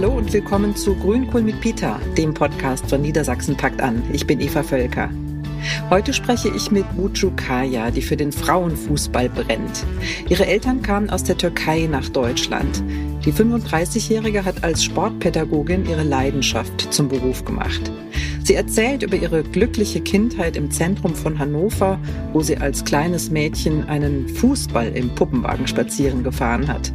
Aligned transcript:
Hallo 0.00 0.12
und 0.12 0.32
willkommen 0.32 0.76
zu 0.76 0.94
Grünkohl 0.94 1.42
mit 1.42 1.60
Peter, 1.60 1.98
dem 2.16 2.32
Podcast 2.32 2.88
von 2.88 3.02
Niedersachsen 3.02 3.56
packt 3.56 3.80
an. 3.80 4.00
Ich 4.12 4.28
bin 4.28 4.40
Eva 4.40 4.62
Völker. 4.62 5.10
Heute 5.90 6.12
spreche 6.12 6.50
ich 6.54 6.70
mit 6.70 6.84
Bucu 6.94 7.32
Kaya, 7.34 7.90
die 7.90 8.02
für 8.02 8.16
den 8.16 8.30
Frauenfußball 8.30 9.28
brennt. 9.28 9.84
Ihre 10.28 10.46
Eltern 10.46 10.82
kamen 10.82 11.10
aus 11.10 11.24
der 11.24 11.36
Türkei 11.36 11.88
nach 11.90 12.08
Deutschland. 12.10 12.80
Die 13.24 13.32
35-Jährige 13.32 14.44
hat 14.44 14.62
als 14.62 14.84
Sportpädagogin 14.84 15.84
ihre 15.84 16.04
Leidenschaft 16.04 16.94
zum 16.94 17.08
Beruf 17.08 17.44
gemacht. 17.44 17.90
Sie 18.48 18.54
erzählt 18.54 19.02
über 19.02 19.14
ihre 19.14 19.42
glückliche 19.42 20.00
Kindheit 20.00 20.56
im 20.56 20.70
Zentrum 20.70 21.14
von 21.14 21.38
Hannover, 21.38 21.98
wo 22.32 22.40
sie 22.40 22.56
als 22.56 22.82
kleines 22.82 23.28
Mädchen 23.28 23.86
einen 23.86 24.26
Fußball 24.26 24.88
im 24.96 25.14
Puppenwagen 25.14 25.66
spazieren 25.66 26.24
gefahren 26.24 26.66
hat. 26.66 26.90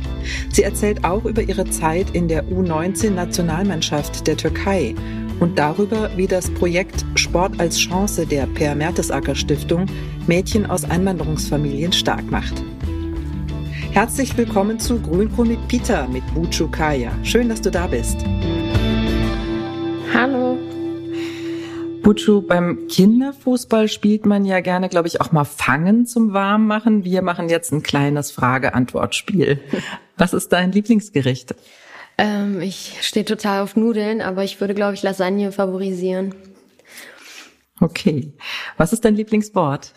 Sie 0.51 0.63
erzählt 0.63 1.05
auch 1.05 1.25
über 1.25 1.43
ihre 1.43 1.69
Zeit 1.69 2.07
in 2.13 2.27
der 2.27 2.45
U19-Nationalmannschaft 2.45 4.25
der 4.25 4.35
Türkei 4.35 4.95
und 5.39 5.59
darüber, 5.59 6.09
wie 6.15 6.25
das 6.25 6.49
Projekt 6.49 7.05
Sport 7.13 7.59
als 7.59 7.77
Chance 7.77 8.25
der 8.25 8.47
Per 8.47 8.73
Mertesacker 8.73 9.35
Stiftung 9.35 9.85
Mädchen 10.25 10.65
aus 10.65 10.85
Einwanderungsfamilien 10.85 11.93
stark 11.93 12.31
macht. 12.31 12.63
Herzlich 13.91 14.35
willkommen 14.35 14.79
zu 14.79 14.99
Grünkohl 14.99 15.45
mit 15.45 15.67
Peter 15.67 16.07
mit 16.07 16.23
Buchu 16.33 16.67
Kaya. 16.67 17.11
Schön, 17.21 17.47
dass 17.47 17.61
du 17.61 17.69
da 17.69 17.85
bist. 17.85 18.17
Hallo. 20.11 20.57
Buchu, 22.03 22.41
beim 22.41 22.89
Kinderfußball 22.89 23.87
spielt 23.87 24.25
man 24.25 24.43
ja 24.43 24.59
gerne, 24.59 24.89
glaube 24.89 25.07
ich, 25.07 25.21
auch 25.21 25.31
mal 25.31 25.45
Fangen 25.45 26.05
zum 26.05 26.33
Warmmachen. 26.33 27.05
Wir 27.05 27.21
machen 27.21 27.47
jetzt 27.47 27.71
ein 27.71 27.81
kleines 27.81 28.29
Frage-Antwort-Spiel. 28.31 29.61
Was 30.17 30.33
ist 30.33 30.51
dein 30.51 30.73
Lieblingsgericht? 30.73 31.55
Ähm, 32.17 32.59
ich 32.59 32.97
stehe 33.01 33.25
total 33.25 33.61
auf 33.61 33.77
Nudeln, 33.77 34.21
aber 34.21 34.43
ich 34.43 34.59
würde, 34.59 34.75
glaube 34.75 34.95
ich, 34.95 35.01
Lasagne 35.01 35.53
favorisieren. 35.53 36.35
Okay. 37.79 38.33
Was 38.75 38.91
ist 38.91 39.05
dein 39.05 39.15
Lieblingswort? 39.15 39.93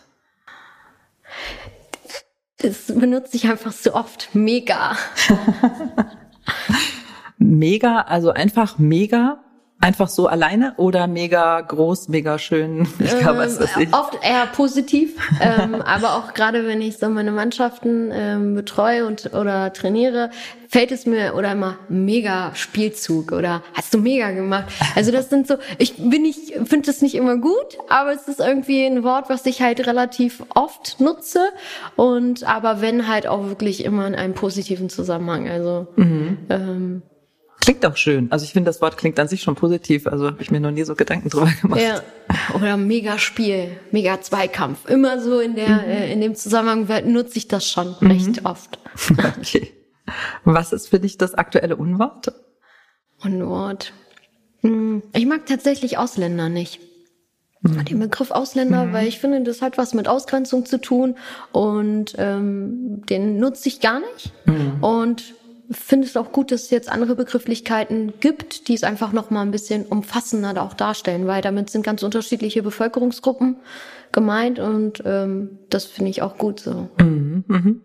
Das 2.59 2.87
benutze 2.87 3.37
ich 3.37 3.49
einfach 3.49 3.73
so 3.73 3.95
oft. 3.95 4.33
Mega. 4.33 4.97
mega, 7.39 8.03
also 8.03 8.31
einfach 8.31 8.79
mega 8.79 9.43
Einfach 9.87 10.09
so 10.09 10.27
alleine 10.27 10.75
oder 10.79 11.07
mega 11.07 11.61
groß, 11.61 12.09
mega 12.09 12.41
schön? 12.41 12.89
Mega, 12.99 13.31
ähm, 13.31 13.39
was 13.39 13.61
weiß 13.61 13.77
ich. 13.79 13.95
Oft 13.95 14.19
eher 14.21 14.47
positiv, 14.47 15.15
ähm, 15.41 15.77
aber 15.81 16.17
auch 16.17 16.35
gerade 16.35 16.67
wenn 16.67 16.83
ich 16.83 16.97
so 16.99 17.09
meine 17.09 17.31
Mannschaften 17.31 18.11
ähm, 18.13 18.57
betreue 18.57 19.07
und 19.07 19.33
oder 19.33 19.73
trainiere, 19.73 20.31
fällt 20.67 20.91
es 20.91 21.07
mir 21.07 21.37
oder 21.37 21.53
immer 21.53 21.79
mega 21.89 22.53
Spielzug 22.57 23.31
oder 23.31 23.63
hast 23.75 23.95
du 23.95 23.99
mega 23.99 24.33
gemacht. 24.33 24.65
Also 24.97 25.13
das 25.13 25.31
sind 25.31 25.47
so, 25.47 25.55
ich 25.79 25.95
bin 25.95 26.23
nicht, 26.23 26.55
finde 26.65 26.87
das 26.87 27.01
nicht 27.01 27.15
immer 27.15 27.37
gut, 27.37 27.79
aber 27.89 28.13
es 28.13 28.27
ist 28.27 28.41
irgendwie 28.41 28.85
ein 28.85 29.05
Wort, 29.05 29.31
was 29.31 29.47
ich 29.47 29.63
halt 29.63 29.87
relativ 29.87 30.43
oft 30.57 30.99
nutze 30.99 31.51
und 31.95 32.43
aber 32.43 32.81
wenn 32.81 33.07
halt 33.07 33.29
auch 33.29 33.45
wirklich 33.45 33.85
immer 33.85 34.05
in 34.09 34.17
einem 34.17 34.35
positiven 34.35 34.89
Zusammenhang. 34.89 35.49
Also 35.49 35.87
mhm. 35.95 36.39
ähm, 36.51 37.03
Klingt 37.67 37.85
auch 37.85 37.97
schön. 37.97 38.31
Also 38.31 38.45
ich 38.45 38.53
finde, 38.53 38.69
das 38.69 38.81
Wort 38.81 38.97
klingt 38.97 39.19
an 39.19 39.27
sich 39.27 39.43
schon 39.43 39.57
positiv. 39.57 40.07
Also 40.07 40.27
habe 40.27 40.41
ich 40.41 40.53
mir 40.53 40.61
noch 40.61 40.71
nie 40.71 40.85
so 40.85 40.95
Gedanken 40.95 41.31
drüber 41.31 41.51
gemacht. 41.61 41.81
Ja. 41.81 42.01
Oder 42.55 42.77
mega 42.77 43.19
Spiel, 43.19 43.77
mega 43.91 44.21
Zweikampf. 44.21 44.89
Immer 44.89 45.21
so 45.21 45.41
in 45.41 45.57
der, 45.57 45.69
mhm. 45.69 45.91
äh, 45.91 46.13
in 46.13 46.21
dem 46.21 46.37
Zusammenhang 46.37 47.13
nutze 47.13 47.39
ich 47.39 47.49
das 47.49 47.69
schon 47.69 47.97
mhm. 48.01 48.07
recht 48.07 48.45
oft. 48.45 48.79
Okay. 49.41 49.73
Was 50.45 50.73
ist 50.73 50.89
für 50.89 51.01
dich 51.01 51.19
das 51.19 51.35
aktuelle 51.35 51.75
Unwort? 51.75 52.33
Unwort. 53.25 53.93
Hm, 54.61 55.03
ich 55.13 55.27
mag 55.27 55.47
tatsächlich 55.47 55.99
Ausländer 55.99 56.49
nicht. 56.49 56.79
Mhm. 57.63 57.85
Den 57.85 57.99
Begriff 57.99 58.31
Ausländer, 58.31 58.87
mhm. 58.87 58.93
weil 58.93 59.09
ich 59.09 59.19
finde, 59.19 59.43
das 59.43 59.61
hat 59.61 59.77
was 59.77 59.93
mit 59.93 60.07
Ausgrenzung 60.07 60.67
zu 60.67 60.81
tun 60.81 61.17
und 61.51 62.15
ähm, 62.19 63.03
den 63.07 63.39
nutze 63.39 63.69
ich 63.69 63.81
gar 63.81 63.99
nicht. 63.99 64.33
Mhm. 64.47 64.85
Und 64.85 65.35
finde 65.71 66.07
es 66.07 66.17
auch 66.17 66.33
gut, 66.33 66.53
dass 66.53 66.65
es 66.65 66.71
jetzt 66.71 66.91
andere 66.91 67.15
Begrifflichkeiten 67.15 68.15
gibt, 68.21 68.69
die 68.69 68.75
es 68.75 68.85
einfach 68.85 69.13
noch 69.13 69.31
mal 69.31 69.43
ein 69.43 69.51
bisschen 69.51 69.85
umfassender 69.87 70.63
auch 70.63 70.75
darstellen, 70.75 71.27
weil 71.27 71.43
damit 71.43 71.71
sind 71.71 71.85
ganz 71.85 72.03
unterschiedliche 72.03 72.63
Bevölkerungsgruppen 72.63 73.57
gemeint 74.13 74.59
und 74.59 75.03
ähm, 75.05 75.59
das 75.71 75.85
finde 75.85 76.11
ich 76.11 76.23
auch 76.23 76.39
gut 76.39 76.61
so. 76.61 76.89
Mhm, 76.99 77.45
mhm. 77.47 77.81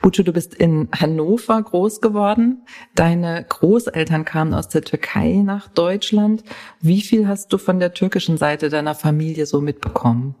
Bucu, 0.00 0.22
du 0.22 0.32
bist 0.32 0.54
in 0.54 0.88
Hannover 0.98 1.62
groß 1.62 2.00
geworden. 2.00 2.62
Deine 2.94 3.44
Großeltern 3.48 4.24
kamen 4.24 4.54
aus 4.54 4.68
der 4.68 4.82
Türkei 4.82 5.42
nach 5.44 5.68
Deutschland. 5.68 6.42
Wie 6.80 7.02
viel 7.02 7.28
hast 7.28 7.52
du 7.52 7.58
von 7.58 7.78
der 7.78 7.92
türkischen 7.92 8.38
Seite 8.38 8.70
deiner 8.70 8.94
Familie 8.94 9.46
so 9.46 9.60
mitbekommen? 9.60 10.34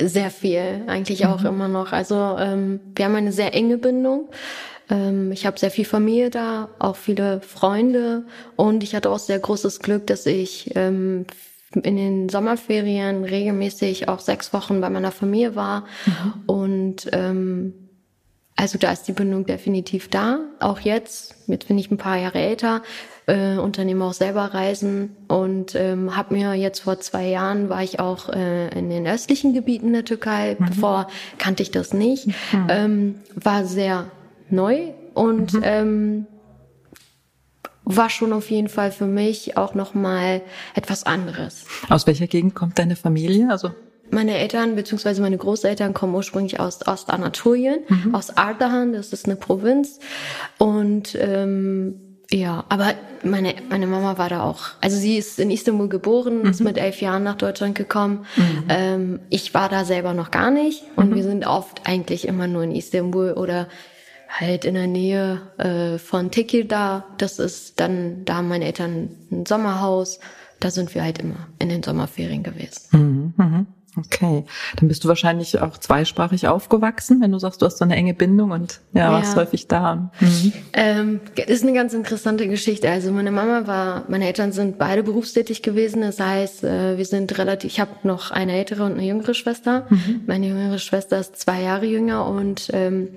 Sehr 0.00 0.30
viel, 0.30 0.84
eigentlich 0.86 1.26
auch 1.26 1.40
mhm. 1.40 1.46
immer 1.46 1.68
noch. 1.68 1.92
Also 1.92 2.14
ähm, 2.38 2.80
wir 2.94 3.06
haben 3.06 3.16
eine 3.16 3.32
sehr 3.32 3.54
enge 3.54 3.78
Bindung. 3.78 4.28
Ähm, 4.90 5.32
ich 5.32 5.46
habe 5.46 5.58
sehr 5.58 5.70
viel 5.70 5.84
Familie 5.84 6.30
da, 6.30 6.68
auch 6.78 6.96
viele 6.96 7.40
Freunde 7.40 8.24
und 8.56 8.82
ich 8.82 8.94
hatte 8.94 9.10
auch 9.10 9.18
sehr 9.18 9.38
großes 9.38 9.80
Glück, 9.80 10.06
dass 10.06 10.26
ich 10.26 10.72
ähm, 10.74 11.26
in 11.74 11.96
den 11.96 12.28
Sommerferien 12.28 13.24
regelmäßig 13.24 14.08
auch 14.08 14.20
sechs 14.20 14.52
Wochen 14.52 14.80
bei 14.80 14.90
meiner 14.90 15.12
Familie 15.12 15.54
war 15.54 15.84
mhm. 16.06 16.34
und 16.46 17.08
ähm, 17.12 17.74
also 18.58 18.76
da 18.76 18.90
ist 18.90 19.04
die 19.04 19.12
Bindung 19.12 19.46
definitiv 19.46 20.08
da. 20.08 20.40
Auch 20.58 20.80
jetzt, 20.80 21.36
jetzt 21.46 21.68
bin 21.68 21.78
ich 21.78 21.92
ein 21.92 21.96
paar 21.96 22.16
Jahre 22.16 22.40
älter, 22.40 22.82
äh, 23.28 23.56
unternehme 23.56 24.04
auch 24.04 24.14
selber 24.14 24.46
Reisen 24.52 25.16
und 25.28 25.76
ähm, 25.76 26.16
habe 26.16 26.34
mir 26.34 26.54
jetzt 26.54 26.80
vor 26.80 26.98
zwei 26.98 27.28
Jahren 27.28 27.68
war 27.68 27.84
ich 27.84 28.00
auch 28.00 28.30
äh, 28.30 28.76
in 28.76 28.90
den 28.90 29.06
östlichen 29.06 29.54
Gebieten 29.54 29.92
der 29.92 30.04
Türkei. 30.04 30.56
Mhm. 30.58 30.66
Bevor 30.66 31.06
kannte 31.38 31.62
ich 31.62 31.70
das 31.70 31.94
nicht. 31.94 32.26
Mhm. 32.26 32.66
Ähm, 32.68 33.14
war 33.36 33.64
sehr 33.64 34.10
neu 34.52 34.92
und 35.14 35.54
mhm. 35.54 35.60
ähm, 35.64 36.26
war 37.84 38.10
schon 38.10 38.32
auf 38.32 38.50
jeden 38.50 38.68
Fall 38.68 38.92
für 38.92 39.06
mich 39.06 39.56
auch 39.56 39.74
noch 39.74 39.94
mal 39.94 40.42
etwas 40.74 41.04
anderes. 41.04 41.64
Aus 41.88 42.06
welcher 42.06 42.26
Gegend 42.26 42.54
kommt 42.54 42.78
deine 42.78 42.96
Familie? 42.96 43.48
Also 43.50 43.70
meine 44.10 44.36
Eltern 44.36 44.76
bzw. 44.76 45.20
meine 45.20 45.38
Großeltern 45.38 45.94
kommen 45.94 46.14
ursprünglich 46.14 46.60
aus 46.60 46.86
Ostanatolien, 46.86 47.80
mhm. 47.88 48.14
aus 48.14 48.36
Ardahan, 48.36 48.92
das 48.92 49.12
ist 49.12 49.26
eine 49.26 49.36
Provinz. 49.36 50.00
Und 50.58 51.16
ähm, 51.20 52.00
ja, 52.30 52.64
aber 52.68 52.92
meine, 53.22 53.54
meine 53.70 53.86
Mama 53.86 54.18
war 54.18 54.28
da 54.28 54.42
auch. 54.42 54.60
Also 54.82 54.98
sie 54.98 55.16
ist 55.16 55.38
in 55.38 55.50
Istanbul 55.50 55.88
geboren, 55.88 56.40
mhm. 56.40 56.50
ist 56.50 56.60
mit 56.60 56.76
elf 56.76 57.00
Jahren 57.00 57.22
nach 57.22 57.36
Deutschland 57.36 57.74
gekommen. 57.74 58.26
Mhm. 58.36 58.64
Ähm, 58.68 59.20
ich 59.30 59.54
war 59.54 59.68
da 59.68 59.84
selber 59.84 60.12
noch 60.12 60.30
gar 60.30 60.50
nicht 60.50 60.84
und 60.96 61.10
mhm. 61.10 61.14
wir 61.14 61.22
sind 61.22 61.46
oft 61.46 61.86
eigentlich 61.86 62.28
immer 62.28 62.46
nur 62.46 62.62
in 62.62 62.72
Istanbul 62.72 63.32
oder 63.32 63.68
halt 64.28 64.64
in 64.64 64.74
der 64.74 64.86
Nähe 64.86 65.40
äh, 65.58 65.98
von 65.98 66.30
Tekirdağ. 66.30 67.04
Das 67.18 67.38
ist 67.38 67.80
dann, 67.80 68.24
da 68.24 68.36
haben 68.36 68.48
meine 68.48 68.66
Eltern 68.66 69.10
ein 69.30 69.46
Sommerhaus. 69.46 70.20
Da 70.60 70.70
sind 70.70 70.94
wir 70.94 71.02
halt 71.02 71.18
immer 71.18 71.48
in 71.58 71.68
den 71.68 71.82
Sommerferien 71.82 72.42
gewesen. 72.42 72.80
Mhm, 72.92 73.34
mhm. 73.36 73.66
Okay, 73.96 74.44
dann 74.76 74.88
bist 74.88 75.02
du 75.02 75.08
wahrscheinlich 75.08 75.58
auch 75.60 75.76
zweisprachig 75.78 76.46
aufgewachsen, 76.46 77.20
wenn 77.20 77.32
du 77.32 77.38
sagst, 77.38 77.62
du 77.62 77.66
hast 77.66 77.78
so 77.78 77.84
eine 77.84 77.96
enge 77.96 78.14
Bindung 78.14 78.52
und 78.52 78.80
ja, 78.92 79.06
ja. 79.06 79.12
warst 79.12 79.34
häufig 79.34 79.66
da. 79.66 80.10
Mhm. 80.20 80.52
Ähm, 80.72 81.20
ist 81.46 81.62
eine 81.62 81.72
ganz 81.72 81.94
interessante 81.94 82.48
Geschichte. 82.48 82.90
Also 82.90 83.10
meine 83.10 83.32
Mama 83.32 83.66
war, 83.66 84.04
meine 84.08 84.26
Eltern 84.26 84.52
sind 84.52 84.78
beide 84.78 85.02
berufstätig 85.02 85.62
gewesen. 85.62 86.02
Das 86.02 86.20
heißt, 86.20 86.64
äh, 86.64 86.96
wir 86.98 87.04
sind 87.04 87.36
relativ. 87.38 87.72
Ich 87.72 87.80
habe 87.80 87.92
noch 88.04 88.30
eine 88.30 88.56
ältere 88.56 88.84
und 88.84 88.92
eine 88.92 89.04
jüngere 89.04 89.34
Schwester. 89.34 89.86
Mhm. 89.90 90.22
Meine 90.26 90.46
jüngere 90.46 90.78
Schwester 90.78 91.18
ist 91.18 91.36
zwei 91.36 91.62
Jahre 91.62 91.86
jünger 91.86 92.26
und 92.26 92.70
ähm, 92.72 93.08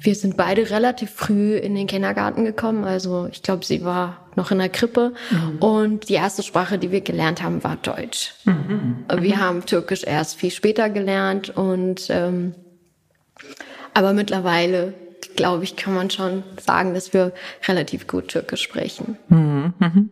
wir 0.00 0.14
sind 0.14 0.36
beide 0.36 0.70
relativ 0.70 1.10
früh 1.10 1.56
in 1.56 1.74
den 1.74 1.88
Kindergarten 1.88 2.44
gekommen. 2.44 2.84
Also 2.84 3.28
ich 3.30 3.42
glaube, 3.42 3.64
sie 3.64 3.84
war 3.84 4.28
noch 4.36 4.52
in 4.52 4.58
der 4.58 4.68
Krippe. 4.68 5.12
Mhm. 5.30 5.58
Und 5.58 6.08
die 6.08 6.14
erste 6.14 6.44
Sprache, 6.44 6.78
die 6.78 6.92
wir 6.92 7.00
gelernt 7.00 7.42
haben, 7.42 7.64
war 7.64 7.76
Deutsch. 7.76 8.34
Mhm. 8.44 9.04
Wir 9.18 9.40
haben 9.40 9.66
Türkisch 9.66 10.04
erst 10.04 10.36
viel 10.36 10.52
später 10.52 10.88
gelernt. 10.88 11.50
Und 11.50 12.06
ähm, 12.10 12.54
aber 13.92 14.12
mittlerweile, 14.12 14.94
glaube 15.34 15.64
ich, 15.64 15.74
kann 15.74 15.94
man 15.94 16.10
schon 16.10 16.44
sagen, 16.64 16.94
dass 16.94 17.12
wir 17.12 17.32
relativ 17.66 18.06
gut 18.06 18.28
Türkisch 18.28 18.62
sprechen. 18.62 19.18
Mhm. 19.28 19.74
mhm. 19.78 20.10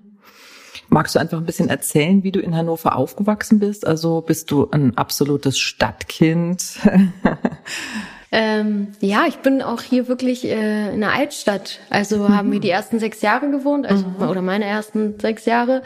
Magst 0.88 1.16
du 1.16 1.18
einfach 1.18 1.38
ein 1.38 1.44
bisschen 1.44 1.68
erzählen, 1.68 2.22
wie 2.22 2.30
du 2.30 2.38
in 2.38 2.54
Hannover 2.54 2.94
aufgewachsen 2.94 3.58
bist? 3.58 3.84
Also 3.84 4.20
bist 4.20 4.52
du 4.52 4.70
ein 4.70 4.96
absolutes 4.96 5.58
Stadtkind? 5.58 6.78
Ähm, 8.38 8.88
ja, 9.00 9.24
ich 9.26 9.38
bin 9.38 9.62
auch 9.62 9.80
hier 9.80 10.08
wirklich 10.08 10.44
äh, 10.44 10.92
in 10.92 11.00
der 11.00 11.14
Altstadt. 11.14 11.78
Also 11.88 12.18
mhm. 12.18 12.36
haben 12.36 12.52
wir 12.52 12.60
die 12.60 12.68
ersten 12.68 12.98
sechs 12.98 13.22
Jahre 13.22 13.50
gewohnt, 13.50 13.86
also 13.86 14.04
mhm. 14.04 14.28
oder 14.28 14.42
meine 14.42 14.66
ersten 14.66 15.18
sechs 15.18 15.46
Jahre 15.46 15.80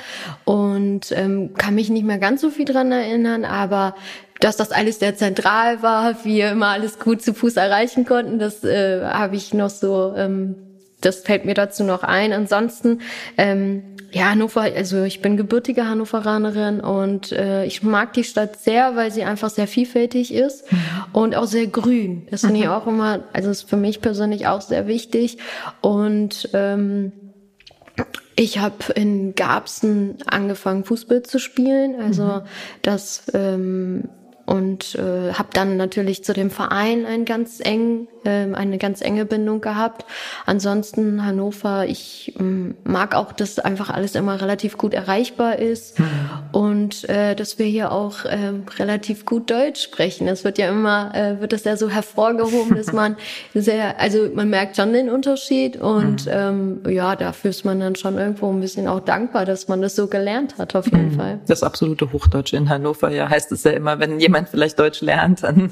und 0.45 1.13
ähm, 1.13 1.55
kann 1.55 1.77
mich 1.77 1.91
nicht 1.91 2.05
mehr 2.05 2.19
ganz 2.19 2.41
so 2.41 2.51
viel 2.51 2.65
dran 2.65 2.91
erinnern, 2.91 3.45
aber 3.45 3.95
dass 4.41 4.57
das 4.57 4.73
alles 4.73 4.99
sehr 4.99 5.15
zentral 5.15 5.81
war, 5.85 6.25
wir 6.25 6.51
immer 6.51 6.71
alles 6.71 6.99
gut 6.99 7.23
zu 7.23 7.35
Fuß 7.35 7.57
erreichen 7.57 8.05
konnten, 8.05 8.41
das 8.41 8.65
äh, 8.65 9.05
habe 9.05 9.37
ich 9.37 9.55
noch 9.55 9.71
so 9.71 10.13
ähm, 10.17 10.57
das 11.01 11.21
fällt 11.21 11.45
mir 11.45 11.55
dazu 11.55 11.85
noch 11.85 12.03
ein. 12.03 12.33
Ansonsten, 12.33 13.01
ähm, 13.37 13.83
ja, 14.13 14.31
Hannover, 14.31 14.63
also 14.63 15.05
ich 15.05 15.23
bin 15.23 15.37
gebürtige 15.37 15.87
Hannoveranerin 15.87 16.81
und 16.81 17.33
äh, 17.33 17.65
ich 17.65 17.83
mag 17.83 18.13
die 18.13 18.25
Stadt 18.25 18.57
sehr, 18.57 18.97
weil 18.97 19.13
sie 19.13 19.23
einfach 19.23 19.51
sehr 19.51 19.69
vielfältig 19.69 20.35
ist 20.35 20.71
mhm. 20.71 20.79
und 21.13 21.37
auch 21.37 21.47
sehr 21.47 21.67
grün. 21.67 22.27
Das 22.31 22.41
finde 22.41 22.59
ich 22.59 22.67
mhm. 22.67 22.73
auch 22.73 22.87
immer, 22.87 23.21
also 23.33 23.51
ist 23.51 23.69
für 23.69 23.77
mich 23.77 24.01
persönlich 24.01 24.47
auch 24.47 24.61
sehr 24.61 24.87
wichtig. 24.87 25.39
Und 25.81 26.51
ähm, 26.55 27.13
ich 28.37 28.59
habe 28.59 28.93
in 28.95 29.35
Garbsen 29.35 30.17
angefangen, 30.27 30.85
Fußball 30.85 31.23
zu 31.23 31.39
spielen. 31.39 32.01
Also 32.01 32.25
mhm. 32.25 32.43
das 32.83 33.25
ähm, 33.35 34.09
und 34.51 34.97
äh, 34.97 35.33
habe 35.33 35.51
dann 35.53 35.77
natürlich 35.77 36.25
zu 36.25 36.33
dem 36.33 36.51
Verein 36.51 37.07
ein 37.07 37.25
ganz 37.25 37.61
eng, 37.63 38.09
äh, 38.25 38.53
eine 38.53 38.79
ganz 38.79 39.01
enge 39.01 39.25
Bindung 39.25 39.61
gehabt. 39.61 40.05
Ansonsten 40.45 41.25
Hannover, 41.25 41.87
ich 41.87 42.35
äh, 42.37 42.43
mag 42.83 43.15
auch, 43.15 43.31
dass 43.31 43.61
einfach 43.61 43.91
alles 43.91 44.17
immer 44.17 44.41
relativ 44.41 44.77
gut 44.77 44.93
erreichbar 44.93 45.61
ist 45.61 46.01
mhm. 46.01 46.07
und 46.51 47.09
äh, 47.09 47.37
dass 47.37 47.61
wir 47.61 47.67
hier 47.67 47.93
auch 47.93 48.25
äh, 48.25 48.55
relativ 48.77 49.25
gut 49.25 49.49
Deutsch 49.53 49.85
sprechen. 49.85 50.27
Es 50.27 50.43
wird 50.43 50.59
ja 50.59 50.69
immer, 50.69 51.15
äh, 51.15 51.41
wird 51.41 51.53
das 51.53 51.63
ja 51.63 51.77
so 51.77 51.89
hervorgehoben, 51.89 52.77
dass 52.77 52.93
man 52.93 53.17
sehr, 53.55 54.01
also 54.01 54.31
man 54.35 54.51
merkt 54.51 54.75
schon 54.75 54.93
den 54.93 55.11
Unterschied 55.11 55.77
und 55.77 56.27
mhm. 56.27 56.33
ähm, 56.33 56.81
ja, 56.89 57.15
dafür 57.15 57.51
ist 57.51 57.65
man 57.65 57.79
dann 57.79 57.95
schon 57.95 58.19
irgendwo 58.19 58.51
ein 58.51 58.61
bisschen 58.61 58.89
auch 58.89 59.01
dankbar, 59.01 59.45
dass 59.45 59.69
man 59.69 59.81
das 59.81 59.95
so 59.95 60.09
gelernt 60.09 60.59
hat, 60.59 60.75
auf 60.75 60.87
jeden 60.87 61.13
mhm. 61.13 61.17
Fall. 61.17 61.39
Das 61.47 61.63
absolute 61.63 62.13
Hochdeutsch 62.13 62.53
in 62.53 62.69
Hannover, 62.69 63.13
ja, 63.13 63.29
heißt 63.29 63.53
es 63.53 63.63
ja 63.63 63.71
immer, 63.71 64.01
wenn 64.01 64.19
jemand 64.19 64.40
jemand 64.41 64.49
vielleicht 64.49 64.79
Deutsch 64.79 65.01
lernt, 65.01 65.43
dann 65.43 65.71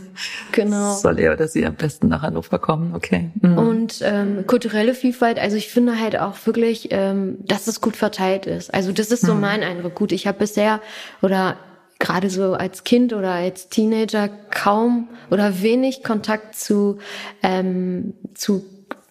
genau. 0.53 0.95
soll 0.95 1.19
er 1.19 1.33
oder 1.33 1.49
sie 1.49 1.65
am 1.65 1.75
besten 1.75 2.09
nach 2.09 2.23
Hannover 2.23 2.59
kommen. 2.59 2.95
Okay. 2.95 3.31
Mhm. 3.41 3.59
Und 3.59 4.01
ähm, 4.03 4.47
kulturelle 4.47 4.95
Vielfalt, 4.95 5.39
also 5.39 5.57
ich 5.57 5.69
finde 5.69 5.99
halt 5.99 6.19
auch 6.19 6.35
wirklich, 6.45 6.89
ähm, 6.91 7.39
dass 7.47 7.67
es 7.67 7.81
gut 7.81 7.97
verteilt 7.97 8.47
ist. 8.47 8.73
Also 8.73 8.93
das 8.93 9.11
ist 9.11 9.23
so 9.23 9.35
mhm. 9.35 9.41
mein 9.41 9.63
Eindruck. 9.63 9.95
Gut, 9.95 10.13
ich 10.13 10.27
habe 10.27 10.39
bisher 10.39 10.81
oder 11.23 11.57
gerade 11.99 12.31
so 12.31 12.55
als 12.55 12.85
Kind 12.85 13.13
oder 13.13 13.33
als 13.33 13.69
Teenager 13.69 14.29
kaum 14.51 15.09
oder 15.31 15.63
wenig 15.63 16.05
Kontakt 16.05 16.55
zu 16.55 16.99
ähm, 17.43 18.15
zu 18.35 18.65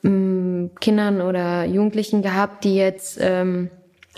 ähm, 0.04 0.72
Kindern 0.80 1.22
oder 1.22 1.66
Jugendlichen 1.66 2.22
gehabt, 2.22 2.64
die 2.64 2.76
jetzt 2.76 3.18
ähm, 3.20 3.70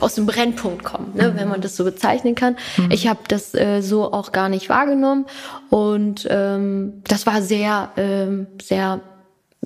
aus 0.02 0.16
dem 0.16 0.26
Brennpunkt 0.26 0.84
kommen, 0.84 1.12
ne, 1.16 1.34
wenn 1.36 1.48
man 1.48 1.62
das 1.62 1.76
so 1.76 1.84
bezeichnen 1.84 2.36
kann. 2.36 2.58
Mhm. 2.78 2.92
Ich 2.92 3.08
habe 3.08 3.20
das 3.28 3.54
äh, 3.54 3.82
so 3.82 4.12
auch 4.12 4.32
gar 4.32 4.50
nicht 4.50 4.70
wahrgenommen 4.70 5.26
und 5.70 6.28
ähm, 6.30 7.02
das 7.08 7.26
war 7.26 7.42
sehr, 7.42 7.92
ähm, 7.98 8.48
sehr 8.62 9.02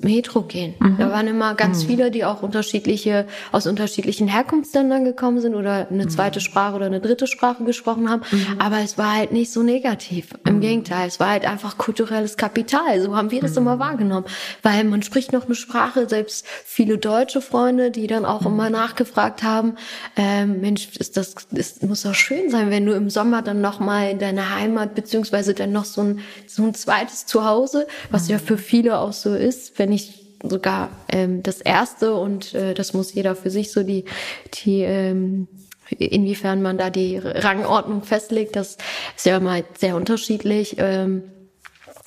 heterogen. 0.06 0.74
Mhm. 0.78 0.96
Da 0.98 1.10
waren 1.10 1.26
immer 1.26 1.54
ganz 1.54 1.82
mhm. 1.82 1.88
viele, 1.88 2.10
die 2.10 2.24
auch 2.24 2.42
unterschiedliche, 2.42 3.26
aus 3.52 3.66
unterschiedlichen 3.66 4.28
Herkunftsländern 4.28 5.04
gekommen 5.04 5.40
sind 5.40 5.54
oder 5.54 5.88
eine 5.90 6.04
mhm. 6.04 6.08
zweite 6.08 6.40
Sprache 6.40 6.76
oder 6.76 6.86
eine 6.86 7.00
dritte 7.00 7.26
Sprache 7.26 7.64
gesprochen 7.64 8.10
haben. 8.10 8.22
Mhm. 8.30 8.60
Aber 8.60 8.78
es 8.78 8.98
war 8.98 9.14
halt 9.14 9.32
nicht 9.32 9.52
so 9.52 9.62
negativ. 9.62 10.30
Im 10.46 10.56
mhm. 10.56 10.60
Gegenteil, 10.60 11.08
es 11.08 11.20
war 11.20 11.30
halt 11.30 11.46
einfach 11.46 11.78
kulturelles 11.78 12.36
Kapital. 12.36 13.00
So 13.00 13.16
haben 13.16 13.30
wir 13.30 13.40
das 13.40 13.56
immer 13.56 13.78
wahrgenommen. 13.78 14.26
Weil 14.62 14.84
man 14.84 15.02
spricht 15.02 15.32
noch 15.32 15.46
eine 15.46 15.54
Sprache, 15.54 16.08
selbst 16.08 16.46
viele 16.64 16.98
deutsche 16.98 17.40
Freunde, 17.40 17.90
die 17.90 18.06
dann 18.06 18.24
auch 18.24 18.46
immer 18.46 18.70
nachgefragt 18.70 19.42
haben, 19.42 19.76
ähm, 20.16 20.60
Mensch, 20.60 20.96
ist 20.96 21.16
das, 21.16 21.34
das 21.50 21.82
muss 21.82 22.02
doch 22.02 22.14
schön 22.14 22.50
sein, 22.50 22.70
wenn 22.70 22.86
du 22.86 22.92
im 22.92 23.10
Sommer 23.10 23.42
dann 23.42 23.60
nochmal 23.60 24.10
in 24.10 24.18
deine 24.18 24.54
Heimat, 24.54 24.94
beziehungsweise 24.94 25.54
dann 25.54 25.72
noch 25.72 25.84
so 25.84 26.02
ein, 26.02 26.20
so 26.46 26.62
ein 26.64 26.74
zweites 26.74 27.26
Zuhause, 27.26 27.86
was 28.10 28.28
ja 28.28 28.38
für 28.38 28.58
viele 28.58 28.98
auch 28.98 29.12
so 29.12 29.34
ist, 29.34 29.78
wenn 29.78 29.92
ich 29.94 30.24
sogar 30.42 30.90
ähm, 31.08 31.42
das 31.42 31.60
erste 31.60 32.14
und 32.14 32.54
äh, 32.54 32.74
das 32.74 32.92
muss 32.92 33.14
jeder 33.14 33.34
für 33.34 33.50
sich 33.50 33.72
so 33.72 33.82
die 33.82 34.04
die 34.52 34.82
ähm, 34.82 35.48
inwiefern 35.90 36.62
man 36.62 36.78
da 36.78 36.90
die 36.90 37.18
Rangordnung 37.18 38.02
festlegt, 38.02 38.56
das 38.56 38.78
ist 39.16 39.26
ja 39.26 39.40
mal 39.40 39.64
sehr 39.78 39.96
unterschiedlich. 39.96 40.76
Ähm, 40.78 41.24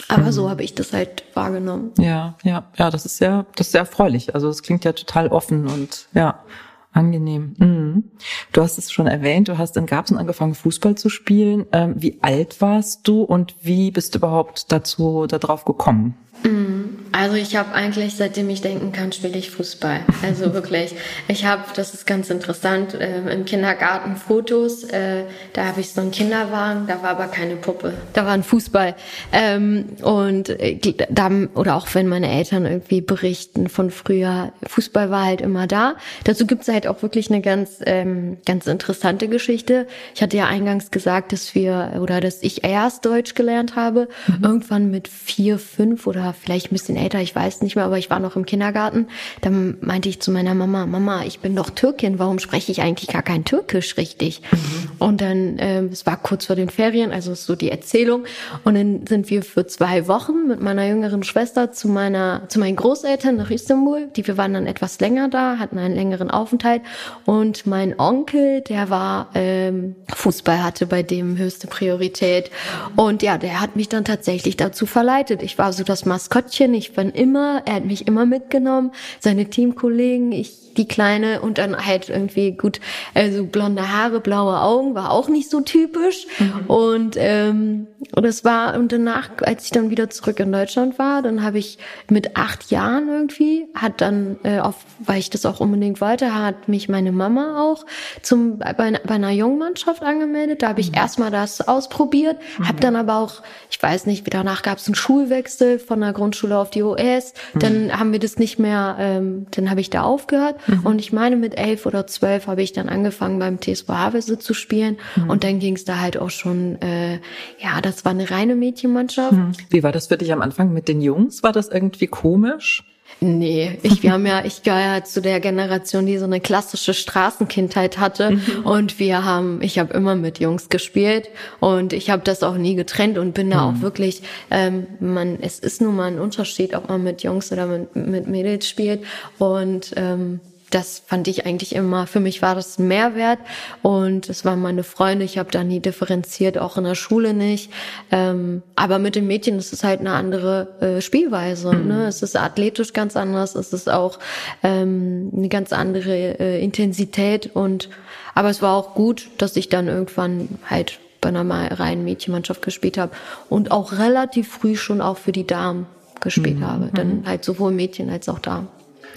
aber 0.08 0.28
mhm. 0.28 0.32
so 0.32 0.50
habe 0.50 0.64
ich 0.64 0.76
das 0.76 0.94
halt 0.94 1.24
wahrgenommen. 1.34 1.92
Ja, 1.98 2.36
ja, 2.44 2.70
ja, 2.78 2.90
das 2.90 3.06
ist 3.06 3.18
sehr, 3.18 3.46
das 3.56 3.68
ist 3.68 3.72
sehr 3.72 3.82
erfreulich. 3.82 4.36
Also 4.36 4.48
es 4.50 4.64
klingt 4.64 4.86
ja 4.86 4.94
total 4.94 5.28
offen 5.30 5.68
und 5.68 6.08
ja, 6.14 6.44
angenehm. 6.92 7.56
Mhm. 7.58 8.04
Du 8.52 8.62
hast 8.62 8.78
es 8.78 8.92
schon 8.92 9.08
erwähnt, 9.08 9.48
du 9.48 9.58
hast 9.58 9.76
in 9.76 9.86
Garbsen 9.86 10.18
angefangen, 10.18 10.56
Fußball 10.56 10.96
zu 10.96 11.10
spielen. 11.10 11.66
Ähm, 11.72 11.96
wie 11.98 12.20
alt 12.22 12.62
warst 12.62 13.08
du 13.08 13.22
und 13.24 13.56
wie 13.62 13.92
bist 13.92 14.14
du 14.14 14.20
überhaupt 14.20 14.72
dazu, 14.72 15.26
darauf 15.28 15.66
gekommen? 15.66 16.16
Mhm. 16.44 16.98
Also 17.12 17.36
ich 17.36 17.56
habe 17.56 17.74
eigentlich, 17.74 18.16
seitdem 18.16 18.48
ich 18.50 18.62
denken 18.62 18.92
kann, 18.92 19.12
spiele 19.12 19.38
ich 19.38 19.50
Fußball. 19.50 20.02
Also 20.22 20.54
wirklich. 20.54 20.94
Ich 21.28 21.46
habe, 21.46 21.64
das 21.76 21.96
ist 21.96 22.06
ganz 22.06 22.30
interessant, 22.30 22.94
äh, 22.94 23.32
im 23.32 23.46
Kindergarten 23.46 24.16
Fotos. 24.18 24.84
Äh, 24.84 25.24
da 25.54 25.66
habe 25.66 25.82
ich 25.82 25.90
so 25.90 26.02
einen 26.02 26.12
Kinderwagen, 26.12 26.86
da 26.88 27.02
war 27.02 27.12
aber 27.12 27.26
keine 27.26 27.56
Puppe. 27.56 27.94
Da 28.14 28.26
war 28.26 28.34
ein 28.34 28.44
Fußball. 28.44 28.96
Ähm, 29.32 29.86
und 30.04 30.50
äh, 30.50 30.80
da, 31.10 31.32
oder 31.56 31.76
auch 31.76 31.88
wenn 31.94 32.08
meine 32.08 32.30
Eltern 32.30 32.66
irgendwie 32.66 33.02
berichten 33.02 33.68
von 33.68 33.90
früher, 33.90 34.52
Fußball 34.68 35.10
war 35.10 35.26
halt 35.26 35.42
immer 35.42 35.66
da. 35.66 35.96
Dazu 36.24 36.46
gibt's 36.46 36.68
halt 36.68 36.88
auch 36.88 37.02
wirklich 37.02 37.32
eine 37.32 37.42
ganz, 37.42 37.80
ähm, 37.86 38.38
ganz 38.46 38.68
interessante 38.68 39.28
Geschichte. 39.28 39.88
Ich 40.14 40.22
hatte 40.22 40.38
ja 40.38 40.46
eingangs 40.46 40.92
gesagt, 40.92 41.32
dass 41.32 41.56
wir 41.56 42.00
oder 42.00 42.22
dass 42.22 42.44
ich 42.44 42.64
erst 42.64 43.06
Deutsch 43.06 43.34
gelernt 43.34 43.76
habe. 43.76 44.08
Mhm. 44.28 44.44
Irgendwann 44.44 44.92
mit 44.92 45.08
vier, 45.08 45.58
fünf 45.58 46.06
oder 46.06 46.27
vielleicht 46.34 46.68
ein 46.68 46.76
bisschen 46.76 46.98
älter, 46.98 47.20
ich 47.20 47.36
weiß 47.36 47.62
nicht 47.62 47.76
mehr, 47.76 47.86
aber 47.86 47.98
ich 47.98 48.10
war 48.10 48.20
noch 48.20 48.36
im 48.36 48.46
Kindergarten. 48.46 49.08
Dann 49.42 49.78
meinte 49.82 50.10
ich 50.10 50.22
zu 50.22 50.32
meiner 50.32 50.54
Mama, 50.54 50.86
Mama, 50.86 51.24
ich 51.26 51.40
bin 51.40 51.56
doch 51.56 51.70
Türkin, 51.70 52.20
warum 52.20 52.40
spreche 52.40 52.72
ich 52.72 52.82
eigentlich 52.82 53.10
gar 53.10 53.24
kein 53.24 53.46
Türkisch 53.46 53.98
richtig? 53.98 54.42
Mhm. 54.52 54.58
Und 55.00 55.22
dann, 55.22 55.60
äh, 55.60 55.82
es 55.84 56.06
war 56.06 56.18
kurz 56.18 56.46
vor 56.46 56.56
den 56.56 56.70
Ferien, 56.70 57.12
also 57.12 57.34
so 57.36 57.56
die 57.56 57.72
Erzählung. 57.72 58.26
Und 58.64 58.76
dann 58.76 59.08
sind 59.08 59.30
wir 59.30 59.44
für 59.44 59.68
zwei 59.68 60.08
Wochen 60.08 60.48
mit 60.48 60.62
meiner 60.62 60.88
jüngeren 60.88 61.24
Schwester 61.24 61.72
zu 61.72 61.88
meiner, 61.88 62.44
zu 62.48 62.60
meinen 62.60 62.76
Großeltern 62.76 63.36
nach 63.36 63.50
Istanbul. 63.50 64.10
Die 64.16 64.28
wir 64.28 64.38
waren 64.38 64.54
dann 64.54 64.68
etwas 64.68 65.00
länger 65.00 65.30
da, 65.30 65.58
hatten 65.58 65.78
einen 65.78 65.96
längeren 65.96 66.30
Aufenthalt. 66.32 66.82
Und 67.26 67.66
mein 67.66 68.00
Onkel, 68.00 68.62
der 68.62 68.90
war 68.90 69.30
ähm, 69.34 69.96
Fußball 70.14 70.64
hatte 70.64 70.86
bei 70.86 71.04
dem 71.04 71.38
höchste 71.38 71.68
Priorität. 71.68 72.52
Und 72.96 73.24
ja, 73.24 73.38
der 73.38 73.62
hat 73.62 73.76
mich 73.76 73.90
dann 73.90 74.06
tatsächlich 74.06 74.58
dazu 74.58 74.86
verleitet. 74.86 75.44
Ich 75.44 75.58
war 75.58 75.74
so 75.74 75.84
das 75.84 76.06
Maskottchen. 76.18 76.74
Ich 76.74 76.94
bin 76.94 77.12
immer, 77.12 77.62
er 77.66 77.76
hat 77.76 77.86
mich 77.86 78.08
immer 78.08 78.26
mitgenommen, 78.26 78.92
seine 79.20 79.52
Teamkollegen, 79.52 80.32
ich 80.32 80.68
die 80.78 80.88
Kleine 80.88 81.42
und 81.42 81.58
dann 81.58 81.86
halt 81.86 82.10
irgendwie 82.10 82.52
gut, 82.52 82.80
also 83.14 83.46
blonde 83.46 83.92
Haare, 83.92 84.20
blaue 84.20 84.62
Augen, 84.62 84.96
war 84.96 85.12
auch 85.12 85.28
nicht 85.28 85.50
so 85.50 85.62
typisch. 85.62 86.28
Mhm. 86.40 86.66
Und 86.68 87.16
ähm, 87.18 87.88
und 88.16 88.26
es 88.26 88.46
war 88.46 88.76
und 88.76 88.92
danach, 88.92 89.30
als 89.42 89.66
ich 89.66 89.72
dann 89.72 89.90
wieder 89.90 90.10
zurück 90.10 90.40
in 90.40 90.52
Deutschland 90.52 91.00
war, 91.00 91.22
dann 91.22 91.44
habe 91.44 91.58
ich 91.58 91.80
mit 92.10 92.38
acht 92.38 92.70
Jahren 92.72 93.10
irgendwie 93.10 93.68
hat 93.74 94.02
dann, 94.02 94.38
äh, 94.44 94.60
auf, 94.60 94.76
weil 95.00 95.20
ich 95.20 95.30
das 95.30 95.46
auch 95.46 95.60
unbedingt 95.60 96.00
wollte, 96.00 96.34
hat 96.34 96.68
mich 96.68 96.90
meine 96.90 97.12
Mama 97.12 97.60
auch 97.62 97.86
zum 98.22 98.60
bei, 98.60 98.74
bei 98.74 99.16
einer 99.16 99.32
Jungmannschaft 99.32 100.04
angemeldet. 100.04 100.62
Da 100.62 100.70
habe 100.70 100.82
ich 100.82 100.92
mhm. 100.92 100.98
erstmal 100.98 101.32
das 101.32 101.68
ausprobiert, 101.68 102.38
mhm. 102.60 102.68
habe 102.68 102.80
dann 102.80 102.96
aber 102.96 103.18
auch, 103.18 103.42
ich 103.70 103.82
weiß 103.82 104.06
nicht, 104.06 104.26
wie 104.26 104.30
danach 104.30 104.62
gab 104.62 104.78
es 104.78 104.88
einen 104.88 104.96
Schulwechsel 104.96 105.80
von 105.80 106.04
der 106.08 106.14
Grundschule 106.14 106.58
auf 106.58 106.70
die 106.70 106.84
OS. 106.84 107.34
Mhm. 107.54 107.60
Dann 107.60 108.00
haben 108.00 108.12
wir 108.12 108.20
das 108.20 108.38
nicht 108.38 108.60
mehr, 108.60 108.96
ähm, 109.00 109.48
dann 109.52 109.70
habe 109.70 109.82
ich 109.82 109.90
da 109.90 110.04
aufgehört 110.04 110.58
Mhm. 110.68 110.86
Und 110.86 111.00
ich 111.00 111.14
meine, 111.14 111.36
mit 111.36 111.58
elf 111.58 111.86
oder 111.86 112.08
zwölf 112.08 112.48
habe 112.48 112.62
ich 112.62 112.74
dann 112.74 112.90
angefangen 112.90 113.40
beim 113.40 113.60
TSV 113.60 113.88
Havelse 113.90 114.40
zu 114.40 114.54
spielen. 114.54 114.98
Mhm. 115.16 115.30
Und 115.30 115.44
dann 115.44 115.60
ging 115.60 115.76
es 115.76 115.86
da 115.86 116.00
halt 116.00 116.18
auch 116.18 116.30
schon, 116.30 116.82
äh, 116.82 117.16
ja, 117.60 117.82
das 117.82 118.06
war 118.06 118.12
eine 118.12 118.30
reine 118.30 118.56
Mädchenmannschaft. 118.56 119.34
Mhm. 119.34 119.52
Wie 119.70 119.84
war 119.84 119.92
das 119.92 120.08
für 120.08 120.18
dich 120.18 120.32
am 120.32 120.42
Anfang 120.42 120.74
mit 120.74 120.88
den 120.88 121.02
Jungs? 121.02 121.44
War 121.44 121.52
das 121.52 121.70
irgendwie 121.70 122.08
komisch? 122.08 122.84
Nee, 123.20 123.80
ich, 123.82 124.04
wir 124.04 124.12
haben 124.12 124.28
ja, 124.28 124.46
ich 124.46 124.62
gehöre 124.62 124.80
ja 124.80 125.04
zu 125.04 125.22
der 125.22 125.40
Generation, 125.40 126.06
die 126.06 126.20
so 126.20 126.26
eine 126.26 126.40
klassische 126.40 126.94
Straßenkindheit 126.94 127.98
hatte. 127.98 128.32
Mhm. 128.32 128.66
Und 128.66 129.00
wir 129.00 129.26
haben, 129.26 129.62
ich 129.64 129.80
habe 129.80 129.94
immer 129.94 130.16
mit 130.16 130.40
Jungs 130.40 130.70
gespielt 130.70 131.30
und 131.60 131.94
ich 131.94 132.12
habe 132.12 132.22
das 132.24 132.44
auch 132.44 132.58
nie 132.58 132.76
getrennt 132.76 133.18
und 133.18 133.34
bin 133.34 133.50
da 133.50 133.70
auch 133.70 133.74
mhm. 133.74 133.82
wirklich, 133.82 134.22
ähm, 134.52 134.86
man, 135.00 135.40
es 135.42 135.58
ist 135.58 135.82
nun 135.82 135.96
mal 135.96 136.12
ein 136.12 136.20
Unterschied, 136.20 136.76
ob 136.76 136.90
man 136.90 137.04
mit 137.04 137.24
Jungs 137.24 137.52
oder 137.52 137.66
mit, 137.66 137.96
mit 137.96 138.28
Mädels 138.28 138.70
spielt. 138.70 139.04
Und 139.40 139.94
ähm, 139.96 140.40
das 140.70 141.02
fand 141.06 141.28
ich 141.28 141.46
eigentlich 141.46 141.74
immer, 141.76 142.08
für 142.08 142.20
mich 142.20 142.42
war 142.42 142.56
das 142.56 142.78
ein 142.78 142.88
Mehrwert 142.88 143.40
und 143.82 144.30
es 144.30 144.44
waren 144.44 144.62
meine 144.62 144.84
Freunde, 144.84 145.24
ich 145.24 145.38
habe 145.38 145.50
da 145.50 145.64
nie 145.64 145.80
differenziert, 145.80 146.58
auch 146.58 146.78
in 146.78 146.84
der 146.84 146.96
Schule 146.96 147.34
nicht. 147.34 147.72
Ähm, 148.12 148.64
aber 148.76 149.00
mit 149.00 149.16
den 149.16 149.28
Mädchen 149.28 149.58
ist 149.58 149.72
es 149.72 149.84
halt 149.84 150.02
eine 150.02 150.12
andere 150.12 150.68
äh, 150.82 151.02
Spielweise. 151.02 151.72
Mhm. 151.72 151.88
Ne? 151.88 152.08
Es 152.08 152.22
ist 152.22 152.36
athletisch 152.36 152.92
ganz 152.92 153.16
anders, 153.16 153.56
es 153.56 153.72
ist 153.72 153.90
auch 153.90 154.20
ähm, 154.62 155.32
eine 155.36 155.48
ganz 155.48 155.72
andere 155.72 156.40
äh, 156.40 156.62
Intensität 156.62 157.52
und 157.54 157.90
aber 158.36 158.50
es 158.50 158.62
war 158.62 158.76
auch 158.76 158.94
gut, 158.94 159.30
dass 159.38 159.56
ich 159.56 159.70
dann 159.70 159.88
irgendwann 159.88 160.60
halt 160.70 161.00
bei 161.22 161.30
einer 161.30 161.50
reinen 161.80 162.04
Mädchenmannschaft 162.04 162.62
gespielt 162.62 162.98
habe 162.98 163.14
und 163.50 163.72
auch 163.72 163.94
relativ 163.94 164.50
früh 164.50 164.76
schon 164.76 165.02
auch 165.02 165.18
für 165.18 165.32
die 165.32 165.48
Damen 165.48 165.88
gespielt 166.20 166.60
mhm. 166.60 166.68
habe. 166.68 166.90
Dann 166.94 167.24
halt 167.26 167.44
sowohl 167.44 167.72
Mädchen 167.72 168.10
als 168.10 168.30
auch 168.30 168.40
Damen. 168.40 168.68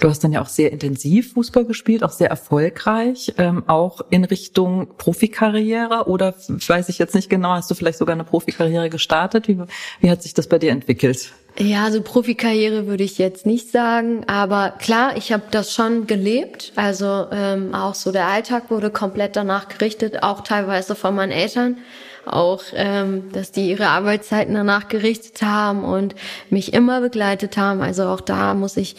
Du 0.01 0.09
hast 0.09 0.23
dann 0.23 0.31
ja 0.31 0.41
auch 0.41 0.47
sehr 0.47 0.71
intensiv 0.71 1.33
Fußball 1.33 1.63
gespielt, 1.63 2.03
auch 2.03 2.09
sehr 2.09 2.31
erfolgreich, 2.31 3.35
ähm, 3.37 3.63
auch 3.67 4.01
in 4.09 4.25
Richtung 4.25 4.97
Profikarriere 4.97 6.07
oder 6.07 6.33
weiß 6.47 6.89
ich 6.89 6.97
jetzt 6.97 7.13
nicht 7.13 7.29
genau, 7.29 7.51
hast 7.51 7.69
du 7.69 7.75
vielleicht 7.75 7.99
sogar 7.99 8.13
eine 8.13 8.23
Profikarriere 8.23 8.89
gestartet? 8.89 9.47
Wie, 9.47 9.59
wie 9.99 10.09
hat 10.09 10.23
sich 10.23 10.33
das 10.33 10.47
bei 10.47 10.57
dir 10.57 10.71
entwickelt? 10.71 11.31
Ja, 11.59 11.83
also 11.83 12.01
Profikarriere 12.01 12.87
würde 12.87 13.03
ich 13.03 13.19
jetzt 13.19 13.45
nicht 13.45 13.71
sagen, 13.71 14.23
aber 14.25 14.73
klar, 14.79 15.17
ich 15.17 15.31
habe 15.31 15.43
das 15.51 15.71
schon 15.71 16.07
gelebt. 16.07 16.73
Also 16.75 17.27
ähm, 17.31 17.75
auch 17.75 17.93
so 17.93 18.11
der 18.11 18.25
Alltag 18.25 18.71
wurde 18.71 18.89
komplett 18.89 19.35
danach 19.35 19.67
gerichtet, 19.67 20.23
auch 20.23 20.41
teilweise 20.41 20.95
von 20.95 21.13
meinen 21.13 21.31
Eltern 21.31 21.77
auch, 22.25 22.63
ähm, 22.73 23.31
dass 23.31 23.51
die 23.51 23.69
ihre 23.69 23.87
Arbeitszeiten 23.87 24.53
danach 24.53 24.87
gerichtet 24.87 25.41
haben 25.41 25.83
und 25.83 26.15
mich 26.49 26.73
immer 26.73 27.01
begleitet 27.01 27.57
haben. 27.57 27.81
Also 27.81 28.05
auch 28.05 28.21
da 28.21 28.53
muss 28.53 28.77
ich, 28.77 28.95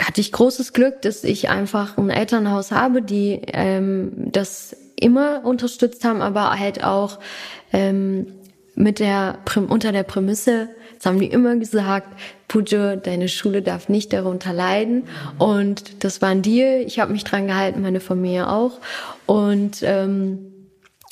hatte 0.00 0.20
ich 0.20 0.32
großes 0.32 0.72
Glück, 0.72 1.02
dass 1.02 1.24
ich 1.24 1.48
einfach 1.48 1.98
ein 1.98 2.10
Elternhaus 2.10 2.72
habe, 2.72 3.02
die 3.02 3.40
ähm, 3.46 4.12
das 4.16 4.76
immer 4.96 5.44
unterstützt 5.44 6.04
haben, 6.04 6.22
aber 6.22 6.58
halt 6.58 6.84
auch 6.84 7.18
ähm, 7.72 8.26
mit 8.74 8.98
der 8.98 9.38
unter 9.68 9.92
der 9.92 10.02
Prämisse, 10.04 10.68
das 10.96 11.06
haben 11.06 11.20
die 11.20 11.26
immer 11.26 11.56
gesagt, 11.56 12.08
Pujo, 12.48 12.96
deine 12.96 13.28
Schule 13.28 13.62
darf 13.62 13.88
nicht 13.88 14.12
darunter 14.12 14.52
leiden. 14.52 15.04
Und 15.38 16.04
das 16.04 16.20
war 16.20 16.30
ein 16.30 16.42
Deal. 16.42 16.82
Ich 16.82 16.98
habe 16.98 17.12
mich 17.12 17.24
dran 17.24 17.46
gehalten, 17.46 17.80
meine 17.80 18.00
Familie 18.00 18.50
auch. 18.50 18.80
Und 19.24 19.78
ähm, 19.82 20.49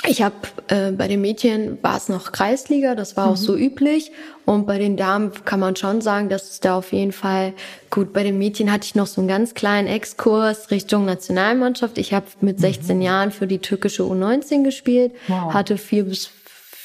ich 0.06 0.22
habe 0.22 0.36
äh, 0.68 0.92
bei 0.92 1.08
den 1.08 1.20
Mädchen 1.20 1.78
war 1.82 1.96
es 1.96 2.08
noch 2.08 2.30
Kreisliga, 2.30 2.94
das 2.94 3.16
war 3.16 3.26
mhm. 3.26 3.32
auch 3.32 3.36
so 3.36 3.56
üblich. 3.56 4.12
Und 4.44 4.66
bei 4.66 4.78
den 4.78 4.96
Damen 4.96 5.32
kann 5.44 5.60
man 5.60 5.76
schon 5.76 6.00
sagen, 6.00 6.28
dass 6.28 6.50
es 6.50 6.60
da 6.60 6.76
auf 6.76 6.92
jeden 6.92 7.12
Fall 7.12 7.52
gut. 7.90 8.12
Bei 8.12 8.22
den 8.22 8.38
Mädchen 8.38 8.72
hatte 8.72 8.86
ich 8.86 8.94
noch 8.94 9.06
so 9.06 9.20
einen 9.20 9.28
ganz 9.28 9.54
kleinen 9.54 9.88
Exkurs 9.88 10.70
Richtung 10.70 11.04
Nationalmannschaft. 11.04 11.98
Ich 11.98 12.14
habe 12.14 12.26
mit 12.40 12.60
16 12.60 12.96
mhm. 12.96 13.02
Jahren 13.02 13.30
für 13.32 13.46
die 13.46 13.58
türkische 13.58 14.04
U19 14.04 14.62
gespielt, 14.62 15.12
wow. 15.26 15.52
hatte 15.52 15.76
vier 15.76 16.04
bis 16.04 16.30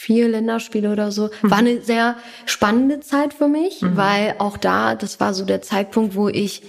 vier 0.04 0.28
Länderspiele 0.28 0.92
oder 0.92 1.12
so. 1.12 1.30
Mhm. 1.42 1.52
War 1.52 1.58
eine 1.60 1.82
sehr 1.82 2.18
spannende 2.46 3.00
Zeit 3.00 3.34
für 3.34 3.48
mich, 3.48 3.82
mhm. 3.82 3.96
weil 3.96 4.36
auch 4.40 4.58
da, 4.58 4.96
das 4.96 5.22
war 5.22 5.34
so 5.34 5.46
der 5.46 5.62
Zeitpunkt, 5.62 6.16
wo 6.16 6.28
ich 6.28 6.64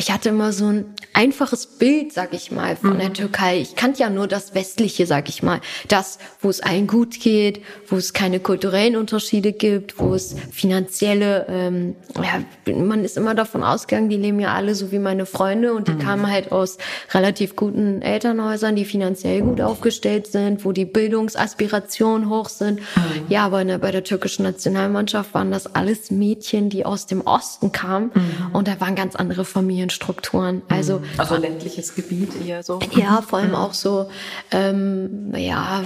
ich 0.00 0.10
hatte 0.10 0.30
immer 0.30 0.52
so 0.52 0.66
ein 0.66 0.86
einfaches 1.12 1.66
Bild, 1.66 2.12
sag 2.14 2.32
ich 2.32 2.50
mal, 2.50 2.74
von 2.74 2.94
mhm. 2.94 2.98
der 3.00 3.12
Türkei. 3.12 3.60
Ich 3.60 3.76
kannte 3.76 4.00
ja 4.00 4.08
nur 4.08 4.26
das 4.26 4.54
Westliche, 4.54 5.04
sag 5.04 5.28
ich 5.28 5.42
mal. 5.42 5.60
Das, 5.88 6.18
wo 6.40 6.48
es 6.48 6.60
allen 6.62 6.86
gut 6.86 7.20
geht, 7.20 7.62
wo 7.86 7.96
es 7.96 8.14
keine 8.14 8.40
kulturellen 8.40 8.96
Unterschiede 8.96 9.52
gibt, 9.52 9.98
wo 9.98 10.14
es 10.14 10.34
finanzielle, 10.50 11.44
ähm, 11.50 11.96
ja, 12.16 12.72
man 12.72 13.04
ist 13.04 13.18
immer 13.18 13.34
davon 13.34 13.62
ausgegangen, 13.62 14.08
die 14.08 14.16
leben 14.16 14.40
ja 14.40 14.54
alle 14.54 14.74
so 14.74 14.90
wie 14.90 14.98
meine 14.98 15.26
Freunde 15.26 15.74
und 15.74 15.86
die 15.86 15.92
mhm. 15.92 15.98
kamen 15.98 16.30
halt 16.30 16.50
aus 16.50 16.78
relativ 17.12 17.54
guten 17.54 18.00
Elternhäusern, 18.00 18.76
die 18.76 18.86
finanziell 18.86 19.42
gut 19.42 19.60
aufgestellt 19.60 20.28
sind, 20.28 20.64
wo 20.64 20.72
die 20.72 20.86
Bildungsaspirationen 20.86 22.30
hoch 22.30 22.48
sind. 22.48 22.80
Mhm. 22.80 23.26
Ja, 23.28 23.44
aber 23.44 23.64
ne, 23.64 23.78
bei 23.78 23.90
der 23.90 24.04
türkischen 24.04 24.44
Nationalmannschaft 24.44 25.34
waren 25.34 25.50
das 25.50 25.74
alles 25.74 26.10
Mädchen, 26.10 26.70
die 26.70 26.86
aus 26.86 27.04
dem 27.06 27.20
Osten 27.20 27.70
kamen 27.72 28.12
mhm. 28.14 28.54
und 28.54 28.66
da 28.66 28.80
waren 28.80 28.94
ganz 28.94 29.14
andere 29.14 29.44
Familien 29.44 29.89
Familienstrukturen. 29.90 30.62
Also, 30.68 30.98
mhm. 30.98 31.04
also 31.16 31.36
ländliches 31.36 31.94
Gebiet 31.94 32.30
eher 32.44 32.62
so. 32.62 32.78
Ja, 32.92 33.22
vor 33.22 33.40
allem 33.40 33.54
auch 33.54 33.74
so, 33.74 34.10
ähm, 34.50 35.32
ja, 35.34 35.82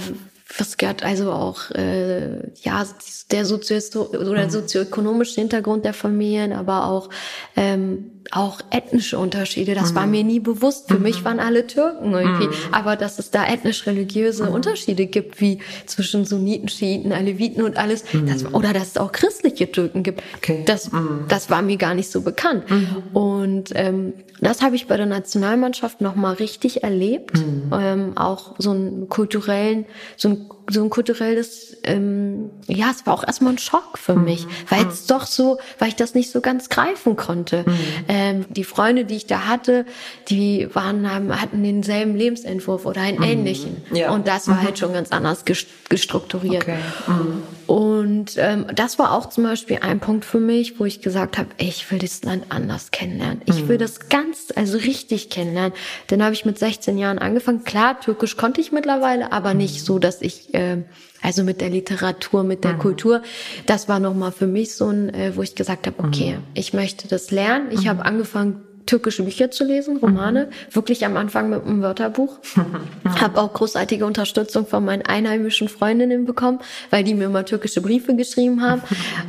was 0.57 0.77
gehört 0.77 1.03
also 1.03 1.31
auch 1.31 1.71
äh, 1.71 2.51
ja 2.61 2.85
der 3.31 3.45
sozio 3.45 3.77
oder 4.03 4.45
mhm. 4.45 4.49
sozioökonomische 4.49 5.41
Hintergrund 5.41 5.85
der 5.85 5.93
Familien, 5.93 6.53
aber 6.53 6.85
auch 6.85 7.09
ähm, 7.55 8.11
auch 8.31 8.59
ethnische 8.71 9.17
Unterschiede. 9.17 9.75
Das 9.75 9.91
mhm. 9.91 9.95
war 9.95 10.07
mir 10.07 10.23
nie 10.23 10.39
bewusst. 10.39 10.87
Für 10.87 10.97
mhm. 10.97 11.03
mich 11.03 11.25
waren 11.25 11.39
alle 11.39 11.67
Türken 11.67 12.13
irgendwie. 12.13 12.47
Mhm. 12.47 12.73
Aber 12.73 12.95
dass 12.95 13.19
es 13.19 13.31
da 13.31 13.45
ethnisch-religiöse 13.45 14.45
mhm. 14.45 14.53
Unterschiede 14.53 15.05
gibt, 15.05 15.41
wie 15.41 15.59
zwischen 15.85 16.25
Sunniten, 16.25 16.67
Schiiten, 16.67 17.11
Aleviten 17.11 17.63
und 17.63 17.77
alles, 17.77 18.03
das, 18.25 18.43
mhm. 18.43 18.55
oder 18.55 18.73
dass 18.73 18.89
es 18.89 18.97
auch 18.97 19.11
christliche 19.11 19.71
Türken 19.71 20.03
gibt, 20.03 20.21
okay. 20.37 20.63
das, 20.65 20.89
das 21.27 21.49
war 21.49 21.61
mir 21.61 21.77
gar 21.77 21.93
nicht 21.93 22.11
so 22.11 22.21
bekannt. 22.21 22.65
Und 23.13 23.71
ähm, 23.75 24.13
das 24.41 24.61
habe 24.61 24.75
ich 24.75 24.87
bei 24.87 24.97
der 24.97 25.05
Nationalmannschaft 25.05 26.01
nochmal 26.01 26.35
richtig 26.35 26.83
erlebt. 26.83 27.37
Ähm, 27.71 28.17
auch 28.17 28.55
so 28.57 28.71
einen 28.71 29.07
kulturellen, 29.07 29.85
so 30.17 30.34
ein 30.35 30.64
so 30.69 30.83
ein 30.83 30.89
kulturelles, 30.89 31.77
ähm, 31.83 32.49
ja, 32.67 32.91
es 32.91 33.05
war 33.05 33.13
auch 33.13 33.25
erstmal 33.25 33.53
ein 33.53 33.57
Schock 33.57 33.97
für 33.97 34.15
mich, 34.15 34.47
weil 34.69 34.87
es 34.87 35.05
doch 35.05 35.25
so, 35.25 35.59
weil 35.79 35.89
ich 35.89 35.95
das 35.95 36.13
nicht 36.13 36.31
so 36.31 36.41
ganz 36.41 36.69
greifen 36.69 37.15
konnte. 37.15 37.63
Mhm. 37.65 37.75
Ähm, 38.07 38.45
die 38.49 38.63
Freunde, 38.63 39.05
die 39.05 39.15
ich 39.15 39.27
da 39.27 39.45
hatte, 39.45 39.85
die 40.29 40.67
waren, 40.73 41.11
haben, 41.11 41.39
hatten 41.39 41.63
denselben 41.63 42.15
Lebensentwurf 42.15 42.85
oder 42.85 43.01
einen 43.01 43.17
mhm. 43.17 43.23
ähnlichen. 43.23 43.83
Ja. 43.91 44.11
Und 44.11 44.27
das 44.27 44.47
war 44.47 44.55
mhm. 44.55 44.63
halt 44.63 44.79
schon 44.79 44.93
ganz 44.93 45.11
anders 45.11 45.45
gestrukturiert. 45.45 46.63
Okay. 46.63 46.77
Mhm. 47.07 47.43
Und 47.67 48.35
ähm, 48.37 48.67
das 48.73 48.99
war 48.99 49.13
auch 49.13 49.29
zum 49.29 49.43
Beispiel 49.43 49.79
ein 49.81 49.99
Punkt 49.99 50.25
für 50.25 50.39
mich, 50.39 50.79
wo 50.79 50.85
ich 50.85 51.01
gesagt 51.01 51.37
habe, 51.37 51.49
ich 51.57 51.89
will 51.91 51.99
das 51.99 52.23
Land 52.23 52.45
anders 52.49 52.91
kennenlernen. 52.91 53.41
Ich 53.45 53.67
will 53.67 53.77
mhm. 53.77 53.81
das 53.81 54.09
ganz, 54.09 54.53
also 54.55 54.77
richtig 54.77 55.29
kennenlernen. 55.29 55.73
Dann 56.07 56.23
habe 56.23 56.33
ich 56.33 56.45
mit 56.45 56.59
16 56.59 56.97
Jahren 56.97 57.17
angefangen. 57.17 57.63
Klar, 57.63 57.99
Türkisch 57.99 58.37
konnte 58.37 58.61
ich 58.61 58.71
mittlerweile, 58.71 59.31
aber 59.31 59.53
nicht 59.53 59.83
so, 59.83 59.97
dass 59.97 60.21
ich 60.21 60.54
äh, 60.55 60.83
also 61.21 61.43
mit 61.43 61.61
der 61.61 61.69
Literatur, 61.69 62.43
mit 62.43 62.63
der 62.63 62.73
mhm. 62.73 62.79
Kultur. 62.79 63.21
Das 63.65 63.89
war 63.89 63.99
nochmal 63.99 64.31
für 64.31 64.47
mich 64.47 64.75
so 64.75 64.87
ein, 64.89 65.13
äh, 65.13 65.35
wo 65.35 65.41
ich 65.41 65.55
gesagt 65.55 65.87
habe, 65.87 66.03
okay, 66.03 66.37
mhm. 66.37 66.43
ich 66.53 66.73
möchte 66.73 67.07
das 67.07 67.31
lernen. 67.31 67.67
Ich 67.71 67.83
mhm. 67.85 67.89
habe 67.89 68.05
angefangen, 68.05 68.61
türkische 68.85 69.23
Bücher 69.23 69.51
zu 69.51 69.63
lesen, 69.63 69.97
Romane, 69.97 70.45
mhm. 70.45 70.75
wirklich 70.75 71.05
am 71.05 71.17
Anfang 71.17 71.49
mit 71.49 71.65
einem 71.65 71.81
Wörterbuch. 71.81 72.37
Mhm. 72.55 73.21
Habe 73.21 73.41
auch 73.41 73.53
großartige 73.53 74.05
Unterstützung 74.05 74.65
von 74.65 74.83
meinen 74.85 75.01
einheimischen 75.03 75.67
Freundinnen 75.67 76.25
bekommen, 76.25 76.59
weil 76.89 77.03
die 77.03 77.13
mir 77.13 77.25
immer 77.25 77.45
türkische 77.45 77.81
Briefe 77.81 78.15
geschrieben 78.15 78.61
haben. 78.61 78.81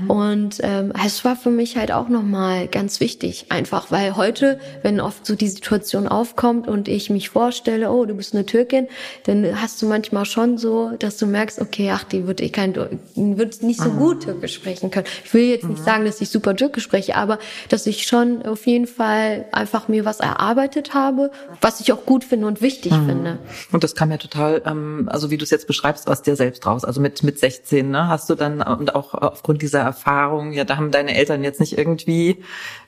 Mhm. 0.03 0.11
Und 0.11 0.61
ähm, 0.63 0.93
es 1.05 1.25
war 1.25 1.37
für 1.37 1.51
mich 1.51 1.77
halt 1.77 1.93
auch 1.93 2.09
nochmal 2.09 2.69
ganz 2.69 3.01
wichtig, 3.01 3.47
einfach, 3.51 3.91
weil 3.91 4.17
heute, 4.17 4.59
wenn 4.83 5.01
oft 5.01 5.27
so 5.27 5.35
die 5.35 5.49
Situation 5.49 6.09
aufkommt 6.09 6.69
und 6.69 6.89
ich 6.89 7.11
mich 7.11 7.31
vorstelle, 7.31 7.91
oh, 7.91 8.05
du 8.07 8.15
bist 8.15 8.35
eine 8.35 8.47
Türkin, 8.47 8.89
dann 9.25 9.61
hast 9.61 9.83
du 9.83 9.87
manchmal 9.87 10.25
schon 10.25 10.57
so, 10.57 10.93
dass 10.99 11.17
du 11.17 11.27
merkst, 11.27 11.61
okay, 11.61 11.91
ach, 11.93 12.05
die 12.05 12.27
wird 12.27 12.41
eh 12.41 12.49
kein, 12.49 12.75
wird 13.15 13.63
nicht 13.63 13.81
so 13.81 13.91
gut 13.91 14.25
Türkisch 14.25 14.55
sprechen 14.55 14.91
können. 14.91 15.07
Ich 15.25 15.35
will 15.35 15.45
jetzt 15.45 15.69
nicht 15.69 15.83
sagen, 15.83 16.05
dass 16.05 16.21
ich 16.21 16.31
super 16.31 16.55
Türkisch 16.57 16.85
spreche, 16.85 17.17
aber 17.17 17.39
dass 17.69 17.87
ich 17.87 18.07
schon 18.07 18.45
auf 18.45 18.67
jeden 18.67 18.87
Fall 18.87 19.46
einfach 19.53 19.89
mir 19.89 20.05
was 20.05 20.21
erarbeitet 20.21 20.95
habe, 20.95 21.31
was 21.61 21.81
ich 21.81 21.93
auch 21.93 22.05
gut 22.05 22.25
finde 22.25 22.47
und 22.47 22.61
wichtig 22.61 22.93
mhm. 22.93 23.07
finde. 23.07 23.39
Und 23.73 23.85
das 23.85 23.95
kam 23.95 24.11
ja 24.11 24.17
total, 24.17 24.63
ähm, 24.67 25.09
also 25.11 25.31
wie 25.31 25.37
du 25.37 25.45
es 25.45 25.51
jetzt 25.51 25.67
beschreibst, 25.67 26.09
aus 26.09 26.23
dir 26.23 26.37
selbst 26.37 26.67
raus. 26.67 26.85
Also 26.85 27.01
mit 27.01 27.23
mit 27.23 27.39
16, 27.39 27.91
ne, 27.91 28.09
hast 28.09 28.31
du 28.31 28.35
dann 28.35 28.63
und 28.63 28.95
auch 28.95 29.15
aufgrund 29.15 29.63
dieser 29.63 29.81
Erfahrung, 29.81 30.53
ja, 30.53 30.65
da 30.65 30.77
haben 30.77 30.91
deine 30.91 31.15
Eltern 31.15 31.45
jetzt 31.45 31.61
nicht 31.61 31.77
irgendwie 31.77 32.43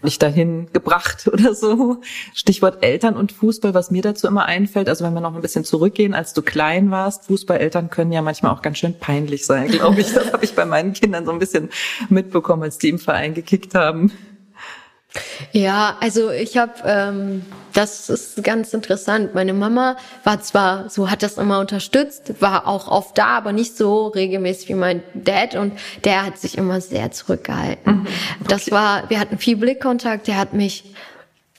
dich 0.04 0.18
dahin 0.18 0.68
gebracht 0.72 1.28
oder 1.32 1.54
so. 1.54 2.00
Stichwort 2.34 2.84
Eltern 2.84 3.16
und 3.16 3.32
Fußball, 3.32 3.74
was 3.74 3.90
mir 3.90 4.02
dazu 4.02 4.26
immer 4.26 4.46
einfällt. 4.46 4.88
Also 4.88 5.04
wenn 5.04 5.14
wir 5.14 5.20
noch 5.20 5.34
ein 5.34 5.42
bisschen 5.42 5.64
zurückgehen, 5.64 6.14
als 6.14 6.34
du 6.34 6.42
klein 6.42 6.90
warst, 6.90 7.26
Fußballeltern 7.26 7.90
können 7.90 8.12
ja 8.12 8.22
manchmal 8.22 8.52
auch 8.52 8.62
ganz 8.62 8.78
schön 8.78 8.98
peinlich 8.98 9.46
sein, 9.46 9.68
glaube 9.70 10.00
ich. 10.00 10.12
Das 10.12 10.32
habe 10.32 10.44
ich 10.44 10.54
bei 10.54 10.64
meinen 10.64 10.92
Kindern 10.92 11.26
so 11.26 11.32
ein 11.32 11.38
bisschen 11.38 11.68
mitbekommen, 12.08 12.62
als 12.62 12.78
die 12.78 12.88
im 12.88 12.98
Verein 12.98 13.34
gekickt 13.34 13.74
haben. 13.74 14.12
Ja, 15.52 15.96
also 16.00 16.30
ich 16.30 16.56
habe, 16.56 16.72
ähm, 16.84 17.44
das 17.72 18.10
ist 18.10 18.42
ganz 18.42 18.72
interessant. 18.75 19.34
Meine 19.34 19.52
Mama 19.52 19.96
war 20.25 20.40
zwar, 20.40 20.88
so 20.90 21.10
hat 21.10 21.22
das 21.22 21.38
immer 21.38 21.60
unterstützt, 21.60 22.40
war 22.40 22.66
auch 22.66 22.88
oft 22.88 23.16
da, 23.16 23.37
aber 23.37 23.52
nicht 23.52 23.76
so 23.76 24.08
regelmäßig 24.08 24.68
wie 24.68 24.75
mein 24.75 25.02
Dad 25.14 25.54
und 25.54 25.72
der 26.04 26.25
hat 26.25 26.38
sich 26.38 26.58
immer 26.58 26.80
sehr 26.80 27.10
zurückgehalten. 27.10 27.92
Mhm, 27.92 28.00
okay. 28.00 28.48
Das 28.48 28.70
war, 28.70 29.08
wir 29.10 29.20
hatten 29.20 29.38
viel 29.38 29.56
Blickkontakt, 29.56 30.26
der 30.26 30.37
hat 30.37 30.52
mich 30.52 30.84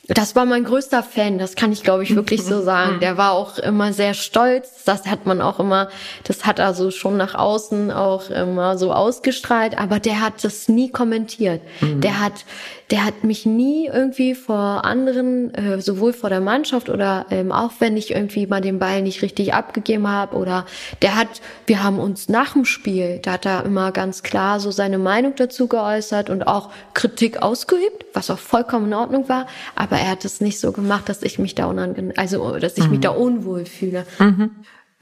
das 0.09 0.35
war 0.35 0.45
mein 0.45 0.63
größter 0.63 1.03
Fan, 1.03 1.37
das 1.37 1.55
kann 1.55 1.71
ich 1.71 1.83
glaube 1.83 2.03
ich 2.03 2.15
wirklich 2.15 2.43
so 2.43 2.61
sagen. 2.63 2.99
Der 2.99 3.17
war 3.17 3.31
auch 3.31 3.57
immer 3.59 3.93
sehr 3.93 4.13
stolz, 4.13 4.83
das 4.85 5.05
hat 5.05 5.25
man 5.25 5.41
auch 5.41 5.59
immer, 5.59 5.89
das 6.23 6.45
hat 6.45 6.59
er 6.59 6.73
so 6.73 6.91
schon 6.91 7.17
nach 7.17 7.35
außen 7.35 7.91
auch 7.91 8.29
immer 8.29 8.77
so 8.77 8.91
ausgestrahlt, 8.91 9.77
aber 9.77 9.99
der 9.99 10.21
hat 10.21 10.43
das 10.43 10.67
nie 10.67 10.91
kommentiert. 10.91 11.61
Mhm. 11.81 12.01
Der 12.01 12.19
hat 12.19 12.45
der 12.91 13.05
hat 13.05 13.23
mich 13.23 13.45
nie 13.45 13.85
irgendwie 13.85 14.33
vor 14.33 14.83
anderen, 14.83 15.53
äh, 15.53 15.79
sowohl 15.79 16.11
vor 16.11 16.29
der 16.29 16.41
Mannschaft 16.41 16.89
oder 16.89 17.27
ähm, 17.29 17.51
auch 17.51 17.71
wenn 17.79 17.95
ich 17.97 18.11
irgendwie 18.11 18.47
mal 18.47 18.61
den 18.61 18.79
Ball 18.79 19.03
nicht 19.03 19.21
richtig 19.21 19.53
abgegeben 19.53 20.07
habe 20.07 20.35
oder 20.35 20.65
der 21.03 21.15
hat, 21.15 21.27
wir 21.67 21.83
haben 21.83 21.99
uns 21.99 22.29
nach 22.29 22.53
dem 22.53 22.65
Spiel, 22.65 23.19
da 23.21 23.33
hat 23.33 23.45
er 23.45 23.63
immer 23.65 23.91
ganz 23.91 24.23
klar 24.23 24.59
so 24.59 24.71
seine 24.71 24.97
Meinung 24.97 25.33
dazu 25.35 25.67
geäußert 25.67 26.31
und 26.31 26.47
auch 26.47 26.71
Kritik 26.95 27.43
ausgeübt, 27.43 28.05
was 28.13 28.31
auch 28.31 28.39
vollkommen 28.39 28.87
in 28.87 28.93
Ordnung 28.95 29.29
war, 29.29 29.45
aber 29.75 29.98
er 29.99 30.09
hat 30.09 30.25
es 30.25 30.41
nicht 30.41 30.59
so 30.59 30.71
gemacht, 30.71 31.09
dass 31.09 31.23
ich 31.23 31.39
mich 31.39 31.55
da 31.55 31.65
unangenehm, 31.65 32.13
also 32.17 32.57
dass 32.57 32.77
ich 32.77 32.85
mhm. 32.85 32.91
mich 32.91 32.99
da 33.01 33.09
unwohl 33.09 33.65
fühle. 33.65 34.05
Mhm. 34.19 34.51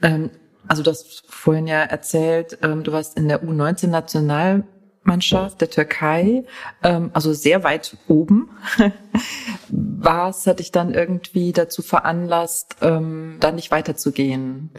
Ähm, 0.02 0.30
also 0.66 0.82
du 0.82 0.90
hast 0.90 1.24
vorhin 1.28 1.66
ja 1.66 1.82
erzählt, 1.82 2.58
ähm, 2.62 2.82
du 2.84 2.92
warst 2.92 3.16
in 3.16 3.28
der 3.28 3.42
U19 3.42 3.88
National 3.88 4.64
Nationalmannschaft 5.08 5.60
der 5.60 5.70
Türkei, 5.70 6.44
ähm, 6.82 7.10
also 7.12 7.32
sehr 7.32 7.64
weit 7.64 7.96
oben. 8.06 8.50
Was 9.70 10.46
hat 10.46 10.60
dich 10.60 10.72
dann 10.72 10.94
irgendwie 10.94 11.52
dazu 11.52 11.82
veranlasst, 11.82 12.76
ähm, 12.82 13.36
dann 13.40 13.56
nicht 13.56 13.70
weiterzugehen? 13.70 14.70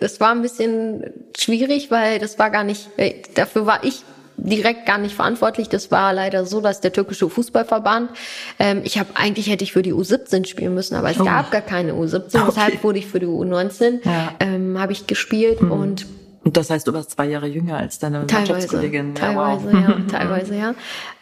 Das 0.00 0.20
war 0.20 0.30
ein 0.30 0.42
bisschen 0.42 1.04
schwierig, 1.38 1.90
weil 1.90 2.18
das 2.18 2.38
war 2.38 2.50
gar 2.50 2.64
nicht, 2.64 2.90
äh, 2.96 3.22
dafür 3.34 3.66
war 3.66 3.84
ich 3.84 4.02
direkt 4.36 4.86
gar 4.86 4.98
nicht 4.98 5.14
verantwortlich. 5.14 5.68
Das 5.68 5.90
war 5.90 6.12
leider 6.12 6.44
so, 6.46 6.60
dass 6.60 6.80
der 6.80 6.92
türkische 6.92 7.28
Fußballverband, 7.28 8.10
ähm, 8.58 8.80
ich 8.84 8.98
habe 8.98 9.10
eigentlich 9.14 9.48
hätte 9.48 9.64
ich 9.64 9.72
für 9.72 9.82
die 9.82 9.94
U17 9.94 10.46
spielen 10.46 10.74
müssen, 10.74 10.94
aber 10.94 11.10
es 11.10 11.20
oh. 11.20 11.24
gab 11.24 11.50
gar 11.50 11.62
keine 11.62 11.92
U17, 11.92 12.14
okay. 12.14 12.44
deshalb 12.46 12.84
wurde 12.84 12.98
ich 12.98 13.06
für 13.06 13.20
die 13.20 13.26
U19 13.26 14.00
ja. 14.04 14.32
ähm, 14.40 14.78
habe 14.78 14.92
ich 14.92 15.06
gespielt 15.06 15.62
mhm. 15.62 15.72
und 15.72 16.06
und 16.44 16.56
das 16.56 16.70
heißt, 16.70 16.86
du 16.86 16.94
warst 16.94 17.10
zwei 17.10 17.26
Jahre 17.26 17.48
jünger 17.48 17.76
als 17.76 17.98
deine 17.98 18.24
teilweise, 18.28 18.52
Mannschaftskollegin. 18.52 19.16
Teilweise, 19.16 19.66
ja, 19.68 19.88
wow. 19.88 19.88
ja 19.88 20.18
teilweise, 20.18 20.54
ja. 20.54 20.74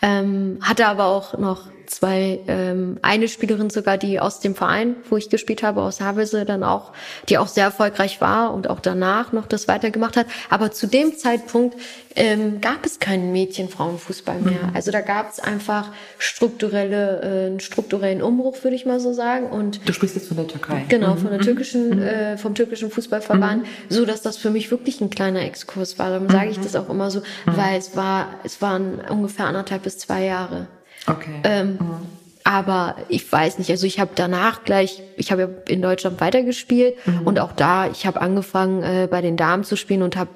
Ähm, 0.02 0.58
hatte 0.60 0.86
aber 0.86 1.06
auch 1.06 1.38
noch 1.38 1.62
zwei, 1.86 2.40
ähm, 2.46 2.98
eine 3.02 3.28
Spielerin 3.28 3.70
sogar, 3.70 3.98
die 3.98 4.20
aus 4.20 4.40
dem 4.40 4.54
Verein, 4.54 4.96
wo 5.08 5.16
ich 5.16 5.28
gespielt 5.28 5.62
habe, 5.62 5.82
aus 5.82 6.00
Havelse, 6.00 6.44
dann 6.44 6.62
auch, 6.62 6.92
die 7.28 7.38
auch 7.38 7.48
sehr 7.48 7.64
erfolgreich 7.64 8.20
war 8.20 8.52
und 8.52 8.68
auch 8.68 8.80
danach 8.80 9.32
noch 9.32 9.46
das 9.46 9.68
weitergemacht 9.68 10.16
hat. 10.16 10.26
Aber 10.50 10.72
zu 10.72 10.86
dem 10.86 11.16
Zeitpunkt 11.16 11.76
ähm, 12.16 12.60
gab 12.60 12.84
es 12.86 13.00
keinen 13.00 13.32
Mädchen-Frauenfußball 13.32 14.40
mehr. 14.40 14.68
Mhm. 14.68 14.74
Also 14.74 14.90
da 14.90 15.00
gab 15.00 15.32
es 15.32 15.40
einfach 15.40 15.90
strukturelle, 16.18 17.20
äh, 17.20 17.46
einen 17.46 17.60
strukturellen 17.60 18.22
Umbruch, 18.22 18.62
würde 18.62 18.76
ich 18.76 18.86
mal 18.86 19.00
so 19.00 19.12
sagen. 19.12 19.46
Und 19.46 19.86
du 19.88 19.92
sprichst 19.92 20.16
jetzt 20.16 20.28
von 20.28 20.36
der 20.36 20.46
Türkei. 20.46 20.84
Genau, 20.88 21.14
mhm. 21.14 21.18
von 21.18 21.30
der 21.30 21.38
mhm. 21.40 21.44
türkischen, 21.44 21.96
mhm. 21.96 22.02
äh, 22.02 22.38
vom 22.38 22.54
türkischen 22.54 22.90
Fußballverband, 22.90 23.62
mhm. 23.62 23.66
so 23.88 24.04
dass 24.04 24.22
das 24.22 24.36
für 24.36 24.50
mich 24.50 24.70
wirklich 24.70 25.00
ein 25.00 25.10
kleiner 25.10 25.42
Exkurs 25.42 25.98
war. 25.98 26.10
Darum 26.10 26.28
sage 26.28 26.50
ich 26.50 26.58
das 26.58 26.76
auch 26.76 26.88
immer 26.88 27.10
so, 27.10 27.22
weil 27.46 27.78
es 27.78 27.96
war, 27.96 28.28
es 28.44 28.62
waren 28.62 29.00
ungefähr 29.08 29.46
anderthalb 29.46 29.82
bis 29.82 29.98
zwei 29.98 30.24
Jahre. 30.24 30.68
Okay. 31.06 31.40
Ähm, 31.44 31.78
mhm. 31.80 32.06
Aber 32.44 32.96
ich 33.08 33.30
weiß 33.30 33.58
nicht, 33.58 33.70
also 33.70 33.86
ich 33.86 33.98
habe 33.98 34.10
danach 34.14 34.64
gleich, 34.64 35.02
ich 35.16 35.32
habe 35.32 35.42
ja 35.42 35.48
in 35.66 35.80
Deutschland 35.80 36.20
weitergespielt 36.20 36.94
mhm. 37.06 37.22
und 37.26 37.38
auch 37.38 37.52
da, 37.52 37.88
ich 37.88 38.06
habe 38.06 38.20
angefangen 38.20 38.82
äh, 38.82 39.08
bei 39.10 39.22
den 39.22 39.38
Damen 39.38 39.64
zu 39.64 39.76
spielen 39.76 40.02
und 40.02 40.16
habe 40.16 40.30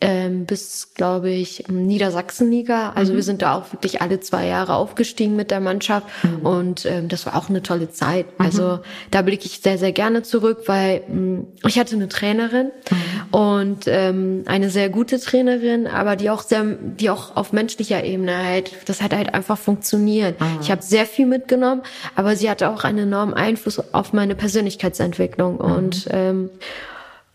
ähm, 0.00 0.46
bis, 0.46 0.94
glaube 0.94 1.30
ich, 1.30 1.64
Niedersachsenliga. 1.68 2.92
Also 2.94 3.12
mhm. 3.12 3.16
wir 3.16 3.22
sind 3.22 3.42
da 3.42 3.54
auch 3.54 3.72
wirklich 3.72 4.00
alle 4.00 4.20
zwei 4.20 4.46
Jahre 4.46 4.74
aufgestiegen 4.74 5.34
mit 5.34 5.50
der 5.50 5.60
Mannschaft 5.60 6.06
mhm. 6.22 6.46
und 6.46 6.86
ähm, 6.86 7.08
das 7.08 7.26
war 7.26 7.36
auch 7.36 7.48
eine 7.48 7.62
tolle 7.62 7.90
Zeit. 7.90 8.26
Mhm. 8.38 8.46
Also 8.46 8.78
da 9.10 9.22
blicke 9.22 9.46
ich 9.46 9.60
sehr, 9.60 9.76
sehr 9.76 9.92
gerne 9.92 10.22
zurück, 10.22 10.62
weil 10.66 11.02
mh, 11.08 11.14
mm, 11.14 11.46
ich 11.66 11.78
hatte 11.78 11.96
eine 11.96 12.08
Trainerin 12.08 12.70
mhm. 12.90 13.34
und 13.38 13.84
ähm, 13.86 14.44
eine 14.46 14.70
sehr 14.70 14.88
gute 14.88 15.18
Trainerin, 15.18 15.86
aber 15.88 16.14
die 16.14 16.30
auch 16.30 16.42
sehr, 16.42 16.64
die 16.64 17.10
auch 17.10 17.36
auf 17.36 17.52
menschlicher 17.52 18.04
Ebene 18.04 18.36
halt, 18.36 18.72
das 18.86 19.02
hat 19.02 19.12
halt 19.12 19.34
einfach 19.34 19.58
funktioniert. 19.58 20.40
Mhm. 20.40 20.58
Ich 20.60 20.70
habe 20.70 20.82
sehr 20.82 21.06
viel 21.06 21.26
mitgenommen, 21.26 21.82
aber 22.14 22.36
sie 22.36 22.48
hatte 22.48 22.70
auch 22.70 22.84
einen 22.84 22.98
enormen 22.98 23.34
Einfluss 23.34 23.82
auf 23.92 24.12
meine 24.12 24.36
Persönlichkeitsentwicklung 24.36 25.56
und 25.58 26.06
ähm, 26.10 26.50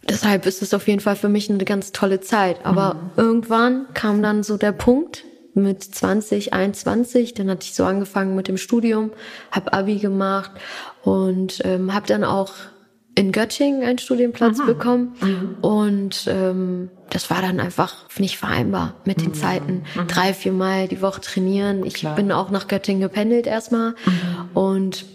deshalb 0.09 0.45
ist 0.45 0.61
es 0.61 0.73
auf 0.73 0.87
jeden 0.87 0.99
Fall 0.99 1.15
für 1.15 1.29
mich 1.29 1.49
eine 1.49 1.63
ganz 1.65 1.91
tolle 1.91 2.21
Zeit. 2.21 2.65
Aber 2.65 2.95
mhm. 2.95 2.99
irgendwann 3.17 3.85
kam 3.93 4.21
dann 4.21 4.43
so 4.43 4.57
der 4.57 4.71
Punkt 4.71 5.23
mit 5.55 5.83
20, 5.83 6.53
21, 6.53 7.33
dann 7.33 7.49
hatte 7.49 7.65
ich 7.65 7.75
so 7.75 7.85
angefangen 7.85 8.35
mit 8.35 8.47
dem 8.47 8.57
Studium, 8.57 9.11
habe 9.51 9.73
Abi 9.73 9.99
gemacht 9.99 10.51
und 11.03 11.61
ähm, 11.63 11.93
habe 11.93 12.07
dann 12.07 12.23
auch 12.23 12.53
in 13.15 13.31
Göttingen 13.31 13.83
einen 13.83 13.99
Studienplatz 13.99 14.59
Aha. 14.59 14.65
bekommen 14.65 15.15
mhm. 15.21 15.57
und 15.61 16.25
ähm, 16.27 16.89
das 17.11 17.29
war 17.29 17.43
dann 17.43 17.59
einfach 17.59 18.09
nicht 18.17 18.39
vereinbar 18.39 18.95
mit 19.05 19.21
den 19.21 19.29
mhm. 19.29 19.33
Zeiten. 19.35 19.83
Mhm. 19.95 20.07
Drei, 20.07 20.33
vier 20.33 20.51
Mal 20.51 20.87
die 20.87 21.01
Woche 21.01 21.21
trainieren. 21.21 21.85
Ich 21.85 21.93
Klar. 21.93 22.15
bin 22.15 22.31
auch 22.31 22.49
nach 22.49 22.67
Göttingen 22.67 23.01
gependelt 23.01 23.45
erstmal 23.45 23.91
mhm. 23.91 24.57
und 24.57 25.05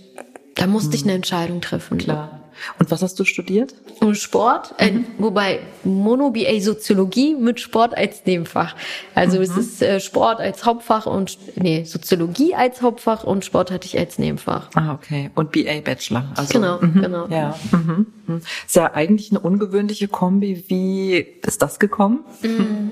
da 0.58 0.66
musste 0.66 0.96
ich 0.96 1.04
mhm. 1.04 1.08
eine 1.08 1.16
Entscheidung 1.16 1.60
treffen. 1.60 1.98
Klar. 1.98 2.40
Und 2.80 2.90
was 2.90 3.02
hast 3.02 3.18
du 3.20 3.24
studiert? 3.24 3.74
Und 4.00 4.16
Sport, 4.16 4.74
äh, 4.78 4.90
mhm. 4.90 5.04
wobei 5.18 5.60
Mono 5.84 6.30
BA 6.30 6.60
Soziologie 6.60 7.36
mit 7.36 7.60
Sport 7.60 7.96
als 7.96 8.26
Nebenfach. 8.26 8.74
Also 9.14 9.36
mhm. 9.36 9.42
es 9.44 9.56
ist 9.56 9.82
äh, 9.82 10.00
Sport 10.00 10.40
als 10.40 10.64
Hauptfach 10.64 11.06
und 11.06 11.38
nee, 11.54 11.84
Soziologie 11.84 12.56
als 12.56 12.82
Hauptfach 12.82 13.22
und 13.22 13.44
Sport 13.44 13.70
hatte 13.70 13.86
ich 13.86 13.96
als 13.96 14.18
Nebenfach. 14.18 14.70
Ah, 14.74 14.94
okay. 14.94 15.30
Und 15.36 15.52
BA 15.52 15.80
Bachelor. 15.84 16.24
Also, 16.34 16.52
genau, 16.52 16.80
mhm. 16.80 17.00
genau. 17.00 17.28
Ja. 17.28 17.56
Mhm. 17.70 18.06
mhm. 18.26 18.42
Ist 18.66 18.74
ja 18.74 18.92
eigentlich 18.92 19.30
eine 19.30 19.40
ungewöhnliche 19.40 20.08
Kombi. 20.08 20.64
Wie 20.66 21.24
ist 21.46 21.62
das 21.62 21.78
gekommen? 21.78 22.24
Mhm. 22.42 22.90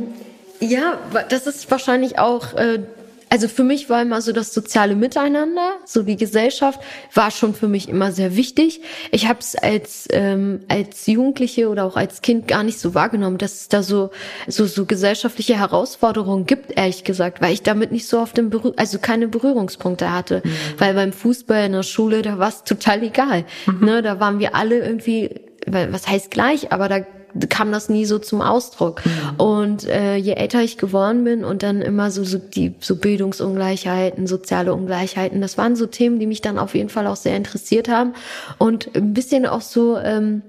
Ja, 0.61 0.99
das 1.29 1.47
ist 1.47 1.71
wahrscheinlich 1.71 2.19
auch 2.19 2.55
äh, 2.55 2.85
also 3.29 3.49
für 3.49 3.65
mich 3.65 3.91
war 3.91 4.03
immer 4.03 4.21
so 4.23 4.33
das 4.33 4.55
soziale 4.55 4.95
Miteinander, 4.95 5.77
so 5.85 6.03
die 6.03 6.17
Gesellschaft 6.17 6.81
war 7.13 7.31
schon 7.31 7.55
für 7.55 7.67
mich 7.67 7.89
immer 7.89 8.13
sehr 8.13 8.37
wichtig. 8.37 8.81
Ich 9.11 9.29
habe 9.29 9.41
es 9.41 9.57
als 9.57 10.07
ähm, 10.13 10.61
als 10.69 11.07
Jugendliche 11.07 11.69
oder 11.69 11.85
auch 11.85 11.97
als 11.97 12.23
Kind 12.23 12.47
gar 12.47 12.63
nicht 12.63 12.79
so 12.79 12.95
wahrgenommen, 12.95 13.39
dass 13.39 13.55
es 13.55 13.69
da 13.69 13.83
so 13.83 14.11
so 14.47 14.67
so 14.67 14.87
gesellschaftliche 14.87 15.59
Herausforderungen 15.59 16.47
gibt, 16.47 16.77
ehrlich 16.79 17.03
gesagt, 17.03 17.41
weil 17.41 17.53
ich 17.53 17.63
damit 17.63 17.91
nicht 17.91 18.07
so 18.07 18.21
auf 18.21 18.33
dem 18.33 18.51
Berühr 18.51 18.75
also 18.77 18.99
keine 18.99 19.27
Berührungspunkte 19.27 20.13
hatte, 20.13 20.43
mhm. 20.45 20.51
weil 20.79 20.95
beim 20.95 21.13
Fußball 21.13 21.67
in 21.67 21.73
der 21.73 21.83
Schule 21.83 22.23
da 22.23 22.39
war 22.39 22.49
es 22.49 22.63
total 22.63 23.03
egal, 23.03 23.45
mhm. 23.67 23.85
ne, 23.85 24.03
da 24.03 24.21
waren 24.21 24.39
wir 24.39 24.55
alle 24.55 24.79
irgendwie 24.79 25.41
was 25.67 26.07
heißt 26.07 26.31
gleich, 26.31 26.73
aber 26.73 26.89
da 26.89 27.01
kam 27.49 27.73
das 27.73 27.89
nie 27.89 28.05
so 28.05 28.19
zum 28.19 28.41
Ausdruck. 28.41 29.03
Mhm. 29.05 29.41
Und 29.41 29.89
äh, 29.89 30.17
je 30.17 30.33
älter 30.33 30.63
ich 30.63 30.79
geworden 30.79 31.25
bin 31.25 31.45
und 31.45 31.63
dann 31.63 31.83
immer 31.83 32.11
so, 32.11 32.25
so 32.25 32.39
die 32.39 32.75
so 32.81 32.97
Bildungsungleichheiten, 32.97 34.27
soziale 34.27 34.75
Ungleichheiten, 34.75 35.41
das 35.41 35.59
waren 35.59 35.77
so 35.77 35.87
Themen, 35.87 36.19
die 36.19 36.27
mich 36.27 36.41
dann 36.41 36.59
auf 36.59 36.75
jeden 36.75 36.89
Fall 36.89 37.07
auch 37.07 37.17
sehr 37.17 37.37
interessiert 37.37 37.89
haben 37.89 38.15
und 38.59 38.95
ein 38.95 39.15
bisschen 39.15 39.47
auch 39.47 39.61
so 39.61 39.99
ähm, 39.99 40.43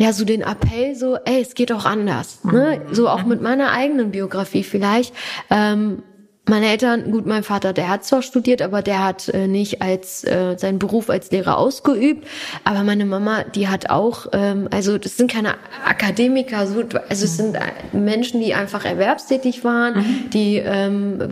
ja, 0.00 0.14
so 0.14 0.24
den 0.24 0.40
Appell, 0.40 0.94
so, 0.96 1.16
ey, 1.26 1.42
es 1.42 1.52
geht 1.52 1.70
auch 1.72 1.84
anders. 1.84 2.42
Ne? 2.42 2.80
So 2.90 3.06
auch 3.06 3.24
mit 3.24 3.42
meiner 3.42 3.70
eigenen 3.70 4.12
Biografie 4.12 4.64
vielleicht. 4.64 5.14
Ähm, 5.50 6.02
meine 6.50 6.66
Eltern, 6.66 7.10
gut, 7.10 7.26
mein 7.26 7.44
Vater, 7.44 7.72
der 7.72 7.88
hat 7.88 8.04
zwar 8.04 8.22
studiert, 8.22 8.60
aber 8.60 8.82
der 8.82 9.02
hat 9.02 9.28
äh, 9.28 9.46
nicht 9.46 9.80
als 9.80 10.24
äh, 10.24 10.56
seinen 10.58 10.78
Beruf 10.78 11.08
als 11.08 11.30
Lehrer 11.30 11.56
ausgeübt. 11.56 12.26
Aber 12.64 12.82
meine 12.82 13.06
Mama, 13.06 13.44
die 13.44 13.68
hat 13.68 13.88
auch, 13.88 14.26
ähm, 14.32 14.68
also 14.70 14.98
das 14.98 15.16
sind 15.16 15.30
keine 15.30 15.54
Akademiker, 15.86 16.66
so, 16.66 16.82
also 17.08 17.24
es 17.24 17.36
sind 17.36 17.56
Menschen, 17.92 18.40
die 18.40 18.52
einfach 18.52 18.84
erwerbstätig 18.84 19.64
waren, 19.64 19.94
mhm. 19.94 20.30
die 20.30 20.56
ähm, 20.56 21.28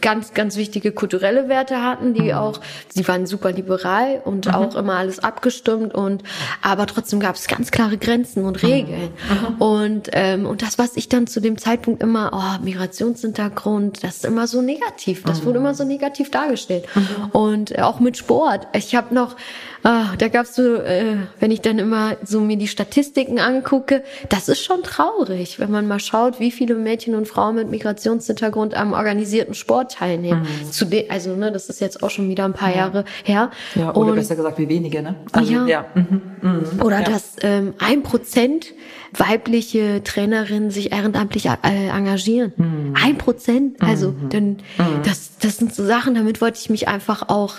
ganz, 0.00 0.32
ganz 0.32 0.56
wichtige 0.56 0.90
kulturelle 0.90 1.48
Werte 1.48 1.82
hatten, 1.82 2.14
die 2.14 2.32
mhm. 2.32 2.38
auch, 2.38 2.60
sie 2.88 3.06
waren 3.06 3.26
super 3.26 3.52
liberal 3.52 4.22
und 4.24 4.46
mhm. 4.46 4.54
auch 4.54 4.74
immer 4.74 4.94
alles 4.94 5.18
abgestimmt 5.18 5.94
und 5.94 6.22
aber 6.62 6.86
trotzdem 6.86 7.20
gab 7.20 7.36
es 7.36 7.46
ganz 7.46 7.70
klare 7.70 7.98
Grenzen 7.98 8.44
und 8.44 8.62
Regeln. 8.62 9.10
Mhm. 9.28 9.56
Mhm. 9.56 9.62
Und 9.62 10.10
ähm, 10.12 10.46
und 10.46 10.62
das, 10.62 10.78
was 10.78 10.96
ich 10.96 11.10
dann 11.10 11.26
zu 11.26 11.40
dem 11.40 11.58
Zeitpunkt 11.58 12.02
immer, 12.02 12.30
oh, 12.32 12.64
Migrationshintergrund, 12.64 14.02
das 14.02 14.16
ist 14.16 14.24
immer 14.24 14.45
so 14.46 14.62
negativ. 14.62 15.22
Das 15.24 15.44
wurde 15.44 15.58
immer 15.58 15.74
so 15.74 15.84
negativ 15.84 16.30
dargestellt. 16.30 16.86
Mhm. 16.94 17.30
Und 17.32 17.78
auch 17.78 18.00
mit 18.00 18.16
Sport. 18.16 18.66
Ich 18.74 18.94
habe 18.94 19.14
noch, 19.14 19.36
ah, 19.86 20.16
da 20.18 20.28
gab's 20.28 20.56
so, 20.56 20.74
äh, 20.74 21.16
wenn 21.38 21.52
ich 21.52 21.60
dann 21.60 21.78
immer 21.78 22.16
so 22.24 22.40
mir 22.40 22.56
die 22.56 22.66
Statistiken 22.66 23.38
angucke, 23.38 24.02
das 24.28 24.48
ist 24.48 24.64
schon 24.64 24.82
traurig, 24.82 25.60
wenn 25.60 25.70
man 25.70 25.86
mal 25.86 26.00
schaut, 26.00 26.40
wie 26.40 26.50
viele 26.50 26.74
Mädchen 26.74 27.14
und 27.14 27.28
Frauen 27.28 27.54
mit 27.54 27.70
Migrationshintergrund 27.70 28.74
am 28.74 28.92
organisierten 28.92 29.54
Sport 29.54 29.92
teilnehmen. 29.92 30.42
Mhm. 30.42 30.72
Zu 30.72 30.86
also 31.08 31.36
ne, 31.36 31.52
das 31.52 31.68
ist 31.68 31.80
jetzt 31.80 32.02
auch 32.02 32.10
schon 32.10 32.28
wieder 32.28 32.44
ein 32.44 32.52
paar 32.52 32.70
ja. 32.70 32.76
Jahre 32.76 33.04
her. 33.22 33.50
Ja, 33.76 33.94
oder 33.94 34.10
und, 34.10 34.16
besser 34.16 34.34
gesagt, 34.34 34.58
wie 34.58 34.68
wenige, 34.68 35.02
ne? 35.02 35.14
Also, 35.30 35.52
ja. 35.52 35.66
ja. 35.66 35.86
Mhm. 35.94 36.22
Mhm. 36.42 36.82
Oder 36.82 37.00
ja. 37.00 37.04
dass 37.04 37.36
ähm, 37.42 37.74
ein 37.78 38.02
Prozent 38.02 38.74
weibliche 39.12 40.02
Trainerinnen 40.02 40.70
sich 40.70 40.92
ehrenamtlich 40.92 41.46
äh, 41.46 41.88
engagieren. 41.88 42.52
Mhm. 42.56 42.94
Ein 43.00 43.18
Prozent, 43.18 43.80
also 43.80 44.10
mhm. 44.10 44.28
dann, 44.30 44.44
mhm. 44.44 45.02
das, 45.04 45.38
das 45.40 45.58
sind 45.58 45.74
so 45.74 45.84
Sachen, 45.84 46.16
damit 46.16 46.40
wollte 46.40 46.58
ich 46.60 46.70
mich 46.70 46.88
einfach 46.88 47.28
auch 47.28 47.54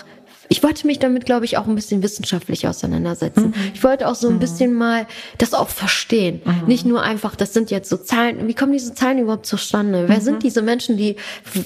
ich 0.48 0.62
wollte 0.62 0.86
mich 0.86 0.98
damit, 0.98 1.26
glaube 1.26 1.44
ich, 1.44 1.58
auch 1.58 1.66
ein 1.66 1.74
bisschen 1.74 2.02
wissenschaftlich 2.02 2.66
auseinandersetzen. 2.66 3.48
Mhm. 3.48 3.54
Ich 3.74 3.84
wollte 3.84 4.08
auch 4.08 4.14
so 4.14 4.28
ein 4.28 4.34
mhm. 4.34 4.40
bisschen 4.40 4.72
mal 4.72 5.06
das 5.36 5.52
auch 5.52 5.68
verstehen. 5.68 6.40
Mhm. 6.44 6.66
Nicht 6.66 6.86
nur 6.86 7.02
einfach, 7.02 7.36
das 7.36 7.52
sind 7.52 7.70
jetzt 7.70 7.90
so 7.90 7.98
Zahlen. 7.98 8.48
Wie 8.48 8.54
kommen 8.54 8.72
diese 8.72 8.94
Zahlen 8.94 9.18
überhaupt 9.18 9.46
zustande? 9.46 10.04
Wer 10.08 10.20
sind 10.20 10.36
mhm. 10.36 10.40
diese 10.40 10.62
Menschen, 10.62 10.96
die, 10.96 11.16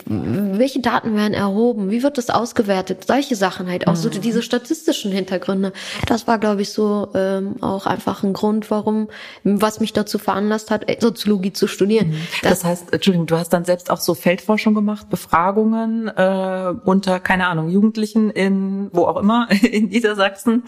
welche 0.06 0.80
Daten 0.80 1.14
werden 1.14 1.34
erhoben? 1.34 1.90
Wie 1.90 2.02
wird 2.02 2.18
das 2.18 2.28
ausgewertet? 2.30 3.04
Solche 3.06 3.36
Sachen 3.36 3.68
halt, 3.68 3.86
auch 3.86 3.96
so 3.96 4.08
mhm. 4.08 4.20
diese 4.20 4.42
statistischen 4.42 5.12
Hintergründe. 5.12 5.72
Das 6.06 6.26
war, 6.26 6.38
glaube 6.38 6.62
ich, 6.62 6.70
so 6.70 7.08
ähm, 7.14 7.56
auch 7.60 7.86
einfach 7.86 8.24
ein 8.24 8.32
Grund, 8.32 8.70
warum, 8.70 9.08
was 9.44 9.78
mich 9.78 9.92
dazu 9.92 10.18
veranlasst 10.18 10.70
hat, 10.70 10.86
Soziologie 11.00 11.52
zu 11.52 11.68
studieren. 11.68 12.08
Mhm. 12.08 12.16
Das, 12.42 12.60
das 12.60 12.64
heißt, 12.64 12.92
Entschuldigung, 12.92 13.26
du 13.26 13.36
hast 13.36 13.50
dann 13.50 13.64
selbst 13.64 13.90
auch 13.90 14.00
so 14.00 14.14
Feldforschung 14.14 14.74
gemacht, 14.74 15.08
Befragungen 15.08 16.08
äh, 16.08 16.74
unter, 16.84 17.20
keine 17.20 17.46
Ahnung, 17.46 17.68
Jugendlichen 17.68 18.30
in 18.30 18.71
wo 18.92 19.04
auch 19.04 19.16
immer, 19.16 19.48
in 19.62 19.88
Niedersachsen. 19.88 20.64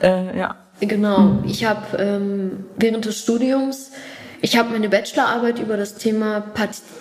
Äh, 0.00 0.38
ja. 0.38 0.56
Genau. 0.80 1.38
Ich 1.46 1.64
habe 1.64 1.96
ähm, 1.98 2.64
während 2.76 3.04
des 3.04 3.20
Studiums 3.20 3.92
ich 4.44 4.58
habe 4.58 4.72
meine 4.72 4.90
Bachelorarbeit 4.90 5.58
über 5.58 5.78
das 5.78 5.94
Thema 5.94 6.44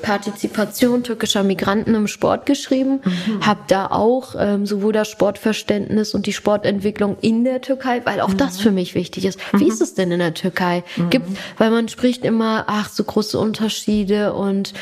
Partizipation 0.02 1.04
türkischer 1.04 1.44
Migranten 1.44 1.94
im 1.94 2.08
Sport 2.08 2.46
geschrieben, 2.46 3.02
mhm. 3.04 3.46
habe 3.46 3.60
da 3.68 3.88
auch 3.88 4.36
ähm, 4.40 4.66
sowohl 4.66 4.94
das 4.94 5.10
Sportverständnis 5.10 6.14
und 6.14 6.26
die 6.26 6.32
Sportentwicklung 6.32 7.18
in 7.20 7.44
der 7.44 7.60
Türkei, 7.60 8.02
weil 8.06 8.22
auch 8.22 8.30
mhm. 8.30 8.38
das 8.38 8.62
für 8.62 8.72
mich 8.72 8.96
wichtig 8.96 9.26
ist. 9.26 9.40
Wie 9.52 9.66
mhm. 9.66 9.72
ist 9.72 9.82
es 9.82 9.94
denn 9.94 10.10
in 10.14 10.20
der 10.20 10.34
Türkei? 10.34 10.86
Mhm. 10.96 11.10
Gibt, 11.10 11.38
weil 11.58 11.70
man 11.70 11.90
spricht 11.90 12.24
immer, 12.24 12.64
ach, 12.68 12.88
so 12.88 13.04
große 13.04 13.38
Unterschiede 13.38 14.34
und 14.34 14.74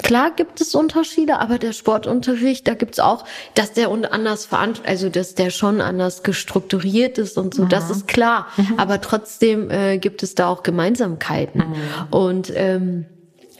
klar 0.00 0.30
gibt 0.30 0.60
es 0.60 0.76
Unterschiede, 0.76 1.40
aber 1.40 1.58
der 1.58 1.72
Sportunterricht, 1.72 2.68
da 2.68 2.74
gibt's 2.74 3.00
auch, 3.00 3.24
dass 3.54 3.72
der 3.72 3.90
anders 3.90 4.46
verant 4.46 4.82
also 4.86 5.08
dass 5.08 5.34
der 5.34 5.50
schon 5.50 5.80
anders 5.80 6.22
gestrukturiert 6.22 7.18
ist 7.18 7.36
und 7.36 7.52
so, 7.52 7.64
das 7.64 7.86
mhm. 7.86 7.90
ist 7.90 8.06
klar. 8.06 8.46
Mhm. 8.56 8.74
Aber 8.76 9.00
trotzdem 9.00 9.72
äh, 9.72 9.98
gibt 9.98 10.22
es 10.22 10.36
da 10.36 10.46
auch 10.46 10.62
Gemeinsamkeiten. 10.62 11.79
Mhm. 11.80 12.14
Und 12.14 12.52
ähm, 12.54 13.06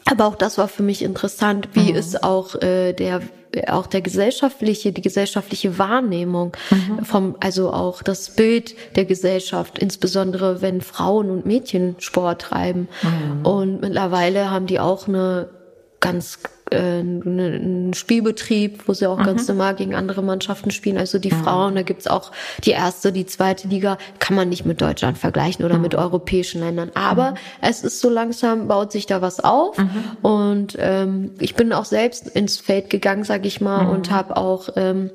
aber 0.06 0.26
auch 0.26 0.36
das 0.36 0.58
war 0.58 0.68
für 0.68 0.82
mich 0.82 1.02
interessant, 1.02 1.68
wie 1.74 1.92
mhm. 1.92 1.98
ist 1.98 2.24
auch 2.24 2.54
äh, 2.56 2.92
der 2.92 3.20
auch 3.66 3.86
der 3.86 4.00
gesellschaftliche, 4.00 4.92
die 4.92 5.02
gesellschaftliche 5.02 5.76
Wahrnehmung 5.76 6.56
mhm. 6.70 7.04
vom, 7.04 7.36
also 7.40 7.72
auch 7.72 8.02
das 8.02 8.30
Bild 8.30 8.76
der 8.96 9.04
Gesellschaft, 9.04 9.78
insbesondere 9.78 10.62
wenn 10.62 10.80
Frauen 10.80 11.30
und 11.30 11.46
Mädchen 11.46 11.96
Sport 11.98 12.42
treiben. 12.42 12.88
Mhm. 13.02 13.44
Und 13.44 13.80
mittlerweile 13.80 14.50
haben 14.50 14.66
die 14.66 14.78
auch 14.78 15.08
eine 15.08 15.48
ganz 15.98 16.38
äh, 16.70 17.00
einen 17.00 17.92
Spielbetrieb, 17.94 18.86
wo 18.86 18.92
sie 18.92 19.06
auch 19.06 19.18
mhm. 19.18 19.24
ganz 19.24 19.48
normal 19.48 19.74
gegen 19.74 19.94
andere 19.94 20.22
Mannschaften 20.22 20.70
spielen. 20.70 20.98
Also 20.98 21.18
die 21.18 21.32
mhm. 21.32 21.42
Frauen, 21.42 21.74
da 21.74 21.82
gibt's 21.82 22.06
auch 22.06 22.32
die 22.64 22.70
erste, 22.70 23.12
die 23.12 23.26
zweite 23.26 23.68
Liga, 23.68 23.98
kann 24.18 24.36
man 24.36 24.48
nicht 24.48 24.64
mit 24.64 24.80
Deutschland 24.80 25.18
vergleichen 25.18 25.64
oder 25.64 25.76
mhm. 25.76 25.82
mit 25.82 25.94
europäischen 25.94 26.60
Ländern. 26.60 26.90
Aber 26.94 27.32
mhm. 27.32 27.36
es 27.62 27.82
ist 27.82 28.00
so 28.00 28.08
langsam, 28.08 28.68
baut 28.68 28.92
sich 28.92 29.06
da 29.06 29.22
was 29.22 29.40
auf. 29.40 29.78
Mhm. 29.78 29.90
Und 30.22 30.76
ähm, 30.78 31.32
ich 31.38 31.54
bin 31.54 31.72
auch 31.72 31.84
selbst 31.84 32.28
ins 32.28 32.58
Feld 32.58 32.90
gegangen, 32.90 33.24
sag 33.24 33.46
ich 33.46 33.60
mal, 33.60 33.86
und 33.86 34.10
mhm. 34.10 34.14
habe 34.14 34.36
auch 34.36 34.70
ähm, 34.76 35.10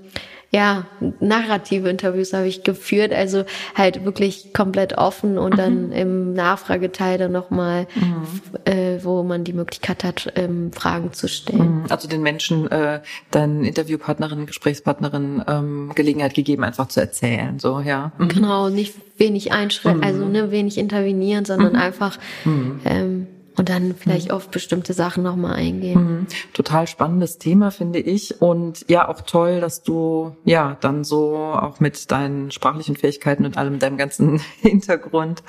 ja, 0.55 0.85
narrative 1.19 1.89
Interviews 1.89 2.31
habe 2.31 2.47
ich 2.47 2.63
geführt, 2.63 3.11
also 3.11 3.43
halt 3.75 4.05
wirklich 4.05 4.53
komplett 4.53 4.97
offen 4.97 5.37
und 5.37 5.53
mhm. 5.53 5.57
dann 5.57 5.91
im 5.91 6.33
Nachfrageteil 6.33 7.17
dann 7.17 7.33
nochmal, 7.33 7.87
mhm. 7.95 8.25
äh, 8.63 8.94
wo 9.05 9.23
man 9.23 9.43
die 9.43 9.53
Möglichkeit 9.53 10.03
hat, 10.03 10.33
ähm, 10.35 10.71
Fragen 10.73 11.13
zu 11.13 11.27
stellen. 11.27 11.81
Mhm. 11.81 11.85
Also 11.89 12.07
den 12.07 12.21
Menschen, 12.21 12.69
äh, 12.69 13.01
deinen 13.31 13.63
Interviewpartnerinnen, 13.63 14.45
Gesprächspartnerinnen 14.45 15.43
ähm, 15.47 15.91
Gelegenheit 15.95 16.33
gegeben, 16.33 16.63
einfach 16.63 16.87
zu 16.87 16.99
erzählen, 16.99 17.59
so, 17.59 17.79
ja. 17.79 18.11
Mhm. 18.17 18.27
Genau, 18.27 18.69
nicht 18.69 18.95
wenig 19.17 19.51
einschränken, 19.53 20.03
also 20.03 20.25
ne, 20.25 20.51
wenig 20.51 20.77
intervenieren, 20.77 21.45
sondern 21.45 21.73
mhm. 21.73 21.79
einfach 21.79 22.17
mhm. 22.43 22.79
ähm, 22.83 23.27
und 23.57 23.69
dann 23.69 23.95
vielleicht 23.95 24.29
mhm. 24.29 24.35
auf 24.35 24.49
bestimmte 24.49 24.93
Sachen 24.93 25.23
nochmal 25.23 25.55
eingehen. 25.55 26.03
Mhm. 26.03 26.27
Total 26.53 26.87
spannendes 26.87 27.37
Thema, 27.37 27.71
finde 27.71 27.99
ich. 27.99 28.41
Und 28.41 28.85
ja, 28.89 29.07
auch 29.07 29.21
toll, 29.21 29.61
dass 29.61 29.83
du 29.83 30.35
ja 30.43 30.77
dann 30.81 31.03
so 31.03 31.35
auch 31.35 31.79
mit 31.79 32.11
deinen 32.11 32.51
sprachlichen 32.51 32.95
Fähigkeiten 32.95 33.45
und 33.45 33.57
allem 33.57 33.79
deinem 33.79 33.97
ganzen 33.97 34.41
Hintergrund 34.61 35.43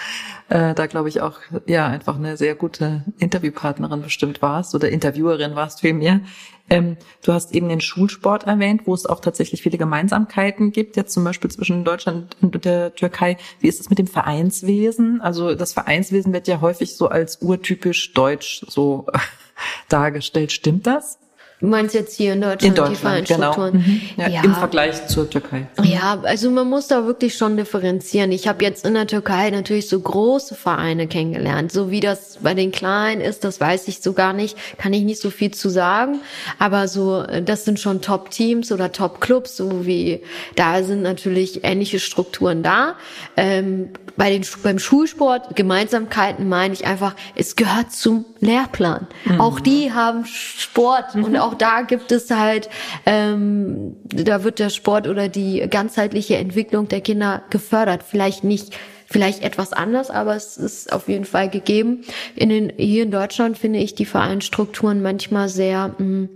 äh, 0.49 0.75
da 0.75 0.87
glaube 0.87 1.09
ich 1.09 1.21
auch 1.21 1.41
ja 1.67 1.87
einfach 1.87 2.17
eine 2.17 2.37
sehr 2.37 2.55
gute 2.55 3.05
Interviewpartnerin 3.19 4.03
bestimmt 4.03 4.43
warst 4.43 4.75
oder 4.75 4.89
Interviewerin 4.89 5.57
warst 5.57 5.81
vielmehr. 5.81 6.21
Ähm, 6.69 6.97
du 7.25 7.33
hast 7.33 7.55
eben 7.55 7.69
den 7.69 7.81
Schulsport 7.81 8.45
erwähnt, 8.45 8.83
wo 8.87 8.95
es 8.95 9.07
auch 9.07 9.21
tatsächlich 9.21 9.63
viele 9.63 9.79
Gemeinsamkeiten 9.79 10.73
gibt, 10.73 10.97
jetzt 10.97 11.13
zum 11.13 11.25
Beispiel 11.25 11.51
zwischen 11.51 11.85
Deutschland 11.85 12.37
und 12.41 12.65
der 12.65 12.95
Türkei. 12.95 13.37
Wie 13.61 13.69
ist 13.69 13.81
es 13.81 13.91
mit 13.91 13.99
dem 13.99 14.07
Vereinswesen? 14.07 15.21
Also 15.21 15.55
das 15.55 15.73
Vereinswesen 15.73 16.33
wird 16.33 16.49
ja 16.49 16.61
häufig 16.61 16.97
so 16.97 17.09
als 17.09 17.41
urtypisch 17.43 18.13
deutsch 18.13 18.65
so 18.69 19.07
dargestellt. 19.89 20.53
Stimmt 20.53 20.87
das? 20.87 21.19
Du 21.59 21.69
meinst 21.69 21.95
jetzt 21.95 22.15
hier 22.15 22.35
in 22.35 22.43
Deutschland, 22.43 22.65
in 22.65 22.85
Deutschland 22.85 23.29
die 23.29 23.33
Genau. 23.33 23.71
Mhm. 23.71 24.01
Ja, 24.19 24.29
ja. 24.29 24.45
Im 24.45 24.55
Vergleich 24.55 25.07
zur 25.07 25.29
Türkei. 25.31 25.67
Mhm. 25.79 25.85
Ja, 25.85 26.19
also 26.23 26.51
man 26.51 26.69
muss 26.69 26.89
da 26.89 27.07
wirklich 27.07 27.35
schon 27.35 27.57
differenzieren. 27.57 28.31
Ich 28.31 28.47
habe 28.47 28.63
jetzt 28.63 28.85
in 28.85 28.93
der 28.93 29.07
Türkei 29.07 29.49
natürlich 29.49 29.89
so 29.89 29.99
große 29.99 30.55
Vereine 30.55 31.07
kennengelernt. 31.07 31.73
So 31.73 31.91
wie 31.91 32.01
das 32.01 32.39
bei 32.43 32.53
den 32.53 32.73
Kleinen 32.73 33.23
ist, 33.23 33.43
das 33.43 33.59
weiß 33.59 33.89
ich 33.89 34.03
so 34.03 34.13
gar 34.13 34.35
nicht, 34.35 34.55
kann 34.77 34.93
ich 34.93 35.03
nicht 35.03 35.21
so 35.21 35.31
viel 35.31 35.51
zu 35.51 35.71
sagen. 35.71 36.21
Aber 36.59 36.89
so, 36.89 37.23
das 37.23 37.65
sind 37.65 37.81
schon 37.81 38.03
Top-Teams 38.03 38.71
oder 38.71 38.93
Top-Clubs, 38.93 39.57
so 39.57 39.87
wie 39.87 40.21
da 40.57 40.83
sind 40.83 41.01
natürlich 41.01 41.65
ähnliche 41.65 42.01
Strukturen 42.01 42.63
da. 42.63 42.97
Ähm, 43.39 43.91
bei 44.17 44.31
den 44.31 44.45
beim 44.63 44.79
Schulsport 44.79 45.57
Gemeinsamkeiten 45.57 46.49
meine 46.49 46.75
ich 46.75 46.87
einfach, 46.87 47.15
es 47.35 47.57
gehört 47.57 47.93
zum 47.93 48.25
Lehrplan. 48.41 49.07
Mhm. 49.25 49.41
Auch 49.41 49.61
die 49.61 49.93
haben 49.93 50.25
Sport 50.25 51.15
mhm. 51.15 51.25
und 51.25 51.37
auch 51.37 51.46
da 51.55 51.83
gibt 51.83 52.13
es 52.13 52.31
halt, 52.31 52.69
ähm, 53.05 53.97
da 54.05 54.45
wird 54.45 54.59
der 54.59 54.71
Sport 54.71 55.09
oder 55.09 55.29
die 55.29 55.67
ganzheitliche 55.69 56.37
Entwicklung 56.37 56.89
der 56.89 57.01
Kinder 57.01 57.43
gefördert. 57.51 58.03
Vielleicht 58.03 58.45
nicht 58.45 58.77
vielleicht 59.09 59.43
etwas 59.43 59.73
anders, 59.73 60.11
aber 60.11 60.35
es 60.35 60.57
ist 60.57 60.93
auf 60.93 61.09
jeden 61.09 61.25
Fall 61.25 61.49
gegeben. 61.49 62.03
In 62.35 62.49
den, 62.49 62.73
hier 62.77 63.05
in 63.05 63.11
Deutschland 63.11 63.57
finde 63.57 63.79
ich 63.79 63.95
die 63.95 64.05
Vereinsstrukturen 64.05 65.01
manchmal 65.01 65.49
sehr, 65.49 65.95
mh, 65.99 66.05
mm, 66.05 66.29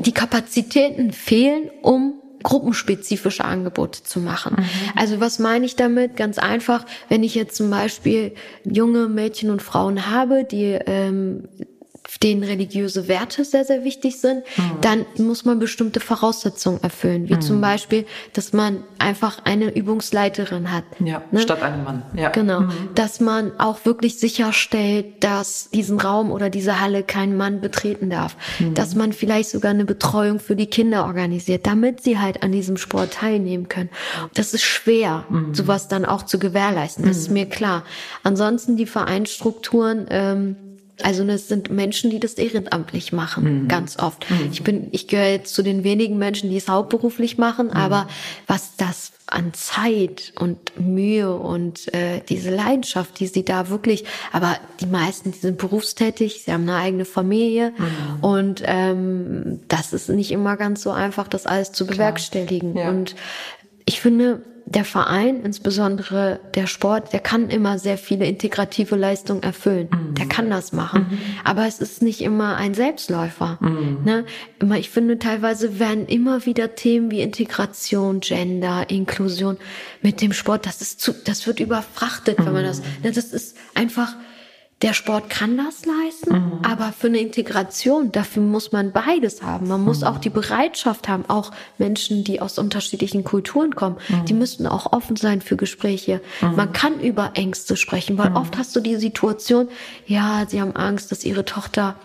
die 0.00 0.12
Kapazitäten 0.12 1.12
fehlen, 1.12 1.70
um 1.80 2.20
gruppenspezifische 2.42 3.44
Angebote 3.44 4.02
zu 4.02 4.20
machen. 4.20 4.56
Mhm. 4.58 4.64
Also 4.96 5.18
was 5.18 5.38
meine 5.38 5.64
ich 5.64 5.76
damit? 5.76 6.16
Ganz 6.16 6.38
einfach, 6.38 6.84
wenn 7.08 7.24
ich 7.24 7.34
jetzt 7.34 7.56
zum 7.56 7.70
Beispiel 7.70 8.34
junge 8.64 9.08
Mädchen 9.08 9.50
und 9.50 9.62
Frauen 9.62 10.10
habe, 10.10 10.44
die 10.44 10.78
ähm, 10.86 11.48
denen 12.22 12.42
religiöse 12.42 13.08
Werte 13.08 13.44
sehr, 13.44 13.64
sehr 13.64 13.84
wichtig 13.84 14.20
sind, 14.20 14.44
mhm. 14.56 14.80
dann 14.80 15.06
muss 15.18 15.44
man 15.44 15.58
bestimmte 15.58 16.00
Voraussetzungen 16.00 16.82
erfüllen, 16.82 17.28
wie 17.28 17.34
mhm. 17.34 17.40
zum 17.40 17.60
Beispiel, 17.60 18.06
dass 18.32 18.52
man 18.52 18.84
einfach 18.98 19.44
eine 19.44 19.74
Übungsleiterin 19.74 20.70
hat. 20.70 20.84
Ja, 21.00 21.22
ne? 21.30 21.40
statt 21.40 21.62
einem 21.62 21.84
Mann. 21.84 22.02
Ja. 22.16 22.30
Genau. 22.30 22.60
Mhm. 22.60 22.90
Dass 22.94 23.20
man 23.20 23.58
auch 23.58 23.84
wirklich 23.84 24.18
sicherstellt, 24.18 25.22
dass 25.24 25.70
diesen 25.70 26.00
Raum 26.00 26.30
oder 26.30 26.50
diese 26.50 26.80
Halle 26.80 27.02
kein 27.02 27.36
Mann 27.36 27.60
betreten 27.60 28.10
darf. 28.10 28.36
Mhm. 28.58 28.74
Dass 28.74 28.94
man 28.94 29.12
vielleicht 29.12 29.50
sogar 29.50 29.70
eine 29.70 29.84
Betreuung 29.84 30.40
für 30.40 30.56
die 30.56 30.66
Kinder 30.66 31.06
organisiert, 31.06 31.66
damit 31.66 32.02
sie 32.02 32.18
halt 32.18 32.42
an 32.42 32.52
diesem 32.52 32.76
Sport 32.76 33.14
teilnehmen 33.14 33.68
können. 33.68 33.90
Das 34.34 34.54
ist 34.54 34.62
schwer, 34.62 35.24
mhm. 35.28 35.54
sowas 35.54 35.88
dann 35.88 36.04
auch 36.04 36.22
zu 36.22 36.38
gewährleisten. 36.38 37.04
Das 37.04 37.16
ist 37.16 37.30
mir 37.30 37.46
klar. 37.46 37.84
Ansonsten 38.22 38.76
die 38.76 38.86
Vereinsstrukturen, 38.86 40.06
ähm, 40.10 40.56
also 41.02 41.24
es 41.24 41.48
sind 41.48 41.70
Menschen, 41.70 42.10
die 42.10 42.20
das 42.20 42.34
ehrenamtlich 42.34 43.12
machen, 43.12 43.64
mhm. 43.64 43.68
ganz 43.68 43.98
oft. 43.98 44.30
Mhm. 44.30 44.48
Ich 44.52 44.62
bin, 44.62 44.88
ich 44.92 45.08
gehöre 45.08 45.30
jetzt 45.30 45.54
zu 45.54 45.62
den 45.62 45.82
wenigen 45.82 46.18
Menschen, 46.18 46.50
die 46.50 46.56
es 46.56 46.68
hauptberuflich 46.68 47.36
machen, 47.36 47.66
mhm. 47.66 47.72
aber 47.72 48.08
was 48.46 48.76
das 48.76 49.12
an 49.26 49.52
Zeit 49.54 50.32
und 50.38 50.78
Mühe 50.78 51.34
und 51.34 51.92
äh, 51.94 52.20
diese 52.28 52.50
Leidenschaft, 52.50 53.18
die 53.18 53.26
sie 53.26 53.44
da 53.44 53.70
wirklich, 53.70 54.04
aber 54.32 54.56
die 54.80 54.86
meisten, 54.86 55.32
die 55.32 55.38
sind 55.38 55.58
berufstätig, 55.58 56.42
sie 56.44 56.52
haben 56.52 56.68
eine 56.68 56.76
eigene 56.76 57.04
Familie 57.04 57.72
mhm. 57.76 58.24
und 58.24 58.62
ähm, 58.64 59.60
das 59.66 59.92
ist 59.92 60.10
nicht 60.10 60.30
immer 60.30 60.56
ganz 60.56 60.82
so 60.82 60.90
einfach, 60.90 61.26
das 61.26 61.46
alles 61.46 61.72
zu 61.72 61.86
bewerkstelligen. 61.86 62.76
Ja. 62.76 62.90
Und 62.90 63.16
ich 63.86 64.00
finde, 64.00 64.42
der 64.66 64.84
Verein, 64.84 65.42
insbesondere 65.44 66.40
der 66.54 66.66
Sport, 66.66 67.12
der 67.12 67.20
kann 67.20 67.50
immer 67.50 67.78
sehr 67.78 67.98
viele 67.98 68.26
integrative 68.26 68.96
Leistungen 68.96 69.42
erfüllen. 69.42 69.88
Mhm. 69.90 70.14
Der 70.14 70.26
kann 70.26 70.48
das 70.48 70.72
machen. 70.72 71.06
Mhm. 71.10 71.18
Aber 71.44 71.66
es 71.66 71.80
ist 71.80 72.02
nicht 72.02 72.22
immer 72.22 72.56
ein 72.56 72.74
Selbstläufer. 72.74 73.58
Mhm. 73.60 73.98
Ne? 74.04 74.24
Ich 74.78 74.90
finde, 74.90 75.18
teilweise 75.18 75.78
werden 75.78 76.06
immer 76.06 76.46
wieder 76.46 76.74
Themen 76.74 77.10
wie 77.10 77.20
Integration, 77.20 78.20
Gender, 78.20 78.88
Inklusion 78.88 79.58
mit 80.00 80.22
dem 80.22 80.32
Sport, 80.32 80.66
das 80.66 80.80
ist 80.80 81.00
zu, 81.00 81.12
das 81.12 81.46
wird 81.46 81.60
überfrachtet, 81.60 82.38
wenn 82.38 82.52
man 82.52 82.64
das, 82.64 82.80
mhm. 82.80 82.86
ne, 83.02 83.12
das 83.12 83.26
ist 83.32 83.56
einfach, 83.74 84.16
der 84.82 84.92
Sport 84.92 85.30
kann 85.30 85.56
das 85.56 85.86
leisten, 85.86 86.34
mhm. 86.34 86.58
aber 86.62 86.92
für 86.92 87.06
eine 87.06 87.18
Integration, 87.18 88.12
dafür 88.12 88.42
muss 88.42 88.72
man 88.72 88.92
beides 88.92 89.42
haben. 89.42 89.68
Man 89.68 89.82
muss 89.82 90.00
mhm. 90.00 90.08
auch 90.08 90.18
die 90.18 90.30
Bereitschaft 90.30 91.08
haben, 91.08 91.24
auch 91.28 91.52
Menschen, 91.78 92.24
die 92.24 92.40
aus 92.40 92.58
unterschiedlichen 92.58 93.24
Kulturen 93.24 93.74
kommen, 93.74 93.96
mhm. 94.08 94.24
die 94.26 94.34
müssten 94.34 94.66
auch 94.66 94.92
offen 94.92 95.16
sein 95.16 95.40
für 95.40 95.56
Gespräche. 95.56 96.20
Mhm. 96.42 96.56
Man 96.56 96.72
kann 96.72 97.00
über 97.00 97.30
Ängste 97.34 97.76
sprechen, 97.76 98.18
weil 98.18 98.30
mhm. 98.30 98.36
oft 98.36 98.58
hast 98.58 98.74
du 98.76 98.80
die 98.80 98.96
Situation, 98.96 99.68
ja, 100.06 100.44
sie 100.48 100.60
haben 100.60 100.76
Angst, 100.76 101.10
dass 101.12 101.24
ihre 101.24 101.44
Tochter 101.44 101.96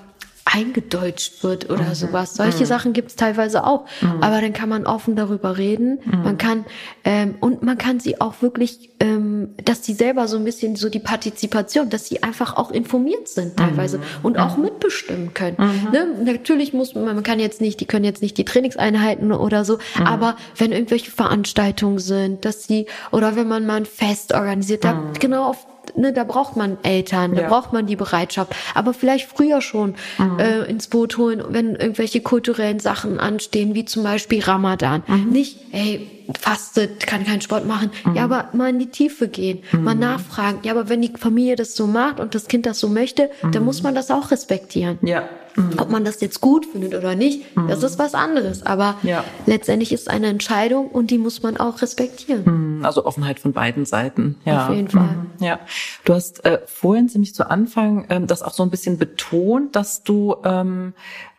eingedeutscht 0.51 1.43
wird 1.43 1.69
oder 1.69 1.83
mhm. 1.83 1.93
sowas. 1.93 2.35
Solche 2.35 2.62
mhm. 2.62 2.65
Sachen 2.65 2.93
gibt 2.93 3.09
es 3.09 3.15
teilweise 3.15 3.65
auch. 3.65 3.85
Mhm. 4.01 4.21
Aber 4.21 4.41
dann 4.41 4.53
kann 4.53 4.69
man 4.69 4.85
offen 4.85 5.15
darüber 5.15 5.57
reden. 5.57 5.99
Mhm. 6.03 6.23
Man 6.23 6.38
kann 6.38 6.65
ähm, 7.03 7.35
und 7.39 7.63
man 7.63 7.77
kann 7.77 7.99
sie 7.99 8.19
auch 8.19 8.41
wirklich, 8.41 8.89
ähm, 8.99 9.49
dass 9.63 9.85
sie 9.85 9.93
selber 9.93 10.27
so 10.27 10.38
ein 10.38 10.43
bisschen 10.43 10.75
so 10.75 10.89
die 10.89 10.99
Partizipation, 10.99 11.89
dass 11.89 12.07
sie 12.07 12.23
einfach 12.23 12.57
auch 12.57 12.71
informiert 12.71 13.27
sind 13.27 13.57
teilweise 13.57 13.99
mhm. 13.99 14.03
und 14.23 14.38
auch 14.38 14.57
mhm. 14.57 14.63
mitbestimmen 14.63 15.33
können. 15.33 15.57
Ne? 15.91 16.07
Natürlich 16.23 16.73
muss 16.73 16.95
man, 16.95 17.05
man 17.05 17.23
kann 17.23 17.39
jetzt 17.39 17.62
nicht, 17.62 17.79
die 17.79 17.85
können 17.85 18.05
jetzt 18.05 18.21
nicht 18.21 18.38
die 18.38 18.45
Trainingseinheiten 18.45 19.31
oder 19.31 19.65
so, 19.65 19.77
aber 20.03 20.35
wenn 20.57 20.71
irgendwelche 20.71 21.12
Veranstaltungen 21.12 21.99
sind, 21.99 22.45
dass 22.45 22.63
sie 22.63 22.88
oder 23.12 23.35
wenn 23.35 23.47
man 23.47 23.65
mal 23.65 23.77
ein 23.77 23.85
Fest 23.85 24.33
organisiert, 24.33 24.83
da 24.83 25.12
genau 25.19 25.45
auf 25.45 25.65
ne, 25.97 26.13
da 26.13 26.23
braucht 26.23 26.56
man 26.56 26.78
Eltern, 26.84 27.36
da 27.36 27.43
Ja. 27.43 27.47
braucht 27.49 27.73
man 27.73 27.86
die 27.88 27.95
Bereitschaft. 27.95 28.54
Aber 28.75 28.93
vielleicht 28.93 29.28
früher 29.30 29.62
schon 29.62 29.95
Mhm. 30.17 30.39
äh, 30.39 30.60
ins 30.65 30.88
Boot 30.88 31.17
holen, 31.17 31.43
wenn 31.49 31.75
irgendwelche 31.75 32.21
kulturellen 32.21 32.80
Sachen 32.80 33.19
anstehen, 33.19 33.75
wie 33.75 33.86
zum 33.86 34.04
Beispiel 34.04 34.43
Ramadan. 34.43 35.04
Mhm. 35.08 35.30
Nicht, 35.30 35.58
ey, 35.71 36.10
fastet, 36.39 37.08
kann 37.08 37.25
keinen 37.25 37.41
Sport 37.41 37.65
machen. 37.67 37.89
Mhm. 38.06 38.15
Ja, 38.15 38.23
aber 38.25 38.49
mal 38.54 38.69
in 38.69 38.80
die 38.80 38.89
Tiefe 38.89 39.28
gehen, 39.28 39.60
mal 39.71 39.95
nachfragen. 39.95 40.60
Ja, 40.63 40.73
aber 40.73 40.88
wenn 40.89 41.02
die 41.02 41.12
Familie 41.17 41.56
das 41.56 41.75
so 41.75 41.88
macht 41.88 42.19
und 42.19 42.36
das 42.36 42.47
Kind 42.47 42.65
das 42.65 42.80
so 42.80 42.88
möchte, 42.88 43.30
Mhm. 43.41 43.52
dann 43.52 43.65
muss 43.65 43.82
man 43.84 43.95
das 43.95 44.12
auch 44.12 44.32
respektieren. 44.32 44.99
Ja. 45.02 45.28
Ob 45.77 45.89
man 45.89 46.05
das 46.05 46.21
jetzt 46.21 46.41
gut 46.41 46.65
findet 46.65 46.93
oder 46.95 47.15
nicht, 47.15 47.45
das 47.67 47.83
ist 47.83 47.99
was 47.99 48.13
anderes. 48.13 48.65
Aber 48.65 48.95
Mhm. 49.01 49.09
Ja. 49.09 49.23
letztendlich 49.45 49.91
ist 49.91 50.01
es 50.01 50.07
eine 50.07 50.27
Entscheidung 50.27 50.87
und 50.89 51.11
die 51.11 51.17
muss 51.17 51.43
man 51.43 51.57
auch 51.57 51.81
respektieren. 51.81 52.81
Also 52.83 53.05
Offenheit 53.05 53.39
von 53.39 53.53
beiden 53.53 53.85
Seiten. 53.85 54.35
Ja. 54.45 54.67
Auf 54.67 54.75
jeden 54.75 54.87
Fall. 54.89 55.17
Mhm. 55.39 55.45
Ja. 55.45 55.59
Du 56.05 56.13
hast 56.13 56.45
äh, 56.45 56.59
vorhin 56.65 57.09
ziemlich 57.09 57.33
zu 57.35 57.49
Anfang 57.49 58.05
ähm, 58.09 58.27
das 58.27 58.41
auch 58.41 58.53
so 58.53 58.63
ein 58.63 58.69
bisschen 58.69 58.97
betont, 58.97 59.75
dass 59.75 60.03
du 60.03 60.35
ähm, 60.43 60.93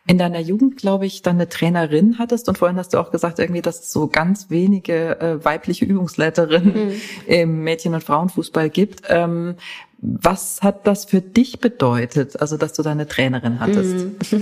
in 0.07 0.17
deiner 0.17 0.39
Jugend, 0.39 0.77
glaube 0.77 1.05
ich, 1.05 1.21
dann 1.21 1.35
eine 1.35 1.47
Trainerin 1.47 2.17
hattest 2.17 2.49
und 2.49 2.57
vorhin 2.57 2.75
hast 2.77 2.93
du 2.93 2.97
auch 2.99 3.11
gesagt, 3.11 3.37
irgendwie, 3.39 3.61
dass 3.61 3.81
es 3.81 3.91
so 3.91 4.07
ganz 4.07 4.49
wenige 4.49 5.19
äh, 5.21 5.45
weibliche 5.45 5.85
Übungsleiterinnen 5.85 6.93
im 7.27 7.63
Mädchen- 7.63 7.93
und 7.93 8.03
Frauenfußball 8.03 8.69
gibt. 8.69 9.03
Ähm, 9.09 9.55
was 10.03 10.63
hat 10.63 10.87
das 10.87 11.05
für 11.05 11.21
dich 11.21 11.59
bedeutet, 11.59 12.41
also 12.41 12.57
dass 12.57 12.73
du 12.73 12.81
deine 12.81 13.07
Trainerin 13.07 13.59
hattest? 13.59 14.07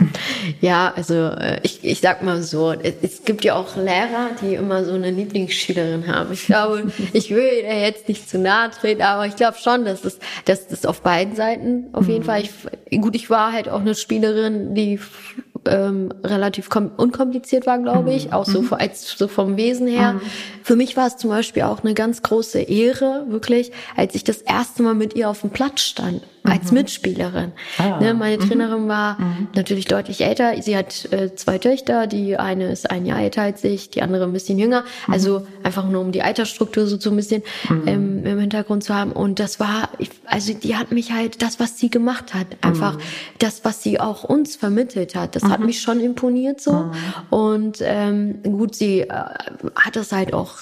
Ja, 0.61 0.93
also 0.95 1.13
äh, 1.13 1.59
ich, 1.63 1.83
ich 1.83 1.99
sag 1.99 2.23
mal 2.23 2.41
so, 2.41 2.71
es, 2.71 3.23
gibt 3.25 3.43
ja 3.43 3.55
auch 3.55 3.75
Lehrer, 3.75 4.29
die 4.41 4.55
immer 4.55 4.85
so 4.85 4.93
eine 4.93 5.11
Lieblingsschülerin 5.11 6.07
haben. 6.07 6.31
Ich 6.33 6.45
glaube, 6.45 6.91
ich 7.13 7.29
will 7.31 7.63
da 7.63 7.73
jetzt 7.73 8.07
nicht 8.07 8.29
zu 8.29 8.39
nahe 8.39 8.71
treten, 8.71 9.01
aber 9.01 9.25
ich 9.27 9.35
glaube 9.35 9.57
schon, 9.61 9.85
dass 9.85 10.05
es, 10.05 10.19
dass 10.45 10.67
das 10.67 10.85
auf 10.85 11.01
beiden 11.01 11.35
Seiten 11.35 11.87
auf 11.91 12.07
jeden 12.07 12.23
Fall. 12.23 12.43
Ich, 12.43 13.01
gut, 13.01 13.15
ich 13.15 13.29
war 13.29 13.51
halt 13.51 13.69
auch 13.69 13.81
eine 13.81 13.95
Spielerin, 13.95 14.73
die 14.75 14.99
ähm, 15.67 16.13
relativ 16.23 16.69
kom 16.69 16.91
unkompliziert 16.95 17.65
war, 17.65 17.79
glaube 17.79 18.13
ich, 18.13 18.31
auch 18.33 18.45
so, 18.45 18.63
als, 18.71 19.09
so 19.17 19.27
vom 19.27 19.57
Wesen 19.57 19.87
her. 19.87 20.21
Für 20.63 20.75
mich 20.75 20.95
war 20.95 21.07
es 21.07 21.17
zum 21.17 21.29
Beispiel 21.29 21.63
auch 21.63 21.83
eine 21.83 21.93
ganz 21.93 22.21
große 22.21 22.59
Ehre, 22.59 23.25
wirklich, 23.29 23.71
als 23.95 24.15
ich 24.15 24.23
das 24.23 24.37
erste 24.37 24.83
Mal 24.83 24.93
mit 24.93 25.15
ihr 25.15 25.29
auf 25.29 25.41
dem 25.41 25.49
Platz 25.49 25.81
stand, 25.81 26.21
als 26.43 26.71
Mitspielerin. 26.71 27.51
Ah. 27.77 27.99
Ne, 27.99 28.13
meine 28.13 28.37
Trainerin 28.37 28.87
war 28.87 29.17
natürlich 29.55 29.85
deutlich 29.85 30.21
älter. 30.21 30.61
Sie 30.61 30.77
hat 30.77 31.11
äh, 31.11 31.35
zwei 31.35 31.57
Töchter, 31.57 32.07
die 32.07 32.37
eine 32.37 32.71
ist 32.71 32.89
ein 32.91 33.05
Jahr 33.05 33.19
älter 33.19 33.41
als 33.41 33.63
ich, 33.63 33.89
die 33.89 34.01
andere 34.01 34.25
ein 34.25 34.33
bisschen 34.33 34.59
jünger. 34.59 34.83
Also 35.07 35.45
einfach 35.63 35.87
nur 35.87 36.01
um 36.01 36.11
die 36.11 36.21
Altersstruktur 36.21 36.85
so 36.87 36.99
so 36.99 37.09
ein 37.09 37.15
bisschen 37.15 37.43
ähm, 37.85 38.25
im 38.25 38.39
Hintergrund 38.39 38.83
zu 38.83 38.93
haben. 38.93 39.11
Und 39.11 39.39
das 39.39 39.59
war, 39.59 39.89
ich, 39.97 40.09
also 40.29 40.53
die 40.53 40.75
hat 40.75 40.91
mich 40.91 41.11
halt, 41.11 41.41
das, 41.41 41.59
was 41.59 41.77
sie 41.77 41.89
gemacht 41.89 42.33
hat, 42.33 42.47
einfach 42.61 42.97
das, 43.39 43.65
was 43.65 43.83
sie 43.83 43.99
auch 43.99 44.23
uns 44.23 44.55
vermittelt 44.55 45.15
hat, 45.15 45.35
das 45.35 45.43
hat 45.43 45.59
mich 45.59 45.81
schon 45.81 45.99
imponiert 45.99 46.61
so. 46.61 46.91
Und 47.29 47.79
ähm, 47.81 48.41
gut, 48.43 48.75
sie 48.75 49.01
äh, 49.01 49.07
hat 49.09 49.95
das 49.95 50.11
halt 50.11 50.33
auch, 50.33 50.57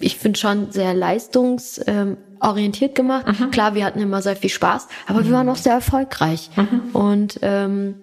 ich 0.00 0.16
finde 0.16 0.38
schon 0.38 0.72
sehr 0.72 0.94
leistungs... 0.94 1.80
Ähm, 1.86 2.16
orientiert 2.42 2.94
gemacht. 2.94 3.26
Klar, 3.50 3.74
wir 3.74 3.84
hatten 3.84 4.00
immer 4.00 4.22
sehr 4.22 4.34
viel 4.34 4.48
Spaß, 4.48 4.88
aber 5.06 5.26
wir 5.26 5.32
waren 5.32 5.46
auch 5.50 5.56
sehr 5.56 5.74
erfolgreich. 5.74 6.48
Und 6.94 7.38
ähm, 7.42 7.96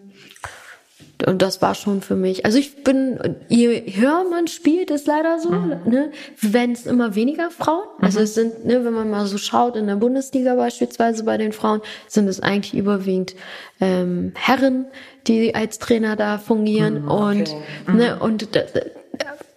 und 1.26 1.42
das 1.42 1.62
war 1.62 1.74
schon 1.74 2.02
für 2.02 2.16
mich. 2.16 2.46
Also 2.46 2.60
ich 2.60 2.84
bin, 2.84 3.20
je 3.50 3.82
höher 3.96 4.24
man 4.30 4.48
spielt, 4.48 4.92
ist 4.92 5.08
leider 5.08 5.40
so, 5.40 5.50
ne, 5.50 6.12
werden 6.40 6.74
es 6.74 6.86
immer 6.86 7.16
weniger 7.16 7.50
Frauen. 7.50 7.88
Also 8.02 8.20
es 8.20 8.36
sind, 8.36 8.66
ne, 8.66 8.86
wenn 8.86 8.94
man 8.94 9.10
mal 9.10 9.26
so 9.26 9.38
schaut, 9.38 9.76
in 9.76 9.88
der 9.88 9.96
Bundesliga 9.96 10.56
beispielsweise 10.56 11.24
bei 11.24 11.38
den 11.38 11.54
Frauen, 11.54 11.82
sind 12.08 12.28
es 12.28 12.40
eigentlich 12.40 12.76
überwiegend 12.76 13.36
ähm, 13.82 14.34
Herren, 14.36 14.86
die 15.26 15.56
als 15.56 15.80
Trainer 15.80 16.16
da 16.16 16.38
fungieren. 16.38 17.08
Und, 17.08 17.56
ne, 17.92 18.20
und 18.20 18.56
das, 18.56 18.74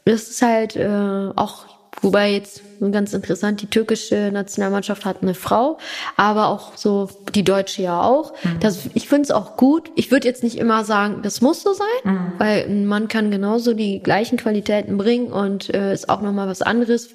das 0.07 0.29
ist 0.31 0.43
halt 0.43 0.77
äh, 0.77 0.89
auch 1.37 1.70
Wobei 2.03 2.33
jetzt 2.33 2.63
ganz 2.93 3.13
interessant, 3.13 3.61
die 3.61 3.67
türkische 3.67 4.31
Nationalmannschaft 4.33 5.05
hat 5.05 5.23
eine 5.23 5.35
Frau, 5.35 5.79
aber 6.17 6.49
auch 6.49 6.77
so 6.77 7.11
die 7.35 7.45
deutsche 7.45 7.83
ja 7.83 8.01
auch. 8.03 8.33
Das, 8.61 8.89
ich 8.95 9.07
finde 9.07 9.25
es 9.25 9.31
auch 9.31 9.57
gut. 9.57 9.91
Ich 9.97 10.11
würde 10.11 10.27
jetzt 10.27 10.43
nicht 10.43 10.57
immer 10.57 10.85
sagen, 10.85 11.21
das 11.23 11.43
muss 11.43 11.63
so 11.63 11.75
sein, 11.75 12.33
weil 12.39 12.65
ein 12.65 12.87
Mann 12.87 13.09
kann 13.09 13.31
genauso 13.31 13.75
die 13.75 14.03
gleichen 14.03 14.39
Qualitäten 14.39 14.97
bringen 14.97 15.31
und 15.31 15.75
äh, 15.75 15.93
ist 15.93 16.09
auch 16.09 16.23
nochmal 16.23 16.49
was 16.49 16.63
anderes. 16.63 17.11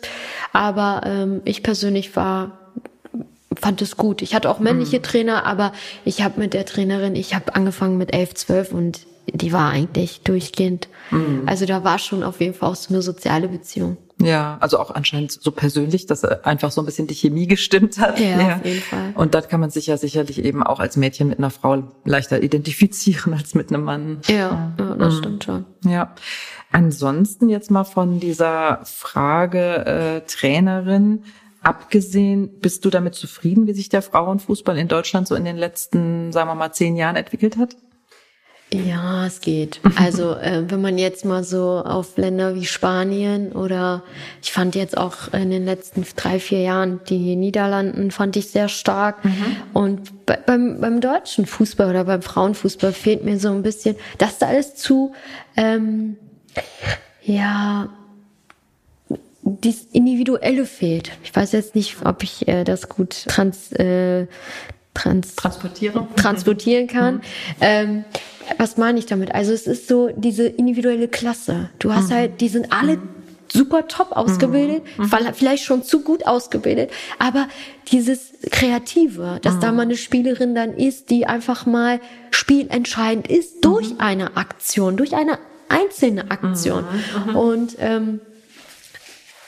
Aber 0.53 1.01
ähm, 1.05 1.41
ich 1.45 1.63
persönlich 1.63 2.15
war 2.15 2.59
fand 3.59 3.81
es 3.81 3.95
gut. 3.97 4.21
Ich 4.21 4.35
hatte 4.35 4.49
auch 4.49 4.59
männliche 4.59 5.01
Trainer, 5.01 5.45
aber 5.45 5.71
ich 6.03 6.21
habe 6.21 6.39
mit 6.39 6.53
der 6.53 6.65
Trainerin, 6.65 7.15
ich 7.15 7.33
habe 7.33 7.55
angefangen 7.55 7.97
mit 7.97 8.13
11, 8.13 8.33
12 8.35 8.71
und 8.73 8.99
die 9.27 9.53
war 9.53 9.69
eigentlich 9.69 10.21
durchgehend. 10.21 10.87
Also 11.45 11.65
da 11.65 11.83
war 11.83 11.99
schon 11.99 12.23
auf 12.23 12.41
jeden 12.41 12.53
Fall 12.53 12.69
auch 12.69 12.75
so 12.75 12.93
eine 12.93 13.01
soziale 13.01 13.47
Beziehung. 13.47 13.97
Ja, 14.21 14.57
also 14.61 14.79
auch 14.79 14.91
anscheinend 14.91 15.31
so 15.31 15.51
persönlich, 15.51 16.05
dass 16.05 16.23
einfach 16.23 16.71
so 16.71 16.81
ein 16.81 16.85
bisschen 16.85 17.05
die 17.05 17.15
Chemie 17.15 17.47
gestimmt 17.47 17.99
hat. 17.99 18.19
Ja, 18.19 18.55
auf 18.55 18.65
jeden 18.65 18.81
Fall. 18.81 19.13
Und 19.15 19.35
das 19.35 19.49
kann 19.49 19.59
man 19.59 19.69
sich 19.69 19.87
ja 19.87 19.97
sicherlich 19.97 20.43
eben 20.43 20.63
auch 20.63 20.79
als 20.79 20.95
Mädchen 20.95 21.27
mit 21.27 21.37
einer 21.37 21.49
Frau 21.49 21.83
leichter 22.05 22.41
identifizieren 22.41 23.33
als 23.33 23.55
mit 23.55 23.69
einem 23.69 23.83
Mann. 23.83 24.19
Ja, 24.27 24.73
ja 24.79 24.95
das 24.95 25.17
stimmt 25.17 25.43
schon. 25.43 25.65
Ja. 25.83 26.15
Ansonsten 26.71 27.49
jetzt 27.49 27.71
mal 27.71 27.83
von 27.83 28.19
dieser 28.19 28.79
Frage 28.85 29.85
äh, 29.85 30.21
Trainerin 30.21 31.23
abgesehen, 31.61 32.59
bist 32.61 32.85
du 32.85 32.89
damit 32.89 33.15
zufrieden, 33.15 33.67
wie 33.67 33.73
sich 33.73 33.89
der 33.89 34.01
Frauenfußball 34.01 34.77
in 34.77 34.87
Deutschland 34.87 35.27
so 35.27 35.35
in 35.35 35.45
den 35.45 35.57
letzten, 35.57 36.31
sagen 36.31 36.49
wir 36.49 36.55
mal, 36.55 36.71
zehn 36.71 36.95
Jahren 36.95 37.15
entwickelt 37.15 37.57
hat? 37.57 37.75
Ja, 38.83 39.25
es 39.25 39.41
geht. 39.41 39.79
Also 39.97 40.33
äh, 40.33 40.63
wenn 40.67 40.81
man 40.81 40.97
jetzt 40.97 41.25
mal 41.25 41.43
so 41.43 41.81
auf 41.83 42.17
Länder 42.17 42.53
wie 42.55 42.65
Spanien 42.65 43.53
oder 43.53 44.03
ich 44.43 44.51
fand 44.51 44.75
jetzt 44.75 44.97
auch 44.97 45.33
in 45.33 45.49
den 45.49 45.65
letzten 45.65 46.05
drei, 46.15 46.39
vier 46.39 46.61
Jahren 46.61 46.99
die 47.07 47.35
Niederlanden 47.35 48.11
fand 48.11 48.35
ich 48.35 48.49
sehr 48.49 48.67
stark. 48.67 49.17
Und 49.73 50.25
bei, 50.25 50.37
beim, 50.37 50.81
beim 50.81 51.01
deutschen 51.01 51.45
Fußball 51.45 51.89
oder 51.89 52.03
beim 52.03 52.21
Frauenfußball 52.21 52.91
fehlt 52.93 53.23
mir 53.23 53.39
so 53.39 53.49
ein 53.49 53.63
bisschen, 53.63 53.95
dass 54.17 54.37
da 54.37 54.47
alles 54.47 54.75
zu, 54.75 55.13
ähm, 55.55 56.17
ja, 57.23 57.89
dies 59.45 59.87
Individuelle 59.91 60.65
fehlt. 60.65 61.11
Ich 61.23 61.35
weiß 61.35 61.51
jetzt 61.51 61.75
nicht, 61.75 61.97
ob 62.03 62.23
ich 62.23 62.47
äh, 62.47 62.63
das 62.63 62.89
gut 62.89 63.25
trans, 63.27 63.71
äh, 63.73 64.27
trans 64.95 65.35
Transportieren? 65.35 66.07
transportieren 66.15 66.87
kann. 66.87 67.21
Ähm, 67.61 68.03
was 68.57 68.77
meine 68.77 68.97
ich 68.99 69.05
damit? 69.05 69.33
Also 69.35 69.53
es 69.53 69.67
ist 69.67 69.87
so 69.87 70.09
diese 70.15 70.47
individuelle 70.47 71.07
Klasse. 71.07 71.69
Du 71.79 71.93
hast 71.93 72.11
halt, 72.11 72.41
die 72.41 72.47
sind 72.49 72.71
alle 72.71 72.97
super 73.51 73.87
top 73.87 74.11
ausgebildet, 74.11 74.83
weil- 74.97 75.33
vielleicht 75.33 75.63
schon 75.63 75.83
zu 75.83 76.01
gut 76.01 76.25
ausgebildet, 76.27 76.91
aber 77.19 77.47
dieses 77.91 78.33
Kreative, 78.51 79.39
dass 79.41 79.59
da 79.59 79.71
mal 79.71 79.83
eine 79.83 79.95
Spielerin 79.95 80.55
dann 80.55 80.73
ist, 80.75 81.09
die 81.09 81.25
einfach 81.25 81.65
mal 81.65 81.99
spielentscheidend 82.31 83.27
ist 83.27 83.63
durch 83.63 83.93
eine 83.99 84.35
Aktion, 84.37 84.97
durch 84.97 85.15
eine 85.15 85.39
einzelne 85.69 86.29
Aktion. 86.31 86.83
Und 87.33 87.75
ähm, 87.79 88.19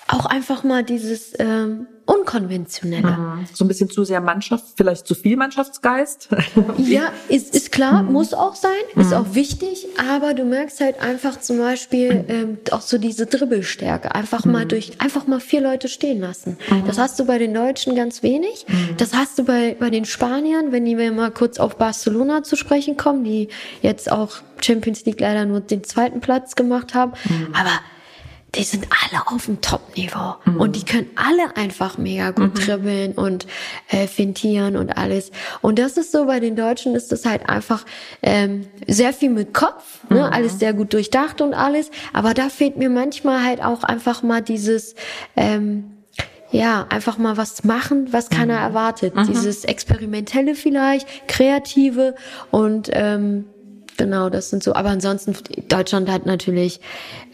auch 0.07 0.25
einfach 0.25 0.63
mal 0.63 0.83
dieses 0.83 1.33
ähm, 1.39 1.87
Unkonventionelle. 2.07 3.17
So 3.53 3.65
ein 3.65 3.67
bisschen 3.67 3.89
zu 3.89 4.05
sehr 4.05 4.21
Mannschaft, 4.21 4.63
vielleicht 4.77 5.05
zu 5.05 5.13
viel 5.13 5.35
Mannschaftsgeist? 5.37 6.29
Ja, 6.77 7.11
ist, 7.27 7.53
ist 7.55 7.71
klar, 7.71 8.03
muss 8.03 8.33
auch 8.33 8.55
sein, 8.55 8.71
ist 8.95 9.13
auch 9.13 9.33
wichtig, 9.33 9.87
aber 10.09 10.33
du 10.33 10.45
merkst 10.45 10.79
halt 10.79 11.01
einfach 11.01 11.39
zum 11.39 11.57
Beispiel 11.57 12.23
ähm, 12.29 12.57
auch 12.71 12.81
so 12.81 12.97
diese 12.97 13.25
Dribbelstärke, 13.25 14.13
einfach 14.15 14.45
mal 14.45 14.65
durch, 14.65 14.93
einfach 14.99 15.27
mal 15.27 15.39
vier 15.39 15.61
Leute 15.61 15.89
stehen 15.89 16.21
lassen. 16.21 16.57
Das 16.85 16.97
hast 16.97 17.19
du 17.19 17.25
bei 17.25 17.37
den 17.39 17.53
Deutschen 17.53 17.95
ganz 17.95 18.23
wenig, 18.23 18.65
das 18.97 19.13
hast 19.13 19.37
du 19.39 19.43
bei, 19.43 19.75
bei 19.77 19.89
den 19.89 20.05
Spaniern, 20.05 20.71
wenn 20.71 20.85
die 20.85 20.97
wir 20.97 21.11
mal 21.11 21.31
kurz 21.31 21.59
auf 21.59 21.77
Barcelona 21.77 22.43
zu 22.43 22.55
sprechen 22.55 22.95
kommen, 22.95 23.23
die 23.23 23.49
jetzt 23.81 24.11
auch 24.11 24.37
Champions 24.61 25.05
League 25.05 25.19
leider 25.19 25.45
nur 25.45 25.59
den 25.59 25.83
zweiten 25.83 26.21
Platz 26.21 26.55
gemacht 26.55 26.93
haben, 26.93 27.13
aber 27.53 27.71
die 28.57 28.63
sind 28.63 28.87
alle 28.89 29.27
auf 29.27 29.45
dem 29.45 29.61
Top-Niveau 29.61 30.35
und 30.57 30.75
die 30.75 30.83
können 30.83 31.07
alle 31.15 31.55
einfach 31.55 31.97
mega 31.97 32.31
gut 32.31 32.67
dribbeln 32.67 33.13
und 33.13 33.45
äh, 33.89 34.07
fintieren 34.07 34.75
und 34.75 34.97
alles. 34.97 35.31
Und 35.61 35.79
das 35.79 35.97
ist 35.97 36.11
so, 36.11 36.25
bei 36.25 36.39
den 36.39 36.55
Deutschen 36.55 36.95
ist 36.95 37.11
das 37.11 37.25
halt 37.25 37.47
einfach 37.47 37.85
ähm, 38.21 38.67
sehr 38.87 39.13
viel 39.13 39.29
mit 39.29 39.53
Kopf, 39.53 39.99
ne? 40.09 40.31
alles 40.31 40.59
sehr 40.59 40.73
gut 40.73 40.93
durchdacht 40.93 41.41
und 41.41 41.53
alles. 41.53 41.91
Aber 42.13 42.33
da 42.33 42.49
fehlt 42.49 42.77
mir 42.77 42.89
manchmal 42.89 43.43
halt 43.43 43.63
auch 43.63 43.83
einfach 43.83 44.23
mal 44.23 44.41
dieses 44.41 44.95
ähm, 45.35 45.91
ja, 46.49 46.85
einfach 46.89 47.17
mal 47.17 47.35
was 47.35 47.65
machen, 47.65 48.13
was 48.13 48.29
keiner 48.29 48.57
erwartet. 48.57 49.13
Dieses 49.27 49.65
Experimentelle 49.65 50.55
vielleicht, 50.55 51.27
Kreative 51.27 52.15
und 52.51 52.89
ähm, 52.93 53.45
genau, 53.97 54.29
das 54.29 54.49
sind 54.49 54.63
so. 54.63 54.73
Aber 54.73 54.89
ansonsten, 54.89 55.35
Deutschland 55.67 56.09
hat 56.09 56.25
natürlich 56.25 56.79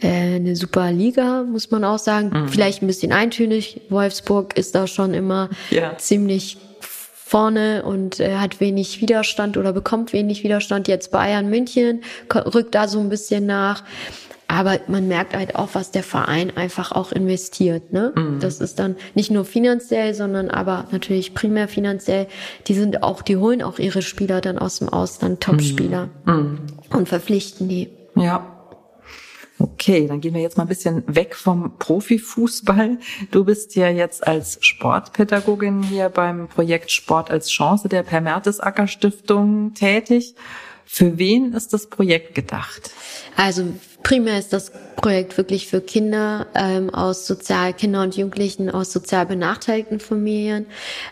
äh, 0.02 0.36
eine 0.36 0.56
super 0.56 0.90
Liga, 0.90 1.42
muss 1.44 1.70
man 1.70 1.84
auch 1.84 1.98
sagen. 1.98 2.48
Vielleicht 2.48 2.82
ein 2.82 2.86
bisschen 2.86 3.12
eintönig. 3.12 3.80
Wolfsburg 3.90 4.56
ist 4.58 4.74
da 4.74 4.86
schon 4.86 5.14
immer 5.14 5.50
Ja. 5.70 5.96
ziemlich 5.98 6.58
vorne 7.26 7.82
und 7.84 8.20
äh, 8.20 8.36
hat 8.36 8.60
wenig 8.60 9.00
Widerstand 9.00 9.56
oder 9.56 9.72
bekommt 9.72 10.12
wenig 10.12 10.44
Widerstand. 10.44 10.88
Jetzt 10.88 11.10
Bayern 11.10 11.48
München 11.48 12.02
rückt 12.32 12.74
da 12.74 12.86
so 12.86 13.00
ein 13.00 13.08
bisschen 13.08 13.46
nach. 13.46 13.82
Aber 14.54 14.78
man 14.86 15.08
merkt 15.08 15.34
halt 15.34 15.56
auch, 15.56 15.70
was 15.72 15.90
der 15.90 16.04
Verein 16.04 16.56
einfach 16.56 16.92
auch 16.92 17.10
investiert. 17.10 17.92
Ne? 17.92 18.12
Mhm. 18.14 18.38
Das 18.38 18.60
ist 18.60 18.78
dann 18.78 18.94
nicht 19.16 19.32
nur 19.32 19.44
finanziell, 19.44 20.14
sondern 20.14 20.48
aber 20.48 20.86
natürlich 20.92 21.34
primär 21.34 21.66
finanziell. 21.66 22.28
Die 22.68 22.74
sind 22.74 23.02
auch, 23.02 23.22
die 23.22 23.36
holen 23.36 23.62
auch 23.62 23.80
ihre 23.80 24.00
Spieler 24.00 24.40
dann 24.40 24.56
aus 24.56 24.78
dem 24.78 24.88
Ausland, 24.88 25.40
Topspieler 25.40 26.08
mhm. 26.24 26.32
mhm. 26.32 26.58
und 26.96 27.08
verpflichten 27.08 27.68
die. 27.68 27.90
Ja. 28.14 28.46
Okay, 29.58 30.06
dann 30.06 30.20
gehen 30.20 30.34
wir 30.34 30.40
jetzt 30.40 30.56
mal 30.56 30.64
ein 30.64 30.68
bisschen 30.68 31.02
weg 31.08 31.34
vom 31.34 31.76
Profifußball. 31.78 32.98
Du 33.32 33.44
bist 33.44 33.74
ja 33.74 33.88
jetzt 33.88 34.24
als 34.24 34.58
Sportpädagogin 34.60 35.82
hier 35.82 36.10
beim 36.10 36.46
Projekt 36.46 36.92
Sport 36.92 37.28
als 37.28 37.48
Chance 37.48 37.88
der 37.88 38.04
Per 38.04 38.20
Mertesacker 38.20 38.86
Stiftung 38.86 39.74
tätig. 39.74 40.36
Für 40.84 41.18
wen 41.18 41.54
ist 41.54 41.72
das 41.72 41.88
Projekt 41.88 42.36
gedacht? 42.36 42.92
Also 43.36 43.64
primär 44.04 44.38
ist 44.38 44.52
das 44.52 44.70
Projekt 44.94 45.36
wirklich 45.36 45.66
für 45.66 45.80
Kinder 45.80 46.46
ähm, 46.54 46.94
aus 46.94 47.26
sozial 47.26 47.72
Kinder 47.72 48.02
und 48.02 48.16
Jugendlichen 48.16 48.70
aus 48.70 48.92
sozial 48.92 49.26
benachteiligten 49.26 49.98
Familien, 49.98 50.66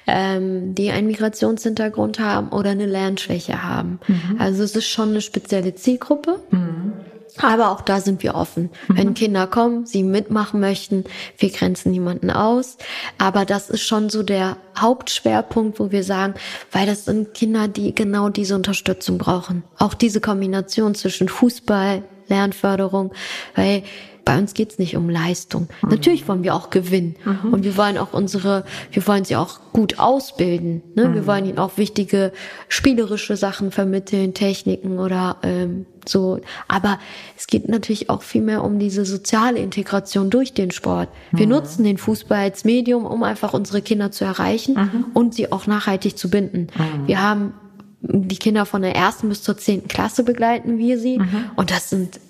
ähm, 0.07 0.77
die 0.77 0.93
einen 0.93 1.09
Migrationshintergrund 1.09 2.21
haben 2.21 2.51
oder 2.51 2.71
eine 2.71 2.87
Lernschwäche 2.87 3.65
haben. 3.65 3.99
Mhm. 4.07 4.37
Also 4.39 4.63
es 4.63 4.77
ist 4.77 4.89
schon 4.89 5.11
eine 5.11 5.21
spezielle 5.21 5.75
Zielgruppe. 5.75 6.39
Mhm. 6.51 6.93
Aber 7.39 7.71
auch 7.71 7.81
da 7.81 8.01
sind 8.01 8.23
wir 8.23 8.35
offen. 8.35 8.71
Mhm. 8.89 8.97
Wenn 8.97 9.15
Kinder 9.15 9.47
kommen, 9.47 9.87
sie 9.87 10.03
mitmachen 10.03 10.61
möchten, 10.61 11.05
wir 11.39 11.51
grenzen 11.51 11.91
niemanden 11.91 12.31
aus. 12.31 12.77
Aber 13.19 13.47
das 13.47 13.71
ist 13.71 13.83
schon 13.83 14.11
so 14.11 14.23
der 14.23 14.59
Hauptschwerpunkt, 14.79 15.81
wo 15.81 15.91
wir 15.91 16.05
sagen, 16.05 16.35
weil 16.71 16.87
das 16.87 17.07
sind 17.07 17.33
Kinder, 17.33 17.69
die 17.69 17.95
genau 17.95 18.29
diese 18.29 18.55
Unterstützung 18.55 19.17
brauchen. 19.17 19.65
Auch 19.79 19.95
diese 19.95 20.21
Kombination 20.21 20.95
zwischen 20.95 21.29
Fußball, 21.29 22.03
Lernförderung, 22.33 23.13
weil 23.55 23.83
bei 24.25 24.39
uns 24.39 24.55
geht's 24.55 24.79
nicht 24.79 24.97
um 24.97 25.11
Leistung. 25.11 25.69
Mhm. 25.83 25.91
Natürlich 25.91 26.29
wollen 26.29 26.43
wir 26.45 26.55
auch 26.55 26.71
gewinnen. 26.71 27.17
Mhm. 27.25 27.53
Und 27.53 27.65
wir 27.65 27.77
wollen 27.77 27.99
auch 27.99 28.13
unsere, 28.13 28.65
wir 28.91 29.07
wollen 29.07 29.25
sie 29.25 29.37
auch 29.37 29.61
gut 29.73 29.99
ausbilden. 29.99 30.83
Ne? 30.95 31.09
Mhm. 31.09 31.15
Wir 31.15 31.27
wollen 31.27 31.45
ihnen 31.47 31.59
auch 31.59 31.77
wichtige 31.77 32.33
spielerische 32.69 33.37
Sachen 33.37 33.73
vermitteln, 33.73 34.35
Techniken 34.35 34.99
oder 34.99 35.39
ähm, 35.43 35.87
so. 36.07 36.41
Aber 36.69 36.99
es 37.37 37.47
geht 37.47 37.69
natürlich 37.69 38.11
auch 38.11 38.23
viel 38.23 38.43
mehr 38.43 38.63
um 38.63 38.79
diese 38.79 39.05
soziale 39.05 39.59
Integration 39.59 40.31
durch 40.31 40.53
den 40.53 40.71
Sport. 40.71 41.09
Wir 41.33 41.47
mhm. 41.47 41.53
nutzen 41.53 41.85
den 41.85 41.99
Fußball 41.99 42.39
als 42.39 42.65
Medium, 42.65 43.05
um 43.05 43.23
einfach 43.23 43.55
unsere 43.55 43.83
Kinder 43.83 44.13
zu 44.13 44.25
erreichen 44.25 44.75
mhm. 44.75 45.05
und 45.15 45.35
sie 45.35 45.51
auch 45.51 45.67
nachhaltig 45.67 46.17
zu 46.17 46.31
binden. 46.31 46.69
Mhm. 46.77 47.09
Wir 47.09 47.23
haben 47.23 47.55
die 48.03 48.37
Kinder 48.37 48.67
von 48.67 48.83
der 48.83 48.95
ersten 48.95 49.29
bis 49.29 49.43
zur 49.43 49.57
zehnten 49.57 49.89
Klasse 49.89 50.25
begleiten 50.25 50.79
wir 50.79 50.99
sie. 50.99 51.21
Und 51.57 51.71
das 51.71 51.89
sind 51.91 52.21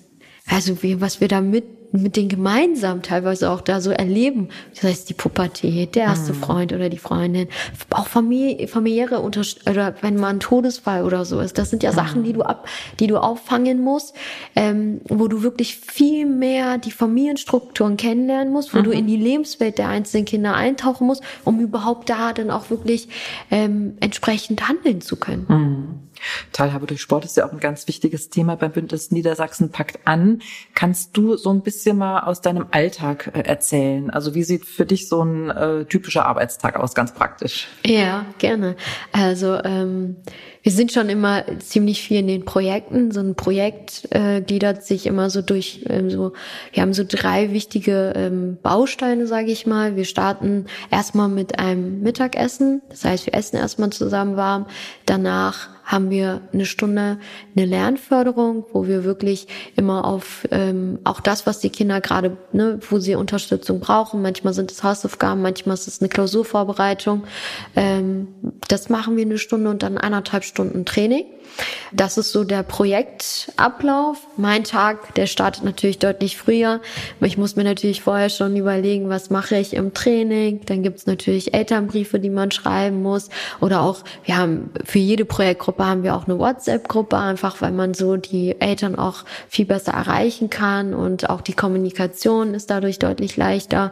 also 0.47 0.83
wie, 0.83 1.01
was 1.01 1.21
wir 1.21 1.27
da 1.27 1.41
mit 1.41 1.65
mit 1.93 2.15
denen 2.15 2.29
gemeinsam 2.29 3.03
teilweise 3.03 3.51
auch 3.51 3.61
da 3.61 3.79
so 3.79 3.91
erleben. 3.91 4.49
Das 4.73 4.83
heißt, 4.83 5.09
die 5.09 5.13
Pubertät, 5.13 5.93
der 5.95 6.05
erste 6.05 6.33
mhm. 6.33 6.37
Freund 6.37 6.73
oder 6.73 6.89
die 6.89 6.97
Freundin, 6.97 7.47
auch 7.91 8.07
Familie, 8.07 8.67
familiäre 8.67 9.19
Unterst 9.19 9.69
oder 9.69 9.93
wenn 10.01 10.17
mal 10.17 10.29
ein 10.29 10.39
Todesfall 10.39 11.05
oder 11.05 11.23
so 11.23 11.39
ist. 11.39 11.59
Das 11.59 11.69
sind 11.69 11.83
ja 11.83 11.91
mhm. 11.91 11.95
Sachen, 11.95 12.23
die 12.23 12.33
du 12.33 12.41
ab, 12.41 12.67
die 12.99 13.05
du 13.05 13.17
auffangen 13.17 13.81
musst, 13.81 14.15
ähm, 14.55 15.01
wo 15.07 15.27
du 15.27 15.43
wirklich 15.43 15.77
viel 15.77 16.25
mehr 16.25 16.79
die 16.79 16.91
Familienstrukturen 16.91 17.95
kennenlernen 17.95 18.51
musst, 18.51 18.73
wo 18.73 18.79
mhm. 18.79 18.83
du 18.85 18.91
in 18.91 19.05
die 19.05 19.17
Lebenswelt 19.17 19.77
der 19.77 19.89
einzelnen 19.89 20.25
Kinder 20.25 20.55
eintauchen 20.55 21.05
musst, 21.05 21.21
um 21.45 21.59
überhaupt 21.59 22.09
da 22.09 22.33
dann 22.33 22.49
auch 22.49 22.71
wirklich 22.71 23.07
ähm, 23.51 23.97
entsprechend 23.99 24.67
handeln 24.67 25.01
zu 25.01 25.15
können. 25.15 26.09
Teilhabe 26.51 26.87
durch 26.87 27.01
Sport 27.01 27.25
ist 27.25 27.37
ja 27.37 27.45
auch 27.45 27.51
ein 27.51 27.59
ganz 27.59 27.87
wichtiges 27.87 28.29
Thema 28.29 28.55
beim 28.55 28.71
Bündnis 28.71 29.11
Niedersachsen 29.11 29.71
packt 29.71 29.99
an. 30.05 30.41
Kannst 30.75 31.15
du 31.17 31.35
so 31.37 31.51
ein 31.51 31.61
bisschen 31.61 31.97
mal 31.97 32.21
aus 32.21 32.41
deinem 32.41 32.67
Alltag 32.71 33.31
äh, 33.33 33.41
erzählen? 33.41 34.09
Also 34.09 34.35
wie 34.35 34.43
sieht 34.43 34.65
für 34.65 34.85
dich 34.85 35.07
so 35.07 35.23
ein 35.23 35.49
äh, 35.49 35.85
typischer 35.85 36.25
Arbeitstag 36.25 36.79
aus, 36.79 36.93
ganz 36.95 37.13
praktisch? 37.13 37.67
Ja, 37.85 38.25
gerne. 38.37 38.75
Also 39.11 39.61
ähm, 39.63 40.17
wir 40.63 40.71
sind 40.71 40.93
schon 40.93 41.09
immer 41.09 41.43
ziemlich 41.59 42.01
viel 42.01 42.19
in 42.19 42.27
den 42.27 42.45
Projekten. 42.45 43.11
So 43.11 43.19
ein 43.19 43.35
Projekt 43.35 44.07
äh, 44.11 44.41
gliedert 44.41 44.83
sich 44.83 45.05
immer 45.05 45.29
so 45.29 45.41
durch 45.41 45.85
ähm, 45.89 46.09
so, 46.09 46.31
wir 46.71 46.81
haben 46.81 46.93
so 46.93 47.03
drei 47.05 47.51
wichtige 47.51 48.13
ähm, 48.15 48.57
Bausteine, 48.63 49.27
sage 49.27 49.51
ich 49.51 49.67
mal. 49.67 49.97
Wir 49.97 50.05
starten 50.05 50.65
erstmal 50.89 51.27
mit 51.27 51.59
einem 51.59 52.01
Mittagessen. 52.01 52.81
Das 52.89 53.03
heißt, 53.03 53.25
wir 53.25 53.33
essen 53.33 53.57
erstmal 53.57 53.89
zusammen 53.89 54.37
warm. 54.37 54.65
Danach 55.05 55.67
haben 55.83 56.09
wir 56.09 56.41
eine 56.53 56.65
Stunde 56.65 57.17
eine 57.55 57.65
Lernförderung, 57.65 58.65
wo 58.71 58.87
wir 58.87 59.03
wirklich 59.03 59.47
immer 59.75 60.05
auf 60.05 60.47
ähm, 60.51 60.99
auch 61.03 61.19
das, 61.19 61.45
was 61.45 61.59
die 61.59 61.69
Kinder 61.69 62.01
gerade, 62.01 62.37
ne, 62.51 62.79
wo 62.89 62.99
sie 62.99 63.15
Unterstützung 63.15 63.79
brauchen. 63.79 64.21
Manchmal 64.21 64.53
sind 64.53 64.71
es 64.71 64.83
Hausaufgaben, 64.83 65.41
manchmal 65.41 65.75
ist 65.75 65.87
es 65.87 66.01
eine 66.01 66.09
Klausurvorbereitung. 66.09 67.23
Ähm, 67.75 68.27
das 68.67 68.89
machen 68.89 69.17
wir 69.17 69.25
eine 69.25 69.37
Stunde 69.37 69.69
und 69.69 69.83
dann 69.83 69.97
eineinhalb 69.97 70.43
Stunden 70.43 70.85
Training. 70.85 71.25
Das 71.91 72.17
ist 72.17 72.31
so 72.31 72.43
der 72.43 72.63
Projektablauf. 72.63 74.17
Mein 74.35 74.63
Tag, 74.63 75.13
der 75.13 75.27
startet 75.27 75.63
natürlich 75.63 75.99
deutlich 75.99 76.37
früher. 76.37 76.81
Ich 77.21 77.37
muss 77.37 77.55
mir 77.55 77.63
natürlich 77.63 78.01
vorher 78.01 78.29
schon 78.29 78.55
überlegen, 78.55 79.09
was 79.09 79.29
mache 79.29 79.57
ich 79.57 79.73
im 79.73 79.93
Training. 79.93 80.61
Dann 80.65 80.81
gibt's 80.81 81.05
natürlich 81.05 81.53
Elternbriefe, 81.53 82.19
die 82.19 82.31
man 82.31 82.49
schreiben 82.51 83.03
muss. 83.03 83.29
Oder 83.61 83.81
auch, 83.81 83.99
wir 84.25 84.37
haben 84.37 84.71
für 84.83 84.99
jede 84.99 85.25
Projektgruppe 85.25 85.85
haben 85.85 86.03
wir 86.03 86.15
auch 86.15 86.27
eine 86.27 86.39
WhatsApp-Gruppe, 86.39 87.17
einfach 87.17 87.61
weil 87.61 87.71
man 87.71 87.93
so 87.93 88.17
die 88.17 88.59
Eltern 88.59 88.95
auch 88.95 89.23
viel 89.47 89.65
besser 89.65 89.93
erreichen 89.93 90.49
kann 90.49 90.93
und 90.93 91.29
auch 91.29 91.41
die 91.41 91.53
Kommunikation 91.53 92.55
ist 92.55 92.69
dadurch 92.71 92.97
deutlich 92.97 93.37
leichter. 93.37 93.91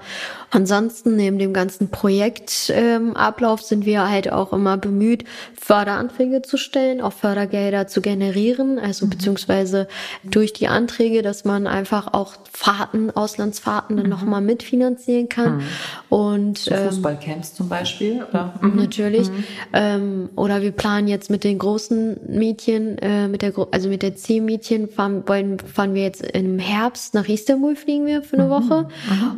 Ansonsten 0.50 1.16
neben 1.16 1.38
dem 1.38 1.54
ganzen 1.54 1.90
Projektablauf 1.90 3.62
ähm, 3.62 3.66
sind 3.66 3.86
wir 3.86 4.10
halt 4.10 4.32
auch 4.32 4.54
immer 4.54 4.78
bemüht, 4.78 5.24
Förderanträge 5.60 6.42
zu 6.42 6.58
stellen, 6.58 7.00
auch 7.00 7.14
Fördergelder 7.42 7.88
zu 7.88 8.02
generieren, 8.02 8.80
also 8.80 9.06
mhm. 9.06 9.12
beziehungsweise 9.12 9.88
durch 10.24 10.54
die 10.54 10.68
Anträge, 10.68 11.22
dass 11.22 11.46
man 11.46 11.68
einfach 11.68 12.14
auch 12.14 12.34
Fahrten, 12.52 13.12
Auslandsfahrten 13.12 13.98
dann 13.98 14.06
mhm. 14.06 14.12
nochmal 14.12 14.42
mitfinanzieren 14.42 15.30
kann. 15.30 15.58
Mhm. 15.58 15.64
Und 16.10 16.58
so 16.58 16.72
ähm, 16.72 16.90
Fußballcamps 16.90 17.54
zum 17.56 17.70
Beispiel, 17.70 18.24
oder? 18.30 18.54
Mhm. 18.62 18.76
Natürlich. 18.76 19.30
Mhm. 19.30 19.44
Ähm, 19.74 20.30
oder 20.36 20.62
wir 20.62 20.72
planen 20.72 21.08
jetzt 21.08 21.30
mit 21.30 21.44
den 21.44 21.58
großen 21.58 22.20
Mädchen, 22.28 22.98
äh, 23.00 23.28
mit 23.28 23.42
der 23.42 23.54
also 23.72 23.90
mit 23.90 24.04
der 24.04 24.16
C-Mädchen 24.16 24.90
fahren, 24.90 25.24
wollen, 25.28 25.60
fahren 25.60 25.94
wir 25.94 26.04
jetzt 26.04 26.22
im 26.22 26.60
Herbst 26.60 27.14
nach 27.14 27.28
Istanbul 27.28 27.76
fliegen 27.76 28.06
wir 28.06 28.24
für 28.24 28.38
eine 28.38 28.46
mhm. 28.46 28.50
Woche. 28.50 28.88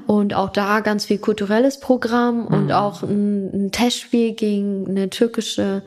Und 0.07 0.33
auch 0.33 0.49
da 0.49 0.81
ganz 0.81 1.05
viel 1.05 1.17
kulturelles 1.17 1.79
Programm 1.79 2.47
und 2.47 2.71
auch 2.71 3.03
ein, 3.03 3.49
ein 3.53 3.71
Testspiel 3.71 4.33
gegen 4.33 4.87
eine 4.87 5.09
türkische 5.09 5.83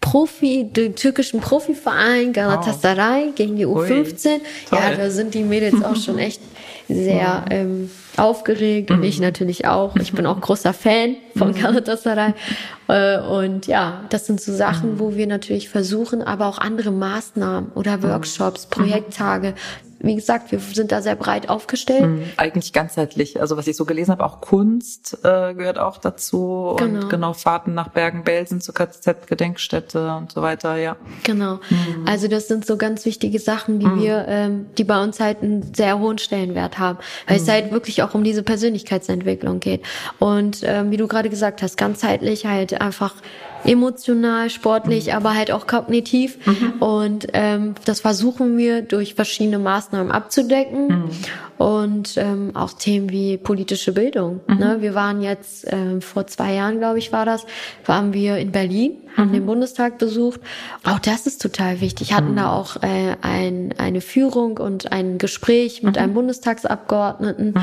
Profi, 0.00 0.64
den 0.64 0.94
türkischen 0.94 1.40
Profiverein 1.40 2.32
Galatasaray 2.32 3.26
wow. 3.26 3.34
gegen 3.34 3.56
die 3.56 3.66
U15. 3.66 4.26
Ui, 4.26 4.40
ja, 4.72 4.94
da 4.96 5.10
sind 5.10 5.34
die 5.34 5.42
Mädels 5.42 5.82
auch 5.82 5.96
schon 5.96 6.18
echt 6.18 6.40
sehr 6.88 7.44
ähm, 7.50 7.90
aufgeregt 8.16 8.90
und 8.90 9.02
ich 9.02 9.18
mhm. 9.18 9.24
natürlich 9.24 9.66
auch. 9.66 9.96
Ich 9.96 10.12
bin 10.12 10.26
auch 10.26 10.40
großer 10.40 10.72
Fan 10.72 11.16
von 11.36 11.48
mhm. 11.48 11.54
Galatasaray. 11.54 12.32
Äh, 12.88 13.18
und 13.20 13.66
ja, 13.66 14.04
das 14.08 14.26
sind 14.26 14.40
so 14.40 14.54
Sachen, 14.54 14.94
mhm. 14.94 15.00
wo 15.00 15.14
wir 15.14 15.26
natürlich 15.26 15.68
versuchen, 15.68 16.22
aber 16.22 16.46
auch 16.46 16.58
andere 16.58 16.90
Maßnahmen 16.90 17.72
oder 17.74 18.02
Workshops, 18.02 18.66
Projekttage 18.66 19.54
wie 20.00 20.14
gesagt, 20.14 20.52
wir 20.52 20.60
sind 20.60 20.92
da 20.92 21.02
sehr 21.02 21.16
breit 21.16 21.48
aufgestellt. 21.48 22.06
Mhm, 22.06 22.22
eigentlich 22.36 22.72
ganzheitlich. 22.72 23.40
Also 23.40 23.56
was 23.56 23.66
ich 23.66 23.76
so 23.76 23.84
gelesen 23.84 24.12
habe, 24.12 24.24
auch 24.24 24.40
Kunst 24.40 25.18
äh, 25.24 25.54
gehört 25.54 25.78
auch 25.78 25.98
dazu 25.98 26.76
genau. 26.78 27.00
und 27.00 27.10
genau 27.10 27.32
Fahrten 27.32 27.74
nach 27.74 27.88
Bergen-Belsen 27.88 28.60
zur 28.60 28.74
KZ-Gedenkstätte 28.74 30.14
und 30.14 30.30
so 30.30 30.40
weiter, 30.40 30.76
ja. 30.76 30.96
Genau. 31.24 31.54
Mhm. 31.68 32.06
Also 32.06 32.28
das 32.28 32.46
sind 32.46 32.64
so 32.64 32.76
ganz 32.76 33.04
wichtige 33.06 33.40
Sachen, 33.40 33.80
die 33.80 33.86
mhm. 33.86 34.00
wir, 34.00 34.24
ähm, 34.28 34.66
die 34.78 34.84
bei 34.84 35.02
uns 35.02 35.18
halt 35.18 35.42
einen 35.42 35.74
sehr 35.74 35.98
hohen 35.98 36.18
Stellenwert 36.18 36.78
haben, 36.78 36.98
weil 37.26 37.36
es 37.36 37.46
mhm. 37.46 37.50
halt 37.50 37.72
wirklich 37.72 38.02
auch 38.04 38.14
um 38.14 38.22
diese 38.22 38.44
Persönlichkeitsentwicklung 38.44 39.58
geht. 39.58 39.82
Und 40.20 40.60
ähm, 40.62 40.92
wie 40.92 40.96
du 40.96 41.08
gerade 41.08 41.28
gesagt 41.28 41.60
hast, 41.60 41.76
ganzheitlich 41.76 42.46
halt 42.46 42.80
einfach 42.80 43.14
emotional, 43.64 44.50
sportlich, 44.50 45.06
mhm. 45.06 45.12
aber 45.12 45.34
halt 45.34 45.50
auch 45.50 45.66
kognitiv. 45.66 46.38
Mhm. 46.46 46.72
Und 46.80 47.26
ähm, 47.32 47.74
das 47.84 48.00
versuchen 48.00 48.56
wir 48.56 48.82
durch 48.82 49.14
verschiedene 49.14 49.58
Maßnahmen 49.58 50.12
abzudecken. 50.12 50.88
Mhm. 50.88 51.10
Und 51.58 52.16
ähm, 52.18 52.52
auch 52.54 52.72
Themen 52.72 53.10
wie 53.10 53.36
politische 53.36 53.92
Bildung. 53.92 54.40
Mhm. 54.46 54.58
Ne? 54.58 54.76
Wir 54.78 54.94
waren 54.94 55.20
jetzt, 55.20 55.66
ähm, 55.68 56.00
vor 56.00 56.28
zwei 56.28 56.54
Jahren, 56.54 56.78
glaube 56.78 56.98
ich, 56.98 57.12
war 57.12 57.26
das, 57.26 57.46
waren 57.84 58.12
wir 58.12 58.36
in 58.36 58.52
Berlin, 58.52 58.98
haben 59.16 59.32
den 59.32 59.42
mhm. 59.42 59.46
Bundestag 59.46 59.98
besucht. 59.98 60.40
Auch 60.84 61.00
das 61.00 61.26
ist 61.26 61.42
total 61.42 61.80
wichtig. 61.80 62.12
Hatten 62.12 62.36
da 62.36 62.52
auch 62.52 62.76
äh, 62.76 63.16
ein, 63.22 63.74
eine 63.76 64.00
Führung 64.00 64.58
und 64.58 64.92
ein 64.92 65.18
Gespräch 65.18 65.82
mit 65.82 65.98
einem 65.98 66.14
Bundestagsabgeordneten. 66.14 67.54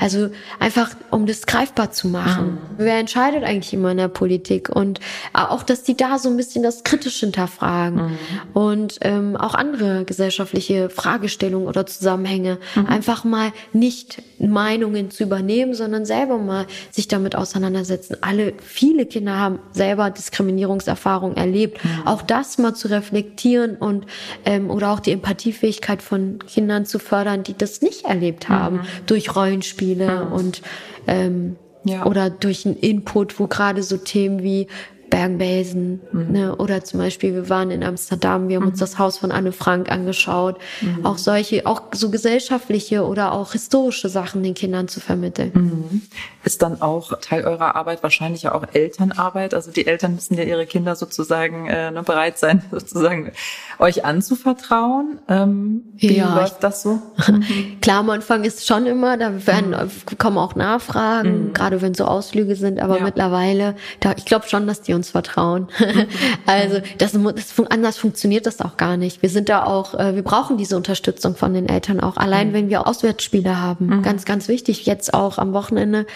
Also 0.00 0.30
einfach, 0.58 0.90
um 1.12 1.26
das 1.26 1.46
greifbar 1.46 1.92
zu 1.92 2.08
machen. 2.08 2.58
Wer 2.76 2.98
entscheidet 2.98 3.44
eigentlich 3.44 3.72
immer 3.72 3.92
in 3.92 3.98
der 3.98 4.08
Politik? 4.08 4.68
Und 4.68 4.98
ja, 5.44 5.50
auch, 5.50 5.62
dass 5.62 5.82
die 5.82 5.96
da 5.96 6.18
so 6.18 6.28
ein 6.28 6.36
bisschen 6.36 6.62
das 6.62 6.84
kritisch 6.84 7.20
hinterfragen 7.20 8.02
mhm. 8.02 8.18
und 8.54 8.98
ähm, 9.02 9.36
auch 9.36 9.54
andere 9.54 10.04
gesellschaftliche 10.04 10.90
Fragestellungen 10.90 11.68
oder 11.68 11.86
Zusammenhänge 11.86 12.58
mhm. 12.74 12.86
einfach 12.86 13.24
mal 13.24 13.52
nicht 13.72 14.22
Meinungen 14.38 15.10
zu 15.10 15.24
übernehmen, 15.24 15.74
sondern 15.74 16.04
selber 16.04 16.38
mal 16.38 16.66
sich 16.90 17.08
damit 17.08 17.36
auseinandersetzen. 17.36 18.16
Alle, 18.20 18.54
viele 18.62 19.06
Kinder 19.06 19.38
haben 19.38 19.58
selber 19.72 20.10
Diskriminierungserfahrungen 20.10 21.36
erlebt. 21.36 21.84
Mhm. 21.84 22.06
Auch 22.06 22.22
das 22.22 22.58
mal 22.58 22.74
zu 22.74 22.88
reflektieren 22.88 23.76
und 23.76 24.06
ähm, 24.44 24.70
oder 24.70 24.92
auch 24.92 25.00
die 25.00 25.12
Empathiefähigkeit 25.12 26.02
von 26.02 26.38
Kindern 26.46 26.86
zu 26.86 26.98
fördern, 26.98 27.42
die 27.42 27.56
das 27.56 27.82
nicht 27.82 28.04
erlebt 28.04 28.48
haben 28.48 28.76
mhm. 28.76 28.86
durch 29.06 29.34
Rollenspiele 29.34 30.26
mhm. 30.26 30.32
und 30.32 30.62
ähm, 31.06 31.56
ja. 31.84 32.06
oder 32.06 32.30
durch 32.30 32.66
einen 32.66 32.76
Input, 32.76 33.38
wo 33.38 33.46
gerade 33.46 33.82
so 33.82 33.96
Themen 33.96 34.42
wie 34.42 34.68
Bergen-Belsen. 35.10 36.00
Mhm. 36.12 36.32
Ne? 36.32 36.56
Oder 36.56 36.84
zum 36.84 37.00
Beispiel, 37.00 37.34
wir 37.34 37.48
waren 37.48 37.70
in 37.70 37.82
Amsterdam, 37.82 38.48
wir 38.48 38.56
haben 38.56 38.64
mhm. 38.64 38.70
uns 38.70 38.80
das 38.80 38.98
Haus 38.98 39.18
von 39.18 39.32
Anne 39.32 39.52
Frank 39.52 39.90
angeschaut. 39.90 40.58
Mhm. 40.80 41.04
Auch 41.04 41.18
solche, 41.18 41.66
auch 41.66 41.82
so 41.92 42.10
gesellschaftliche 42.10 43.04
oder 43.04 43.32
auch 43.32 43.52
historische 43.52 44.08
Sachen 44.08 44.42
den 44.42 44.54
Kindern 44.54 44.88
zu 44.88 45.00
vermitteln. 45.00 45.52
Mhm. 45.54 46.02
Ist 46.44 46.62
dann 46.62 46.82
auch 46.82 47.18
Teil 47.20 47.44
eurer 47.44 47.74
Arbeit 47.74 48.02
wahrscheinlich 48.02 48.42
ja 48.42 48.54
auch 48.54 48.64
Elternarbeit? 48.72 49.54
Also 49.54 49.70
die 49.70 49.86
Eltern 49.86 50.14
müssen 50.14 50.36
ja 50.36 50.44
ihre 50.44 50.66
Kinder 50.66 50.96
sozusagen 50.96 51.66
äh, 51.66 51.90
ne, 51.90 52.02
bereit 52.02 52.38
sein, 52.38 52.62
sozusagen 52.70 53.32
euch 53.78 54.04
anzuvertrauen. 54.04 55.20
Ähm, 55.28 55.82
wie 55.96 56.16
ja, 56.16 56.34
läuft 56.34 56.62
das 56.62 56.82
so? 56.82 57.00
Klar, 57.80 58.00
am 58.00 58.10
Anfang 58.10 58.44
ist 58.44 58.66
schon 58.66 58.86
immer, 58.86 59.16
da 59.16 59.46
werden, 59.46 59.70
mhm. 59.70 60.18
kommen 60.18 60.38
auch 60.38 60.54
Nachfragen, 60.54 61.48
mhm. 61.48 61.52
gerade 61.52 61.82
wenn 61.82 61.94
so 61.94 62.04
Ausflüge 62.04 62.56
sind, 62.56 62.80
aber 62.80 62.98
ja. 62.98 63.04
mittlerweile, 63.04 63.74
da, 64.00 64.14
ich 64.16 64.24
glaube 64.24 64.48
schon, 64.48 64.66
dass 64.66 64.82
die 64.82 64.93
uns 64.94 65.04
uns 65.04 65.10
vertrauen. 65.10 65.68
also 66.46 66.80
das, 66.98 67.12
das, 67.12 67.54
anders 67.70 67.98
funktioniert 67.98 68.46
das 68.46 68.60
auch 68.60 68.76
gar 68.76 68.96
nicht. 68.96 69.22
Wir 69.22 69.28
sind 69.28 69.48
da 69.48 69.64
auch, 69.64 69.94
äh, 69.94 70.14
wir 70.14 70.22
brauchen 70.22 70.56
diese 70.56 70.76
Unterstützung 70.76 71.36
von 71.36 71.54
den 71.54 71.68
Eltern 71.68 72.00
auch. 72.00 72.16
Allein 72.16 72.48
mhm. 72.48 72.52
wenn 72.54 72.68
wir 72.70 72.86
Auswärtsspiele 72.86 73.60
haben, 73.60 73.86
mhm. 73.86 74.02
ganz, 74.02 74.24
ganz 74.24 74.48
wichtig. 74.48 74.86
Jetzt 74.86 75.14
auch 75.14 75.38
am 75.38 75.52
Wochenende. 75.52 76.06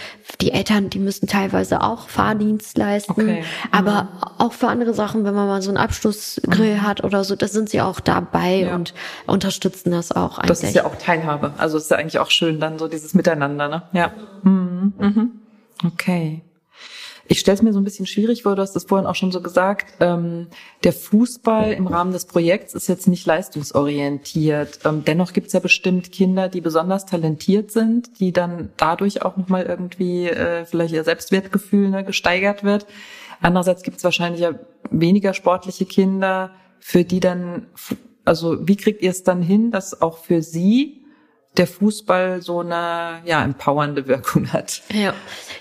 Die 0.41 0.53
Eltern, 0.53 0.91
die 0.91 0.99
müssen 0.99 1.27
teilweise 1.27 1.83
auch 1.83 2.09
Fahrdienst 2.09 2.79
leisten. 2.79 3.13
Okay. 3.13 3.45
Aber 3.71 4.05
mhm. 4.05 4.09
auch 4.39 4.53
für 4.53 4.69
andere 4.69 4.95
Sachen, 4.95 5.25
wenn 5.25 5.35
man 5.35 5.47
mal 5.47 5.63
so 5.63 5.71
einen 5.71 5.79
Abschlussgrill 5.79 6.77
mhm. 6.77 6.83
hat 6.83 7.05
oder 7.05 7.25
so, 7.25 7.37
da 7.37 7.49
sind 7.49 7.69
sie 7.69 7.81
auch 7.81 8.01
dabei 8.01 8.63
ja. 8.63 8.75
und 8.75 8.95
unterstützen 9.27 9.91
das 9.91 10.13
auch 10.13 10.39
eigentlich. 10.39 10.49
Das 10.49 10.63
ist 10.63 10.75
ja 10.75 10.85
auch 10.85 10.97
Teilhabe. 10.97 11.53
Also 11.59 11.79
ist 11.79 11.91
ja 11.91 11.99
eigentlich 11.99 12.19
auch 12.19 12.31
schön 12.31 12.61
dann 12.61 12.79
so 12.79 12.89
dieses 12.89 13.15
Miteinander, 13.15 13.69
ne? 13.69 13.83
Ja. 13.93 14.13
Mhm. 14.43 15.41
Okay. 15.85 16.43
Ich 17.31 17.41
stelle 17.41 17.57
es 17.57 17.63
mir 17.63 17.75
so 17.75 17.79
ein 17.79 17.85
bisschen 17.85 18.07
schwierig 18.07 18.45
vor, 18.45 18.57
du 18.57 18.63
hast 18.63 18.73
das 18.73 18.85
vorhin 18.85 19.07
auch 19.07 19.15
schon 19.15 19.31
so 19.31 19.43
gesagt, 19.43 19.93
ähm, 20.01 20.47
der 20.83 20.95
Fußball 20.95 21.73
im 21.73 21.87
Rahmen 21.87 22.11
des 22.11 22.25
Projekts 22.25 22.73
ist 22.73 22.89
jetzt 22.89 23.07
nicht 23.07 23.27
leistungsorientiert. 23.27 24.81
Ähm, 24.87 25.05
dennoch 25.07 25.35
gibt 25.35 25.49
es 25.49 25.53
ja 25.53 25.61
bestimmt 25.61 26.11
Kinder, 26.11 26.49
die 26.49 26.63
besonders 26.63 27.05
talentiert 27.05 27.71
sind, 27.71 28.19
die 28.19 28.33
dann 28.33 28.71
dadurch 28.79 29.21
auch 29.21 29.37
nochmal 29.37 29.67
irgendwie 29.67 30.27
äh, 30.27 30.65
vielleicht 30.65 30.95
ihr 30.95 31.05
Selbstwertgefühl 31.05 31.91
ne, 31.91 32.03
gesteigert 32.03 32.65
wird. 32.65 32.87
Andererseits 33.43 33.83
gibt 33.83 33.99
es 33.99 34.05
wahrscheinlich 34.05 34.41
ja 34.41 34.55
weniger 34.91 35.35
sportliche 35.35 35.85
Kinder, 35.85 36.51
für 36.81 37.05
die 37.05 37.21
dann, 37.21 37.67
also 38.25 38.67
wie 38.67 38.77
kriegt 38.77 39.03
ihr 39.03 39.11
es 39.11 39.23
dann 39.23 39.43
hin, 39.43 39.71
dass 39.71 40.01
auch 40.01 40.17
für 40.17 40.41
sie 40.41 41.05
der 41.59 41.67
Fußball 41.67 42.41
so 42.41 42.61
eine 42.61 43.21
ja 43.25 43.45
empowernde 43.45 44.07
Wirkung 44.07 44.53
hat. 44.53 44.83
Ja, 44.93 45.13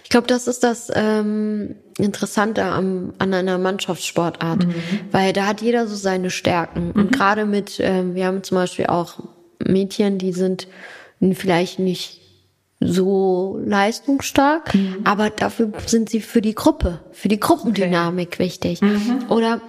ich 0.04 0.10
glaube, 0.10 0.28
das 0.28 0.48
ist 0.48 0.64
das 0.64 0.92
ähm, 0.94 1.76
Interessante 1.98 2.64
am, 2.64 3.14
an 3.18 3.34
einer 3.34 3.58
Mannschaftssportart, 3.58 4.66
mhm. 4.66 4.76
weil 5.12 5.34
da 5.34 5.48
hat 5.48 5.62
jeder 5.62 5.88
so 5.88 5.96
seine 5.96 6.30
Stärken 6.30 6.90
mhm. 6.90 7.02
und 7.02 7.12
gerade 7.12 7.46
mit, 7.46 7.80
ähm, 7.80 8.16
wir 8.16 8.28
haben 8.28 8.44
zum 8.44 8.56
Beispiel 8.56 8.86
auch 8.86 9.20
Mädchen, 9.60 10.18
die 10.18 10.32
sind 10.32 10.68
vielleicht 11.34 11.80
nicht 11.80 12.22
so 12.80 13.60
leistungsstark, 13.66 14.76
mhm. 14.76 14.98
aber 15.04 15.32
dafür 15.32 15.72
sind 15.88 16.10
sie 16.10 16.22
für 16.22 16.42
die 16.42 16.54
Gruppe, 16.54 17.02
für 17.12 17.28
die 17.28 17.40
Gruppendynamik 17.40 18.34
okay. 18.34 18.44
wichtig. 18.44 18.82
Mhm. 18.82 19.26
Oder 19.30 19.62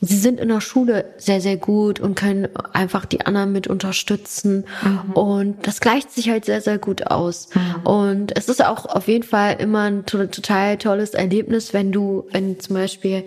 sie 0.00 0.16
sind 0.16 0.40
in 0.40 0.48
der 0.48 0.60
Schule 0.60 1.04
sehr, 1.18 1.40
sehr 1.40 1.56
gut 1.56 2.00
und 2.00 2.14
können 2.14 2.48
einfach 2.72 3.04
die 3.04 3.20
anderen 3.26 3.52
mit 3.52 3.66
unterstützen. 3.66 4.64
Mhm. 4.82 5.12
Und 5.12 5.66
das 5.66 5.80
gleicht 5.80 6.10
sich 6.10 6.30
halt 6.30 6.44
sehr, 6.44 6.60
sehr 6.60 6.78
gut 6.78 7.08
aus. 7.08 7.48
Mhm. 7.54 7.86
Und 7.86 8.36
es 8.36 8.48
ist 8.48 8.64
auch 8.64 8.86
auf 8.86 9.08
jeden 9.08 9.24
Fall 9.24 9.56
immer 9.60 9.82
ein 9.82 10.06
total 10.06 10.78
tolles 10.78 11.10
Erlebnis, 11.10 11.74
wenn 11.74 11.92
du, 11.92 12.26
wenn 12.32 12.58
zum 12.60 12.76
Beispiel 12.76 13.24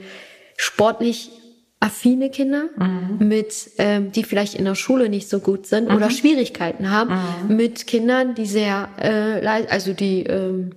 sportlich 0.57 1.31
affine 1.79 2.29
Kinder 2.29 2.69
mhm. 2.77 3.27
mit, 3.27 3.71
ähm, 3.77 4.11
die 4.11 4.23
vielleicht 4.23 4.55
in 4.55 4.65
der 4.65 4.75
Schule 4.75 5.09
nicht 5.09 5.29
so 5.29 5.39
gut 5.39 5.67
sind 5.67 5.87
oder 5.87 6.05
mhm. 6.05 6.11
Schwierigkeiten 6.11 6.89
haben, 6.89 7.19
mhm. 7.47 7.55
mit 7.55 7.87
Kindern, 7.87 8.35
die 8.35 8.45
sehr, 8.45 8.89
äh, 8.97 9.45
also 9.69 9.93
die 9.93 10.23
ähm, 10.23 10.71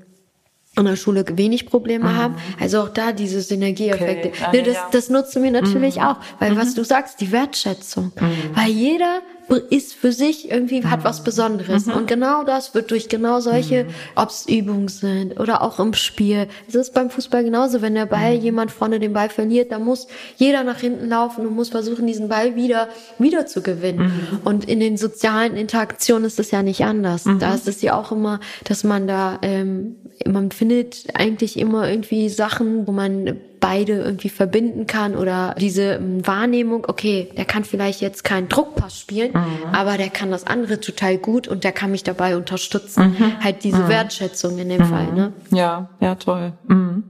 an 0.77 0.85
der 0.85 0.97
Schule 0.97 1.25
wenig 1.33 1.67
Probleme 1.67 2.05
mhm. 2.09 2.17
haben. 2.17 2.37
Also 2.61 2.83
auch 2.83 2.89
da 2.89 3.13
diese 3.13 3.41
Synergieeffekte. 3.41 4.29
Okay. 4.29 4.57
Ne, 4.57 4.63
das, 4.63 4.77
das 4.93 5.09
nutzen 5.09 5.43
wir 5.43 5.51
natürlich 5.51 5.97
mhm. 5.97 6.03
auch, 6.03 6.17
weil 6.39 6.53
mhm. 6.53 6.59
was 6.59 6.75
du 6.75 6.85
sagst, 6.85 7.21
die 7.21 7.33
Wertschätzung. 7.33 8.13
Mhm. 8.21 8.55
Weil 8.55 8.71
jeder 8.71 9.23
ist 9.55 9.95
für 9.95 10.13
sich 10.13 10.51
irgendwie, 10.51 10.85
hat 10.85 11.05
was 11.05 11.23
Besonderes. 11.23 11.87
Mhm. 11.87 11.93
Und 11.93 12.07
genau 12.09 12.43
das 12.45 12.75
wird 12.75 12.91
durch 12.91 13.09
genau 13.09 13.41
solche, 13.41 13.85
mhm. 13.85 13.89
ob 14.17 14.31
es 14.31 14.49
Übungen 14.49 14.89
sind 14.89 15.39
oder 15.39 15.63
auch 15.63 15.79
im 15.79 15.95
Spiel. 15.95 16.49
Es 16.69 16.75
ist 16.75 16.95
beim 16.95 17.11
Fußball 17.11 17.45
genauso, 17.45 17.81
wenn 17.81 17.95
der 17.95 18.07
Ball, 18.07 18.37
mhm. 18.37 18.43
jemand 18.43 18.73
vorne 18.73 18.99
den 18.99 19.13
Ball 19.13 19.29
verliert, 19.29 19.73
dann 19.73 19.85
muss 19.85 20.09
jeder 20.37 20.65
nach 20.65 20.81
hinten 20.81 21.09
laufen 21.09 21.47
und 21.47 21.55
muss 21.55 21.69
versuchen, 21.69 22.07
diesen 22.07 22.29
Ball 22.29 22.57
wieder, 22.57 22.89
wieder 23.19 23.47
zu 23.47 23.63
gewinnen. 23.63 23.99
Mhm. 24.01 24.39
Und 24.45 24.69
in 24.69 24.81
den 24.81 24.97
sozialen 24.97 25.57
Interaktionen 25.57 26.25
ist 26.25 26.41
es 26.41 26.51
ja 26.51 26.63
nicht 26.63 26.85
anders. 26.85 27.25
Mhm. 27.25 27.39
Da 27.39 27.55
ist 27.55 27.69
es 27.69 27.83
ja 27.83 27.99
auch 27.99 28.11
immer, 28.11 28.41
dass 28.65 28.83
man 28.83 29.07
da, 29.07 29.39
ähm, 29.43 29.97
man 30.27 30.51
findet 30.51 31.05
eigentlich 31.15 31.59
immer 31.59 31.89
irgendwie 31.89 32.29
Sachen, 32.29 32.87
wo 32.87 32.93
man 32.93 33.39
beide 33.67 33.95
irgendwie 33.95 34.29
verbinden 34.29 34.87
kann 34.87 35.17
oder 35.17 35.57
diese 35.59 35.95
ähm, 35.95 36.25
Wahrnehmung, 36.25 36.85
okay, 36.87 37.33
der 37.37 37.45
kann 37.45 37.65
vielleicht 37.65 38.01
jetzt 38.01 38.23
keinen 38.23 38.49
Druckpass 38.49 39.01
spielen, 39.01 39.33
mhm. 39.33 39.75
aber 39.75 39.97
der 39.97 40.09
kann 40.09 40.31
das 40.31 40.47
andere 40.47 40.79
total 40.79 41.19
gut 41.19 41.49
und 41.49 41.65
der 41.65 41.73
kann 41.73 41.91
mich 41.91 42.05
dabei 42.05 42.37
unterstützen. 42.37 43.17
Mhm. 43.19 43.43
Halt 43.43 43.65
diese 43.65 43.83
mhm. 43.83 43.89
Wertschätzung 43.89 44.57
in 44.59 44.69
dem 44.69 44.85
Fall, 44.85 45.13
ne? 45.13 45.33
Ja, 45.51 45.89
ja, 45.99 46.15
toll. 46.15 46.53
Mhm. 46.69 47.03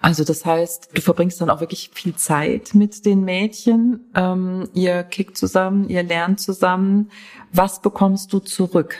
Also 0.00 0.24
das 0.24 0.44
heißt, 0.44 0.88
du 0.92 1.00
verbringst 1.00 1.40
dann 1.40 1.50
auch 1.50 1.60
wirklich 1.60 1.92
viel 1.94 2.16
Zeit 2.16 2.74
mit 2.74 3.06
den 3.06 3.20
Mädchen. 3.24 4.10
Ähm, 4.16 4.68
ihr 4.74 5.04
kickt 5.04 5.38
zusammen, 5.38 5.88
ihr 5.88 6.02
lernt 6.02 6.40
zusammen. 6.40 7.10
Was 7.52 7.80
bekommst 7.80 8.32
du 8.32 8.40
zurück? 8.40 8.96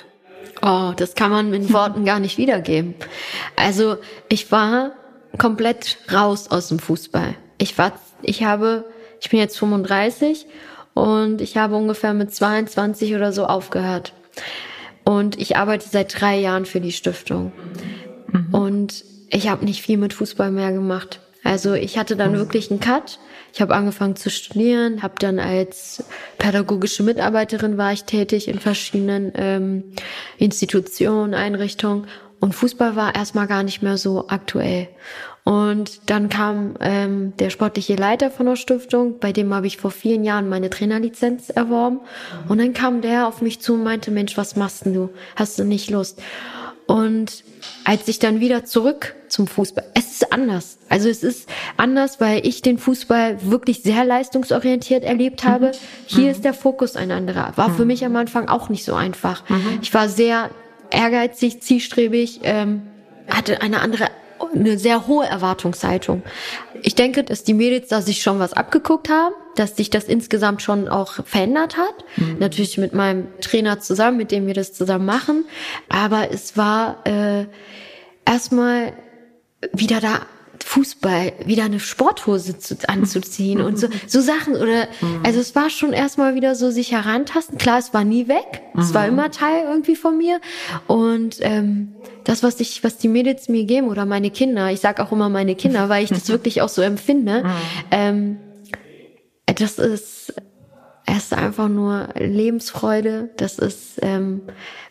Oh, 0.62 0.92
das 0.96 1.16
kann 1.16 1.32
man 1.32 1.50
mit 1.50 1.72
Worten 1.72 2.04
gar 2.04 2.20
nicht 2.20 2.38
wiedergeben. 2.38 2.94
Also 3.56 3.96
ich 4.28 4.52
war 4.52 4.92
komplett 5.38 5.98
raus 6.12 6.50
aus 6.50 6.68
dem 6.68 6.78
Fußball. 6.78 7.34
Ich 7.58 7.76
war, 7.78 7.92
ich 8.22 8.42
habe, 8.44 8.84
ich 9.20 9.30
bin 9.30 9.38
jetzt 9.38 9.58
35 9.58 10.46
und 10.94 11.40
ich 11.40 11.56
habe 11.56 11.76
ungefähr 11.76 12.14
mit 12.14 12.34
22 12.34 13.14
oder 13.14 13.32
so 13.32 13.46
aufgehört. 13.46 14.12
Und 15.04 15.38
ich 15.38 15.56
arbeite 15.56 15.88
seit 15.88 16.20
drei 16.20 16.38
Jahren 16.38 16.64
für 16.64 16.80
die 16.80 16.92
Stiftung. 16.92 17.52
Mhm. 18.28 18.54
Und 18.54 19.04
ich 19.30 19.48
habe 19.48 19.64
nicht 19.64 19.82
viel 19.82 19.98
mit 19.98 20.14
Fußball 20.14 20.50
mehr 20.50 20.72
gemacht. 20.72 21.20
Also 21.42 21.74
ich 21.74 21.98
hatte 21.98 22.16
dann 22.16 22.32
mhm. 22.32 22.36
wirklich 22.36 22.70
einen 22.70 22.80
Cut. 22.80 23.18
Ich 23.52 23.60
habe 23.60 23.74
angefangen 23.74 24.16
zu 24.16 24.30
studieren, 24.30 25.02
habe 25.02 25.14
dann 25.18 25.38
als 25.38 26.02
pädagogische 26.38 27.02
Mitarbeiterin 27.02 27.78
war 27.78 27.92
ich 27.92 28.04
tätig 28.04 28.48
in 28.48 28.58
verschiedenen 28.58 29.32
ähm, 29.36 29.84
Institutionen, 30.38 31.34
Einrichtungen 31.34 32.06
und 32.44 32.54
Fußball 32.54 32.94
war 32.94 33.14
erstmal 33.14 33.46
gar 33.46 33.62
nicht 33.62 33.80
mehr 33.80 33.96
so 33.96 34.28
aktuell. 34.28 34.88
Und 35.44 36.10
dann 36.10 36.28
kam 36.28 36.74
ähm, 36.78 37.32
der 37.38 37.48
sportliche 37.48 37.96
Leiter 37.96 38.30
von 38.30 38.44
der 38.44 38.56
Stiftung, 38.56 39.18
bei 39.18 39.32
dem 39.32 39.54
habe 39.54 39.66
ich 39.66 39.78
vor 39.78 39.90
vielen 39.90 40.24
Jahren 40.24 40.50
meine 40.50 40.68
Trainerlizenz 40.68 41.48
erworben. 41.48 42.00
Und 42.46 42.58
dann 42.58 42.74
kam 42.74 43.00
der 43.00 43.28
auf 43.28 43.40
mich 43.40 43.62
zu 43.62 43.72
und 43.72 43.82
meinte, 43.82 44.10
Mensch, 44.10 44.36
was 44.36 44.56
machst 44.56 44.84
denn 44.84 44.92
du? 44.92 45.08
Hast 45.36 45.58
du 45.58 45.64
nicht 45.64 45.88
Lust? 45.88 46.20
Und 46.86 47.44
als 47.86 48.08
ich 48.08 48.18
dann 48.18 48.40
wieder 48.40 48.66
zurück 48.66 49.14
zum 49.28 49.46
Fußball, 49.46 49.86
es 49.94 50.12
ist 50.12 50.30
anders. 50.30 50.76
Also 50.90 51.08
es 51.08 51.22
ist 51.22 51.48
anders, 51.78 52.20
weil 52.20 52.46
ich 52.46 52.60
den 52.60 52.76
Fußball 52.76 53.38
wirklich 53.40 53.82
sehr 53.82 54.04
leistungsorientiert 54.04 55.02
erlebt 55.02 55.44
habe. 55.44 55.68
Mhm. 55.68 55.72
Hier 56.08 56.24
mhm. 56.24 56.30
ist 56.30 56.44
der 56.44 56.52
Fokus 56.52 56.94
ein 56.94 57.10
anderer. 57.10 57.54
War 57.56 57.70
mhm. 57.70 57.76
für 57.76 57.84
mich 57.86 58.04
am 58.04 58.14
Anfang 58.16 58.50
auch 58.50 58.68
nicht 58.68 58.84
so 58.84 58.94
einfach. 58.94 59.48
Mhm. 59.48 59.78
Ich 59.80 59.94
war 59.94 60.10
sehr 60.10 60.50
ehrgeizig, 60.94 61.60
zielstrebig, 61.60 62.40
ähm, 62.44 62.82
hatte 63.28 63.60
eine 63.60 63.80
andere 63.80 64.08
eine 64.52 64.78
sehr 64.78 65.06
hohe 65.06 65.26
Erwartungshaltung. 65.26 66.22
Ich 66.82 66.94
denke, 66.94 67.24
dass 67.24 67.44
die 67.44 67.54
Mädels 67.54 67.88
da 67.88 68.02
sich 68.02 68.22
schon 68.22 68.38
was 68.38 68.52
abgeguckt 68.52 69.08
haben, 69.08 69.34
dass 69.56 69.76
sich 69.76 69.90
das 69.90 70.04
insgesamt 70.04 70.62
schon 70.62 70.88
auch 70.88 71.24
verändert 71.24 71.76
hat. 71.76 72.04
Mhm. 72.16 72.36
Natürlich 72.40 72.78
mit 72.78 72.92
meinem 72.92 73.28
Trainer 73.40 73.80
zusammen, 73.80 74.16
mit 74.16 74.30
dem 74.30 74.46
wir 74.46 74.54
das 74.54 74.72
zusammen 74.72 75.06
machen. 75.06 75.44
Aber 75.88 76.30
es 76.30 76.56
war 76.56 77.06
äh, 77.06 77.46
erstmal 78.26 78.92
wieder 79.72 80.00
da 80.00 80.20
Fußball 80.64 81.32
wieder 81.44 81.64
eine 81.64 81.78
Sporthose 81.78 82.58
zu, 82.58 82.76
anzuziehen 82.88 83.60
und 83.60 83.78
so, 83.78 83.88
so 84.06 84.20
Sachen 84.20 84.56
oder, 84.56 84.88
mhm. 85.00 85.20
also 85.22 85.38
es 85.38 85.54
war 85.54 85.68
schon 85.68 85.92
erstmal 85.92 86.34
wieder 86.34 86.54
so 86.54 86.70
sich 86.70 86.90
herantasten. 86.92 87.58
Klar, 87.58 87.78
es 87.78 87.92
war 87.92 88.02
nie 88.02 88.28
weg. 88.28 88.62
Es 88.76 88.94
war 88.94 89.02
mhm. 89.02 89.12
immer 89.12 89.30
Teil 89.30 89.64
irgendwie 89.68 89.94
von 89.94 90.16
mir. 90.16 90.40
Und 90.86 91.36
ähm, 91.40 91.94
das, 92.24 92.42
was 92.42 92.58
ich, 92.60 92.82
was 92.82 92.96
die 92.96 93.08
Mädels 93.08 93.48
mir 93.48 93.64
geben 93.64 93.88
oder 93.88 94.06
meine 94.06 94.30
Kinder, 94.30 94.70
ich 94.72 94.80
sag 94.80 95.00
auch 95.00 95.12
immer 95.12 95.28
meine 95.28 95.54
Kinder, 95.54 95.90
weil 95.90 96.02
ich 96.02 96.10
das 96.10 96.28
wirklich 96.30 96.62
auch 96.62 96.70
so 96.70 96.80
empfinde, 96.80 97.44
mhm. 97.44 97.50
ähm, 97.90 98.36
das 99.46 99.78
ist 99.78 100.34
es 101.16 101.24
ist 101.24 101.34
einfach 101.34 101.68
nur 101.68 102.08
Lebensfreude. 102.14 103.30
Das 103.36 103.58
ist 103.58 103.98
ähm, 104.02 104.42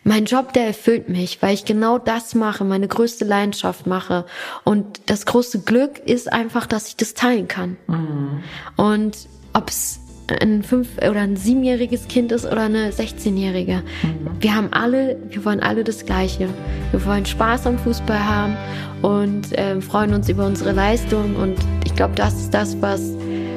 mein 0.04 0.24
Job, 0.24 0.52
der 0.52 0.66
erfüllt 0.66 1.08
mich, 1.08 1.42
weil 1.42 1.54
ich 1.54 1.64
genau 1.64 1.98
das 1.98 2.34
mache, 2.34 2.64
meine 2.64 2.88
größte 2.88 3.24
Leidenschaft 3.24 3.86
mache. 3.86 4.24
Und 4.64 5.00
das 5.06 5.26
große 5.26 5.60
Glück 5.60 5.98
ist 5.98 6.32
einfach, 6.32 6.66
dass 6.66 6.88
ich 6.88 6.96
das 6.96 7.14
teilen 7.14 7.48
kann. 7.48 7.76
Mhm. 7.86 8.42
Und 8.76 9.28
ob 9.52 9.68
es 9.68 10.00
ein 10.40 10.62
fünf 10.62 10.88
oder 10.98 11.20
ein 11.20 11.36
siebenjähriges 11.36 12.08
Kind 12.08 12.32
ist 12.32 12.46
oder 12.46 12.62
eine 12.62 12.90
16-jährige. 12.90 13.82
Mhm. 14.02 14.30
Wir 14.40 14.54
haben 14.54 14.72
alle, 14.72 15.18
wir 15.28 15.44
wollen 15.44 15.60
alle 15.60 15.84
das 15.84 16.06
Gleiche. 16.06 16.48
Wir 16.90 17.04
wollen 17.04 17.26
Spaß 17.26 17.66
am 17.66 17.78
Fußball 17.78 18.24
haben 18.24 18.56
und 19.02 19.52
äh, 19.52 19.80
freuen 19.82 20.14
uns 20.14 20.28
über 20.28 20.46
unsere 20.46 20.72
Leistung. 20.72 21.36
Und 21.36 21.58
ich 21.84 21.94
glaube, 21.94 22.14
das 22.14 22.34
ist 22.34 22.54
das, 22.54 22.80
was 22.80 23.14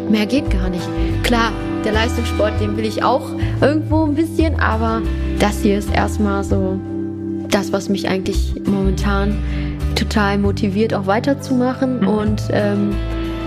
mehr 0.10 0.26
geht 0.26 0.50
gar 0.50 0.70
nicht. 0.70 0.88
Klar, 1.24 1.52
der 1.84 1.94
Leistungssport, 1.94 2.60
den 2.60 2.78
will 2.78 2.86
ich 2.86 3.04
auch 3.04 3.30
irgendwo 3.62 4.06
ein 4.06 4.16
bisschen, 4.16 4.60
aber 4.60 5.02
das 5.40 5.62
hier 5.62 5.78
ist 5.78 5.94
erstmal 5.94 6.44
so 6.44 6.80
das, 7.50 7.72
was 7.72 7.90
mich 7.90 8.08
eigentlich 8.08 8.54
momentan 8.66 9.38
total 9.96 10.38
motiviert, 10.38 10.94
auch 10.94 11.08
weiterzumachen. 11.08 12.02
Mhm. 12.02 12.08
Und 12.08 12.42
ähm, 12.52 12.96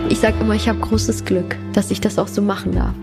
ich 0.09 0.19
sage 0.19 0.37
immer, 0.41 0.55
ich 0.55 0.69
habe 0.69 0.79
großes 0.79 1.25
Glück, 1.25 1.57
dass 1.73 1.91
ich 1.91 2.01
das 2.01 2.19
auch 2.19 2.29
so 2.29 2.43
machen 2.43 2.75
darf. 2.75 2.95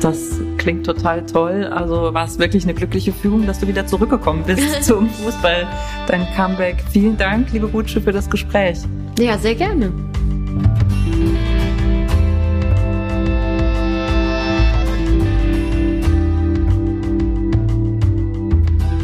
Das 0.00 0.40
klingt 0.56 0.86
total 0.86 1.24
toll. 1.26 1.64
Also 1.64 2.14
war 2.14 2.24
es 2.24 2.38
wirklich 2.38 2.64
eine 2.64 2.74
glückliche 2.74 3.12
Führung, 3.12 3.46
dass 3.46 3.60
du 3.60 3.66
wieder 3.66 3.86
zurückgekommen 3.86 4.44
bist 4.46 4.82
zum 4.84 5.08
Fußball, 5.10 5.66
dein 6.06 6.26
Comeback. 6.34 6.82
Vielen 6.90 7.16
Dank, 7.16 7.52
liebe 7.52 7.68
Gutsche, 7.68 8.00
für 8.00 8.12
das 8.12 8.28
Gespräch. 8.28 8.78
Ja, 9.18 9.36
sehr 9.38 9.54
gerne. 9.54 9.92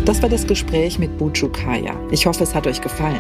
Das 0.07 0.23
war 0.23 0.29
das 0.29 0.47
Gespräch 0.47 1.01
mit 1.01 1.19
Buju 1.19 1.49
Kaya. 1.49 1.97
Ich 2.13 2.27
hoffe, 2.27 2.45
es 2.45 2.55
hat 2.55 2.69
euch 2.69 2.81
gefallen. 2.81 3.19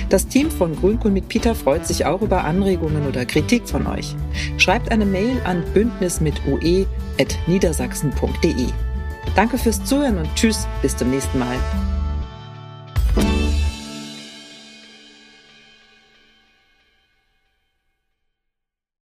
Das 0.09 0.27
Team 0.27 0.51
von 0.51 0.75
Grünkohl 0.75 1.11
mit 1.11 1.29
Peter 1.29 1.55
freut 1.55 1.87
sich 1.87 2.05
auch 2.05 2.21
über 2.21 2.43
Anregungen 2.43 3.07
oder 3.07 3.25
Kritik 3.25 3.67
von 3.67 3.87
euch. 3.87 4.15
Schreibt 4.57 4.91
eine 4.91 5.05
Mail 5.05 5.41
an 5.43 5.63
bündnis 5.73 6.21
mit 6.21 6.35
ue.niedersachsen.de. 6.47 8.67
Danke 9.35 9.57
fürs 9.57 9.83
Zuhören 9.83 10.19
und 10.19 10.33
tschüss, 10.35 10.67
bis 10.81 10.95
zum 10.95 11.09
nächsten 11.09 11.39
Mal. 11.39 11.57